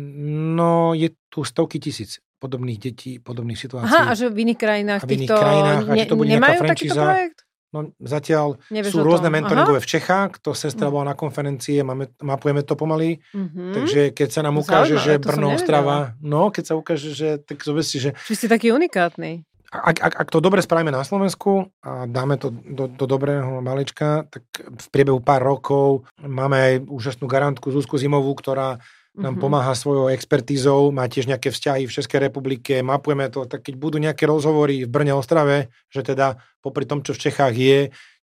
No, 0.57 0.91
je 0.97 1.13
tu 1.29 1.45
stovky 1.45 1.77
tisíc 1.79 2.19
podobných 2.37 2.79
detí, 2.79 3.17
podobných 3.17 3.57
situácií. 3.57 3.89
Aha, 3.89 4.09
a 4.09 4.13
že 4.13 4.29
v 4.29 4.37
iných 4.45 4.59
krajinách 4.59 5.01
A 5.01 5.05
v 5.05 5.11
iných 5.11 5.21
týchto 5.25 5.37
krajinách, 5.37 5.81
a 5.83 5.93
či 5.93 6.05
to 6.05 6.15
bude 6.15 6.29
nemajú 6.29 6.59
takýto 6.63 7.01
projekt? 7.01 7.39
No, 7.67 7.91
zatiaľ 7.99 8.47
Nevieš 8.71 8.95
sú 8.95 9.03
rôzne 9.03 9.27
mentoringové 9.27 9.83
v 9.83 9.89
Čechách, 9.91 10.39
to 10.39 10.55
sestra 10.55 10.87
bola 10.87 11.11
na 11.11 11.15
konferencie, 11.19 11.83
máme, 11.83 12.07
mapujeme 12.23 12.63
to 12.63 12.79
pomaly, 12.79 13.19
Mhm. 13.35 13.73
takže 13.75 14.01
keď 14.15 14.29
sa 14.31 14.41
nám 14.41 14.55
ukáže, 14.55 14.95
Zaujímavé, 14.95 15.19
že 15.19 15.23
Brno. 15.27 15.47
Ostrava, 15.51 15.97
no, 16.23 16.47
keď 16.47 16.63
sa 16.63 16.73
ukáže, 16.79 17.11
že 17.11 17.43
tak 17.43 17.59
zober 17.59 17.83
si, 17.83 17.99
že 17.99 18.15
Či 18.23 18.33
si 18.39 18.47
taký 18.47 18.71
unikátny. 18.71 19.43
ak, 19.67 19.99
ak, 19.99 20.13
ak 20.15 20.27
to 20.31 20.39
dobre 20.39 20.63
spravíme 20.63 20.95
na 20.95 21.03
Slovensku 21.03 21.67
a 21.83 22.07
dáme 22.07 22.39
to 22.39 22.55
do, 22.55 22.87
do 22.87 23.03
dobrého 23.03 23.59
malička, 23.59 24.23
tak 24.31 24.47
v 24.63 24.87
priebehu 24.87 25.19
pár 25.19 25.43
rokov 25.43 26.07
máme 26.23 26.55
aj 26.55 26.73
úžasnú 26.87 27.27
garantku 27.27 27.67
Zuzku 27.67 27.99
Zimovú, 27.99 28.31
ktorá 28.31 28.79
nám 29.17 29.33
Mhm. 29.33 29.41
pomáha 29.41 29.73
svojou 29.73 30.13
expertízou, 30.13 30.93
má 30.93 31.09
tiež 31.09 31.25
nejaké 31.25 31.49
vzťahy 31.49 31.89
v 31.89 31.95
Českej 31.97 32.19
republike, 32.29 32.85
mapujeme 32.85 33.25
to, 33.33 33.49
tak 33.49 33.65
keď 33.65 33.73
budú 33.75 33.97
nejaké 33.97 34.29
rozhovory 34.29 34.85
v 34.85 34.89
Brne, 34.89 35.17
Ostrave, 35.17 35.73
že 35.89 36.05
teda 36.05 36.37
popri 36.61 36.85
tom, 36.85 37.01
čo 37.01 37.17
v 37.17 37.21
Čechách 37.25 37.55
je, 37.57 37.79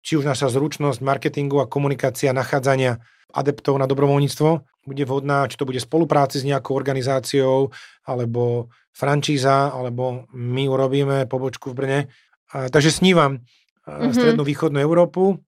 či 0.03 0.11
už 0.19 0.27
naša 0.27 0.51
zručnosť 0.51 0.99
marketingu 0.99 1.63
a 1.63 1.69
komunikácia, 1.69 2.35
nachádzania 2.35 2.99
adeptov 3.31 3.79
na 3.79 3.87
dobrovoľníctvo 3.87 4.49
bude 4.83 5.03
vhodná, 5.07 5.47
či 5.47 5.55
to 5.55 5.63
bude 5.63 5.79
spolupráci 5.79 6.41
s 6.41 6.47
nejakou 6.47 6.75
organizáciou, 6.75 7.71
alebo 8.03 8.67
frančíza, 8.91 9.71
alebo 9.71 10.27
my 10.35 10.67
urobíme 10.67 11.23
pobočku 11.31 11.71
v 11.71 11.77
Brne. 11.77 11.99
Takže 12.51 12.91
snívam 12.91 13.39
Mhm. 13.87 13.87
mm-hmm. 13.87 14.13
strednú 14.13 14.43
východnú 14.43 14.77
Európu, 14.83 15.39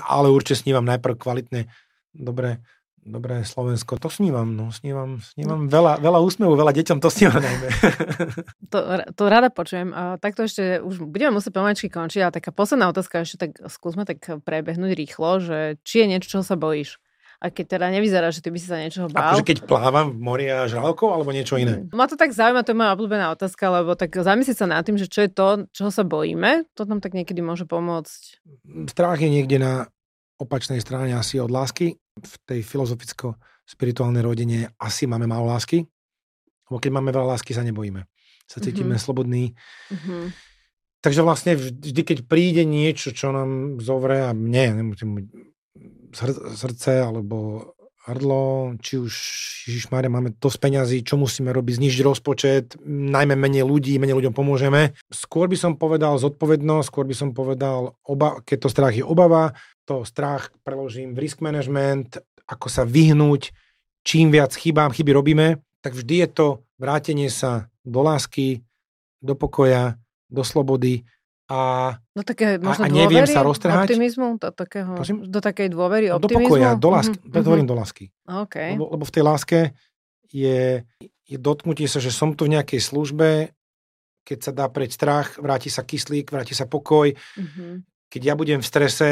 ale 0.00 0.26
určite 0.32 0.64
snívam 0.64 0.82
najprv 0.88 1.14
kvalitné, 1.20 1.68
dobré, 2.16 2.64
dobré 3.06 3.46
Slovensko. 3.46 3.96
To 4.02 4.10
snívam, 4.10 4.58
no, 4.58 4.74
snívam, 4.74 5.22
snívam 5.22 5.70
veľa, 5.70 6.02
veľa 6.02 6.18
úsmevu, 6.26 6.58
veľa 6.58 6.74
deťom, 6.74 6.98
to 6.98 7.08
snívam 7.08 7.40
najmä. 7.40 7.68
To, 8.66 8.82
to 9.14 9.30
rada 9.30 9.46
počujem. 9.46 9.94
A 9.94 10.18
takto 10.18 10.42
ešte 10.42 10.82
už 10.82 11.06
budeme 11.06 11.38
musieť 11.38 11.54
pomaličky 11.54 11.86
končiť, 11.86 12.18
ale 12.18 12.34
taká 12.34 12.50
posledná 12.50 12.90
otázka 12.90 13.22
ešte 13.22 13.46
tak 13.46 13.50
skúsme 13.70 14.02
tak 14.02 14.18
prebehnúť 14.42 14.90
rýchlo, 14.98 15.38
že 15.38 15.58
či 15.86 16.02
je 16.02 16.10
niečo, 16.10 16.26
čoho 16.26 16.44
sa 16.44 16.58
bojíš? 16.58 16.98
A 17.38 17.52
keď 17.52 17.78
teda 17.78 17.86
nevyzerá, 17.92 18.32
že 18.34 18.42
ty 18.42 18.50
by 18.50 18.58
si 18.58 18.66
sa 18.66 18.80
niečoho 18.80 19.06
bál. 19.12 19.38
Akože 19.38 19.46
keď 19.46 19.58
plávam 19.68 20.16
v 20.16 20.18
mori 20.18 20.46
a 20.48 20.66
žralkou, 20.66 21.12
alebo 21.14 21.30
niečo 21.30 21.60
iné. 21.60 21.84
Ma 21.92 22.10
to 22.10 22.18
tak 22.18 22.34
zaujíma, 22.34 22.64
to 22.64 22.72
je 22.72 22.80
moja 22.80 22.96
obľúbená 22.96 23.30
otázka, 23.30 23.70
lebo 23.70 23.92
tak 23.94 24.16
zamyslieť 24.16 24.56
sa 24.56 24.66
nad 24.66 24.82
tým, 24.82 24.96
že 24.96 25.06
čo 25.06 25.22
je 25.22 25.30
to, 25.30 25.70
čoho 25.70 25.92
sa 25.92 26.02
bojíme, 26.02 26.66
to 26.72 26.88
nám 26.88 27.04
tak 27.04 27.12
niekedy 27.12 27.44
môže 27.44 27.68
pomôcť. 27.68 28.42
Strach 28.90 29.20
je 29.20 29.30
niekde 29.30 29.62
na 29.62 29.72
opačnej 30.40 30.80
strane 30.80 31.16
asi 31.16 31.40
od 31.40 31.52
lásky. 31.52 31.96
V 32.16 32.34
tej 32.48 32.60
filozoficko-spirituálnej 32.64 34.24
rodine 34.24 34.58
asi 34.80 35.04
máme 35.08 35.28
málo 35.28 35.52
lásky. 35.52 35.84
Lebo 36.66 36.78
keď 36.80 36.90
máme 36.92 37.10
veľa 37.12 37.36
lásky, 37.36 37.54
sa 37.54 37.62
nebojíme. 37.62 38.04
Sa 38.46 38.58
cítime 38.62 38.96
mm-hmm. 38.96 39.04
slobodní. 39.04 39.44
Mm-hmm. 39.92 40.24
Takže 41.04 41.20
vlastne 41.22 41.52
vždy, 41.54 42.02
keď 42.02 42.18
príde 42.26 42.66
niečo, 42.66 43.14
čo 43.14 43.30
nám 43.30 43.78
zovre 43.78 44.26
a 44.26 44.34
mne, 44.34 44.82
nemusím 44.82 45.30
srdce 46.56 47.04
alebo 47.04 47.68
hrdlo, 48.06 48.74
či 48.78 49.02
už 49.02 49.12
Ježišmária, 49.66 50.06
máme 50.06 50.38
dosť 50.38 50.58
peňazí, 50.62 50.98
čo 51.02 51.18
musíme 51.18 51.50
robiť, 51.50 51.82
znižiť 51.82 52.02
rozpočet, 52.06 52.78
najmä 52.86 53.34
menej 53.34 53.66
ľudí, 53.66 53.98
menej 53.98 54.22
ľuďom 54.22 54.34
pomôžeme. 54.34 54.94
Skôr 55.10 55.50
by 55.50 55.58
som 55.58 55.74
povedal 55.74 56.14
zodpovednosť, 56.22 56.86
skôr 56.86 57.04
by 57.04 57.16
som 57.18 57.34
povedal, 57.34 57.98
oba, 58.06 58.38
keď 58.46 58.58
to 58.62 58.68
strach 58.70 58.94
je 58.94 59.02
obava, 59.02 59.58
to 59.82 60.06
strach 60.06 60.54
preložím 60.62 61.18
v 61.18 61.26
risk 61.26 61.42
management, 61.42 62.22
ako 62.46 62.70
sa 62.70 62.86
vyhnúť, 62.86 63.50
čím 64.06 64.30
viac 64.30 64.54
chybám, 64.54 64.94
chyby 64.94 65.10
robíme, 65.10 65.46
tak 65.82 65.98
vždy 65.98 66.14
je 66.22 66.28
to 66.30 66.46
vrátenie 66.78 67.26
sa 67.26 67.66
do 67.82 68.06
lásky, 68.06 68.62
do 69.18 69.34
pokoja, 69.34 69.98
do 70.30 70.46
slobody, 70.46 71.02
a, 71.46 71.58
do 72.10 72.22
také, 72.26 72.58
možno 72.58 72.82
a, 72.84 72.88
a 72.88 72.90
neviem 72.90 73.22
dôvery, 73.22 73.36
sa 73.38 73.46
roztrhať. 73.46 73.86
Optimizmu? 73.86 74.28
Do, 74.42 74.50
takého, 74.50 74.92
do 75.30 75.40
takej 75.40 75.68
dôvery, 75.70 76.06
optimizmu? 76.10 76.42
Do 76.42 76.48
pokoja, 76.50 76.70
do 76.74 76.88
lásky. 76.90 77.16
Mm-hmm. 77.22 77.30
Preto 77.30 77.46
hovorím 77.46 77.68
do 77.70 77.76
lásky. 77.78 78.04
Okay. 78.26 78.70
Lebo, 78.74 78.84
lebo 78.98 79.04
v 79.06 79.12
tej 79.14 79.22
láske 79.22 79.58
je, 80.26 80.82
je 81.22 81.36
dotknutie 81.38 81.86
sa, 81.86 82.02
že 82.02 82.10
som 82.10 82.34
tu 82.34 82.50
v 82.50 82.58
nejakej 82.58 82.82
službe, 82.82 83.54
keď 84.26 84.38
sa 84.42 84.50
dá 84.50 84.66
preť 84.66 84.90
strach, 84.98 85.38
vráti 85.38 85.70
sa 85.70 85.86
kyslík, 85.86 86.34
vráti 86.34 86.58
sa 86.58 86.66
pokoj. 86.66 87.14
Mm-hmm. 87.14 87.72
Keď 88.10 88.22
ja 88.26 88.34
budem 88.34 88.58
v 88.58 88.66
strese, 88.66 89.08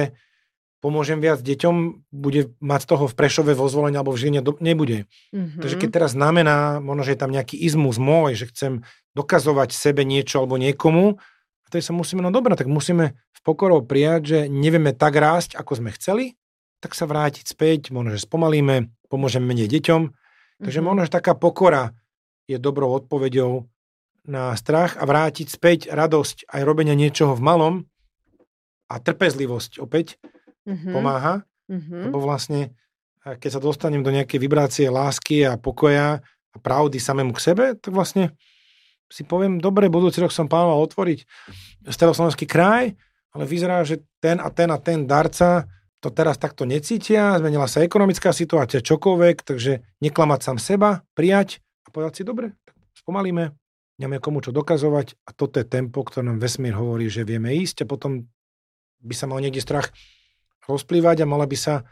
pomôžem 0.82 1.22
viac 1.22 1.38
deťom, 1.38 2.02
bude 2.10 2.50
mať 2.58 2.82
toho 2.90 3.06
v 3.06 3.14
Prešove 3.14 3.54
vo 3.54 3.70
zvolení 3.70 3.94
alebo 3.94 4.10
v 4.10 4.26
Žiline 4.26 4.42
do, 4.42 4.58
nebude. 4.58 5.06
Mm-hmm. 5.30 5.62
Takže 5.62 5.76
keď 5.78 5.90
teraz 6.02 6.18
znamená, 6.18 6.82
možno, 6.82 7.06
že 7.06 7.14
je 7.14 7.22
tam 7.22 7.30
nejaký 7.30 7.56
izmus 7.62 8.02
môj, 8.02 8.42
že 8.42 8.50
chcem 8.50 8.72
dokazovať 9.14 9.70
sebe 9.70 10.02
niečo 10.02 10.42
alebo 10.42 10.58
niekomu, 10.58 11.22
a 11.64 11.68
to 11.72 11.80
sa 11.80 11.96
musíme, 11.96 12.20
no 12.20 12.28
dobré, 12.28 12.54
tak 12.54 12.68
musíme 12.68 13.16
v 13.16 13.40
pokorou 13.40 13.80
prijať, 13.82 14.22
že 14.24 14.38
nevieme 14.52 14.92
tak 14.92 15.16
rásť, 15.16 15.56
ako 15.56 15.80
sme 15.80 15.90
chceli, 15.96 16.36
tak 16.84 16.92
sa 16.92 17.08
vrátiť 17.08 17.48
späť, 17.48 17.88
možno, 17.88 18.12
že 18.12 18.28
spomalíme, 18.28 18.92
pomôžeme 19.08 19.48
menej 19.48 19.72
deťom. 19.72 20.02
Takže 20.60 20.78
mm-hmm. 20.80 20.84
možno, 20.84 21.00
že 21.08 21.16
taká 21.16 21.32
pokora 21.32 21.96
je 22.44 22.60
dobrou 22.60 22.92
odpoveďou 22.92 23.64
na 24.28 24.52
strach 24.56 24.96
a 25.00 25.04
vrátiť 25.08 25.48
späť 25.48 25.78
radosť 25.92 26.48
aj 26.48 26.60
robenia 26.64 26.92
niečoho 26.92 27.36
v 27.36 27.44
malom 27.44 27.74
a 28.88 29.00
trpezlivosť 29.00 29.80
opäť 29.80 30.20
mm-hmm. 30.68 30.92
pomáha, 30.92 31.44
mm-hmm. 31.68 32.00
lebo 32.08 32.20
vlastne 32.20 32.76
keď 33.24 33.50
sa 33.56 33.60
dostanem 33.60 34.04
do 34.04 34.12
nejakej 34.12 34.36
vibrácie 34.36 34.86
lásky 34.92 35.48
a 35.48 35.56
pokoja 35.56 36.20
a 36.52 36.56
pravdy 36.60 37.00
samému 37.00 37.32
k 37.32 37.40
sebe, 37.40 37.64
tak 37.80 37.96
vlastne 37.96 38.36
si 39.08 39.22
poviem, 39.22 39.60
dobre, 39.60 39.92
budúci 39.92 40.20
rok 40.20 40.32
som 40.32 40.50
plánoval 40.50 40.84
otvoriť 40.84 41.24
staroslovenský 41.88 42.48
kraj, 42.48 42.96
ale 43.34 43.44
vyzerá, 43.44 43.82
že 43.82 44.02
ten 44.22 44.38
a 44.38 44.48
ten 44.48 44.70
a 44.70 44.78
ten 44.78 45.04
darca 45.04 45.68
to 46.04 46.12
teraz 46.12 46.36
takto 46.36 46.68
necítia, 46.68 47.40
zmenila 47.40 47.64
sa 47.64 47.80
ekonomická 47.80 48.28
situácia, 48.36 48.84
čokoľvek, 48.84 49.36
takže 49.40 49.80
neklamať 50.04 50.40
sám 50.44 50.58
seba, 50.60 51.00
prijať 51.16 51.64
a 51.84 51.88
povedať 51.88 52.20
si, 52.20 52.22
dobre, 52.28 52.52
tak 52.68 52.76
spomalíme, 52.92 53.56
nemáme 53.96 54.20
komu 54.20 54.44
čo 54.44 54.52
dokazovať 54.52 55.16
a 55.24 55.32
toto 55.32 55.56
je 55.56 55.64
tempo, 55.64 56.04
ktoré 56.04 56.28
nám 56.28 56.44
vesmír 56.44 56.76
hovorí, 56.76 57.08
že 57.08 57.24
vieme 57.24 57.56
ísť 57.56 57.88
a 57.88 57.90
potom 57.90 58.28
by 59.00 59.14
sa 59.16 59.24
mal 59.24 59.40
niekde 59.40 59.64
strach 59.64 59.96
rozplývať 60.68 61.24
a 61.24 61.30
mala 61.30 61.48
by 61.48 61.56
sa 61.56 61.88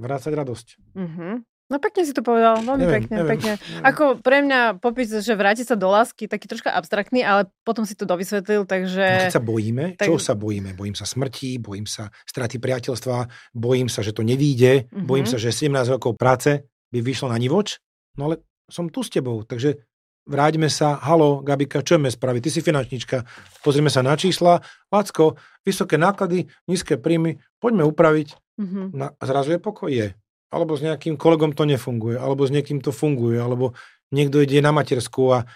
vrácať 0.00 0.32
radosť. 0.32 0.66
Mm-hmm. 0.96 1.34
No 1.72 1.80
pekne 1.80 2.04
si 2.04 2.12
to 2.12 2.20
povedal, 2.20 2.60
veľmi 2.60 2.84
neviem, 2.84 2.96
pekne, 3.00 3.14
neviem, 3.16 3.32
pekne. 3.32 3.52
Neviem. 3.56 3.84
Ako 3.88 4.04
pre 4.20 4.44
mňa 4.44 4.60
popis, 4.76 5.08
že 5.08 5.32
vrátiť 5.32 5.72
sa 5.72 5.76
do 5.80 5.88
lásky, 5.88 6.28
taký 6.28 6.44
troška 6.44 6.68
abstraktný, 6.68 7.24
ale 7.24 7.48
potom 7.64 7.88
si 7.88 7.96
to 7.96 8.04
dovysvetlil, 8.04 8.68
takže... 8.68 9.32
Keď 9.32 9.32
sa 9.32 9.40
bojíme, 9.40 9.96
tak... 9.96 10.12
čo 10.12 10.20
sa 10.20 10.36
bojíme? 10.36 10.76
Bojím 10.76 10.92
sa 10.92 11.08
smrti, 11.08 11.56
bojím 11.56 11.88
sa 11.88 12.12
straty 12.28 12.60
priateľstva, 12.60 13.24
bojím 13.56 13.88
sa, 13.88 14.04
že 14.04 14.12
to 14.12 14.20
nevíde, 14.20 14.84
mm-hmm. 14.84 15.08
bojím 15.08 15.24
sa, 15.24 15.40
že 15.40 15.48
17 15.48 15.72
rokov 15.96 16.20
práce 16.20 16.60
by 16.92 17.00
vyšlo 17.00 17.32
na 17.32 17.40
nivoč, 17.40 17.80
no 18.20 18.28
ale 18.28 18.44
som 18.68 18.92
tu 18.92 19.00
s 19.00 19.08
tebou, 19.08 19.40
takže 19.48 19.80
vráťme 20.28 20.68
sa, 20.68 21.00
halo, 21.00 21.40
Gabika, 21.40 21.80
čo 21.80 21.96
ideme 21.96 22.12
spraviť? 22.12 22.40
Ty 22.44 22.50
si 22.52 22.60
finančnička, 22.60 23.16
pozrime 23.64 23.88
sa 23.88 24.04
na 24.04 24.12
čísla, 24.12 24.60
Lacko, 24.92 25.40
vysoké 25.64 25.96
náklady, 25.96 26.52
nízke 26.68 27.00
príjmy, 27.00 27.40
poďme 27.58 27.88
upraviť. 27.88 28.36
Mm-hmm. 28.60 28.84
Na, 28.92 29.16
zrazu 29.24 29.56
je 29.56 29.60
pokoj, 29.64 29.88
je 29.88 30.12
alebo 30.52 30.76
s 30.76 30.84
nejakým 30.84 31.16
kolegom 31.16 31.56
to 31.56 31.64
nefunguje, 31.64 32.20
alebo 32.20 32.44
s 32.44 32.52
niekým 32.52 32.84
to 32.84 32.92
funguje, 32.92 33.40
alebo 33.40 33.72
niekto 34.12 34.44
ide 34.44 34.60
na 34.60 34.70
matersku 34.70 35.32
a 35.32 35.48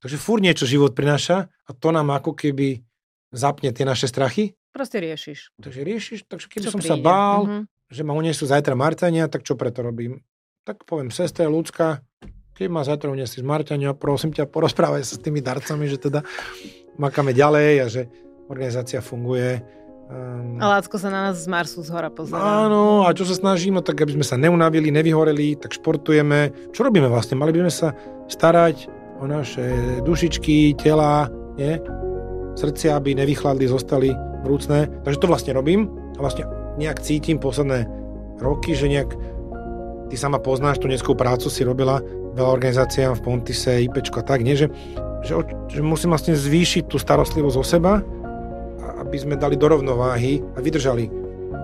takže 0.00 0.16
fúr 0.16 0.40
niečo 0.40 0.64
život 0.64 0.96
prináša 0.96 1.52
a 1.68 1.70
to 1.76 1.92
nám 1.92 2.08
ako 2.16 2.32
keby 2.32 2.80
zapne 3.28 3.68
tie 3.76 3.84
naše 3.84 4.08
strachy. 4.08 4.56
Proste 4.72 5.04
riešiš. 5.04 5.52
Takže 5.60 5.80
riešiš, 5.84 6.18
takže 6.24 6.46
keby 6.48 6.64
čo 6.64 6.72
som 6.72 6.80
príde? 6.80 6.92
sa 6.92 6.96
bál, 6.96 7.40
uh-huh. 7.44 7.62
že 7.92 8.02
ma 8.08 8.16
unesú 8.16 8.48
zajtra 8.48 8.72
Martania, 8.72 9.28
tak 9.28 9.44
čo 9.44 9.52
preto 9.52 9.84
robím? 9.84 10.24
Tak 10.64 10.88
poviem, 10.88 11.12
sestra 11.12 11.44
ľudská, 11.44 12.00
keď 12.56 12.66
ma 12.72 12.80
zajtra 12.88 13.12
unesli 13.12 13.44
z 13.44 13.46
Martania, 13.46 13.92
prosím 13.92 14.32
ťa, 14.32 14.48
porozprávaj 14.48 15.04
sa 15.04 15.20
s 15.20 15.24
tými 15.24 15.44
darcami, 15.44 15.84
že 15.88 16.00
teda 16.00 16.24
makáme 16.96 17.36
ďalej 17.36 17.70
a 17.84 17.86
že 17.92 18.02
organizácia 18.48 19.04
funguje 19.04 19.60
Um, 20.08 20.56
a 20.56 20.72
Lácko 20.72 20.96
sa 20.96 21.12
na 21.12 21.28
nás 21.28 21.36
z 21.36 21.52
Marsu 21.52 21.84
z 21.84 21.92
hora 21.92 22.08
pozerá. 22.08 22.64
Áno, 22.64 23.04
a 23.04 23.12
čo 23.12 23.28
sa 23.28 23.36
snažíme, 23.36 23.84
tak 23.84 24.00
aby 24.00 24.16
sme 24.16 24.24
sa 24.24 24.40
neunavili, 24.40 24.88
nevyhoreli, 24.88 25.60
tak 25.60 25.76
športujeme. 25.76 26.72
Čo 26.72 26.88
robíme 26.88 27.12
vlastne? 27.12 27.36
Mali 27.36 27.52
by 27.52 27.68
sme 27.68 27.74
sa 27.74 27.88
starať 28.24 28.88
o 29.20 29.28
naše 29.28 30.00
dušičky, 30.08 30.80
tela, 30.80 31.28
nie? 31.60 31.76
srdcia, 32.56 32.96
aby 32.96 33.14
nevychladli, 33.14 33.68
zostali 33.68 34.10
vrúcne. 34.42 34.88
Takže 35.04 35.20
to 35.20 35.30
vlastne 35.30 35.52
robím 35.52 35.92
a 36.16 36.24
vlastne 36.24 36.48
nejak 36.80 37.04
cítim 37.04 37.36
posledné 37.38 37.84
roky, 38.42 38.72
že 38.72 38.90
nejak 38.90 39.12
ty 40.08 40.16
sama 40.16 40.40
poznáš 40.42 40.82
tú 40.82 40.88
dneskú 40.88 41.14
prácu, 41.14 41.52
si 41.52 41.62
robila 41.62 42.02
veľa 42.34 42.50
organizáciám 42.50 43.18
v 43.18 43.24
Pontise, 43.28 43.84
IPčko 43.86 44.22
a 44.22 44.26
tak, 44.26 44.40
nie? 44.40 44.56
Že, 44.56 44.72
že, 45.20 45.32
že 45.68 45.80
musím 45.84 46.14
vlastne 46.14 46.32
zvýšiť 46.32 46.90
tú 46.90 46.96
starostlivosť 46.96 47.56
o 47.58 47.64
seba, 47.66 47.92
aby 49.08 49.16
sme 49.16 49.40
dali 49.40 49.56
do 49.56 49.64
rovnováhy 49.72 50.44
a 50.54 50.60
vydržali 50.60 51.08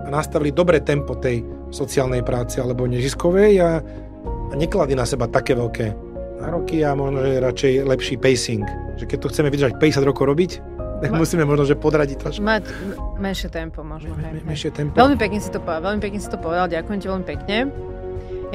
a 0.05 0.09
nastavili 0.09 0.49
dobré 0.49 0.81
tempo 0.81 1.13
tej 1.13 1.45
sociálnej 1.69 2.25
práce 2.25 2.57
alebo 2.57 2.89
neziskovej 2.89 3.61
a, 3.61 3.77
a 4.25 4.53
nekladí 4.57 4.97
na 4.97 5.05
seba 5.05 5.29
také 5.29 5.53
veľké 5.53 5.93
nároky 6.41 6.81
a 6.81 6.97
možno, 6.97 7.21
že 7.21 7.41
radšej 7.41 7.73
lepší 7.85 8.15
pacing. 8.17 8.65
Že 8.97 9.05
keď 9.05 9.17
to 9.21 9.27
chceme 9.29 9.49
vydržať 9.53 9.77
50 9.77 10.09
rokov 10.09 10.25
robiť, 10.25 10.51
tak 11.05 11.09
Ma... 11.11 11.17
musíme 11.21 11.43
možno, 11.45 11.69
že 11.69 11.75
podradiť 11.77 12.17
trošku. 12.17 12.41
Mať 12.41 12.65
menšie 13.21 13.49
tempo 13.53 13.85
možno. 13.85 14.15
Me, 14.17 14.33
me, 14.33 14.41
menšie 14.41 14.73
tempo. 14.73 14.97
Veľmi 14.97 15.17
pekne 15.21 15.39
si 15.41 15.49
to 15.53 15.61
povedal, 15.61 15.81
veľmi 15.91 16.01
pekne 16.01 16.19
si 16.21 16.29
to 16.29 16.37
povedal, 16.41 16.65
ďakujem 16.65 16.99
ti 17.01 17.07
veľmi 17.07 17.25
pekne. 17.25 17.57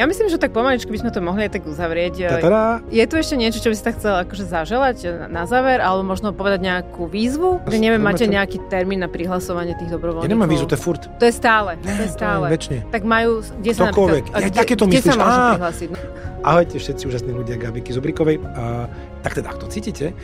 Ja 0.00 0.08
myslím, 0.08 0.32
že 0.32 0.40
tak 0.40 0.56
pomaličky 0.56 0.88
by 0.88 0.96
sme 1.04 1.10
to 1.12 1.20
mohli 1.20 1.44
aj 1.44 1.60
tak 1.60 1.68
uzavrieť. 1.68 2.40
Tadá. 2.40 2.80
Je 2.88 3.04
tu 3.04 3.20
ešte 3.20 3.36
niečo, 3.36 3.60
čo 3.60 3.68
by 3.68 3.76
si 3.76 3.84
tak 3.84 4.00
chcel 4.00 4.24
akože 4.24 4.48
zaželať 4.48 5.28
na 5.28 5.44
záver, 5.44 5.84
alebo 5.84 6.00
možno 6.08 6.32
povedať 6.32 6.64
nejakú 6.64 7.04
výzvu? 7.04 7.60
Že 7.68 7.76
neviem, 7.76 8.00
máte 8.00 8.24
nejaký 8.24 8.64
termín 8.72 9.04
na 9.04 9.12
prihlasovanie 9.12 9.76
tých 9.76 9.92
dobrovoľníkov? 9.92 10.24
Ja 10.24 10.32
nemám 10.32 10.48
výzvu, 10.48 10.72
to 10.72 10.80
je 10.80 10.80
furt. 10.80 11.04
To 11.04 11.24
je 11.28 11.34
stále. 11.36 11.76
Ne, 11.84 11.92
to 12.00 12.08
je 12.08 12.12
stále. 12.16 12.48
To 12.48 12.56
je 12.72 12.80
Tak 12.88 13.02
majú, 13.04 13.44
kde 13.44 13.70
sa 13.76 13.92
napríklad, 13.92 14.24
ja, 14.24 14.48
kde, 14.48 14.72
to 14.72 14.86
kde 14.88 14.98
myslíš? 15.04 15.12
sa 15.12 15.20
môžu 15.20 15.40
prihlásiť? 15.52 15.88
No? 15.92 15.98
Ahojte 16.40 16.74
všetci 16.80 17.02
úžasní 17.04 17.32
ľudia 17.36 17.56
Gabiky 17.60 17.92
Zubrikovej. 17.92 18.40
Uh, 18.40 18.88
tak 19.20 19.36
teda, 19.36 19.52
ak 19.52 19.60
to 19.60 19.68
cítite, 19.68 20.16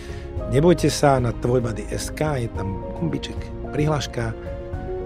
nebojte 0.48 0.88
sa 0.88 1.20
na 1.20 1.36
tvojbady.sk, 1.36 2.20
je 2.40 2.48
tam 2.48 2.80
kumbiček, 2.96 3.36
prihláška, 3.76 4.32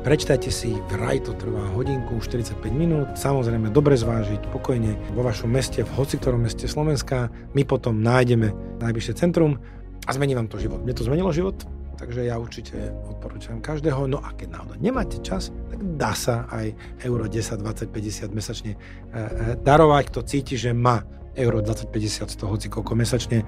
Prečtajte 0.01 0.49
si, 0.49 0.73
vraj 0.89 1.21
to 1.21 1.37
trvá 1.37 1.77
hodinku, 1.77 2.17
45 2.25 2.57
minút, 2.73 3.21
samozrejme 3.21 3.69
dobre 3.69 4.01
zvážiť, 4.01 4.49
pokojne 4.49 4.97
vo 5.13 5.21
vašom 5.21 5.53
meste, 5.53 5.85
v 5.85 5.93
hoci 5.93 6.17
ktorom 6.17 6.41
meste 6.41 6.65
Slovenska. 6.65 7.29
My 7.53 7.69
potom 7.69 8.01
nájdeme 8.01 8.81
najbližšie 8.81 9.21
centrum 9.21 9.61
a 10.09 10.11
zmení 10.17 10.33
vám 10.33 10.49
to 10.49 10.57
život. 10.57 10.81
Mne 10.81 10.97
to 10.97 11.05
zmenilo 11.05 11.37
život, 11.37 11.69
takže 12.01 12.25
ja 12.25 12.41
určite 12.41 12.97
odporúčam 13.13 13.61
každého. 13.61 14.09
No 14.09 14.25
a 14.25 14.33
keď 14.33 14.57
náhodou 14.57 14.81
nemáte 14.81 15.21
čas, 15.21 15.53
tak 15.69 15.85
dá 16.01 16.17
sa 16.17 16.49
aj 16.49 16.73
euro 17.05 17.29
10, 17.29 17.61
20, 17.61 17.93
50 17.93 18.33
mesačne 18.33 18.73
e, 18.73 18.79
e, 18.81 19.21
darovať, 19.61 20.17
kto 20.17 20.21
cíti, 20.25 20.57
že 20.57 20.73
má 20.73 21.05
euro 21.39 21.63
20-50 21.63 22.31
z 22.31 22.37
toho 22.37 22.51
hoci 22.55 22.67
koľko 22.67 22.93
mesačne 22.99 23.47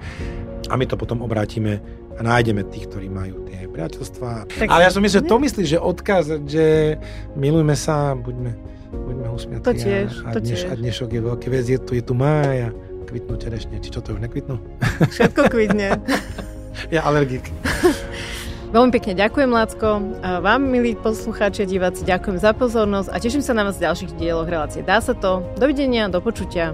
a 0.69 0.73
my 0.79 0.85
to 0.87 0.95
potom 0.95 1.19
obrátime 1.19 1.83
a 2.13 2.21
nájdeme 2.21 2.63
tých, 2.69 2.87
ktorí 2.87 3.09
majú 3.09 3.43
tie 3.49 3.65
priateľstva. 3.65 4.45
Tak, 4.47 4.69
Ale 4.69 4.85
ja 4.85 4.91
som 4.93 5.01
myslel, 5.01 5.25
to 5.25 5.37
myslíš, 5.41 5.67
že 5.67 5.79
odkaz, 5.81 6.29
že 6.45 6.97
milujme 7.33 7.73
sa, 7.73 8.13
buďme, 8.13 8.53
buďme 8.93 9.27
usmiatí. 9.33 9.65
To 9.65 9.73
tiež, 9.73 10.09
a, 10.23 10.29
to 10.31 10.39
dneš, 10.39 10.61
tiež. 10.61 10.71
a 10.71 10.73
dnešok 10.77 11.09
je 11.09 11.21
veľký 11.25 11.47
vec, 11.49 11.65
je 11.65 11.79
tu, 11.81 11.91
je 11.97 12.03
tu 12.05 12.13
máj 12.13 12.69
a 12.69 12.75
kvitnú 13.09 13.35
čerešne. 13.37 13.81
Či 13.81 13.89
čo 13.93 13.99
to 14.01 14.13
už 14.13 14.21
nekvitnú? 14.21 14.61
Všetko 15.13 15.49
kvitne. 15.49 15.97
ja 16.95 17.01
alergik. 17.05 17.49
Veľmi 18.73 18.89
pekne 18.89 19.13
ďakujem, 19.13 19.49
Lácko. 19.53 20.17
A 20.25 20.41
vám, 20.41 20.65
milí 20.65 20.97
poslucháči 20.97 21.61
a 21.61 21.69
diváci, 21.69 22.01
ďakujem 22.09 22.41
za 22.41 22.57
pozornosť 22.57 23.13
a 23.13 23.21
teším 23.21 23.45
sa 23.45 23.53
na 23.53 23.69
vás 23.69 23.77
v 23.77 23.85
ďalších 23.85 24.17
dieloch 24.17 24.49
relácie 24.49 24.81
Dá 24.81 24.97
sa 24.97 25.13
to. 25.13 25.45
Dovidenia, 25.61 26.09
do 26.09 26.17
počutia. 26.17 26.73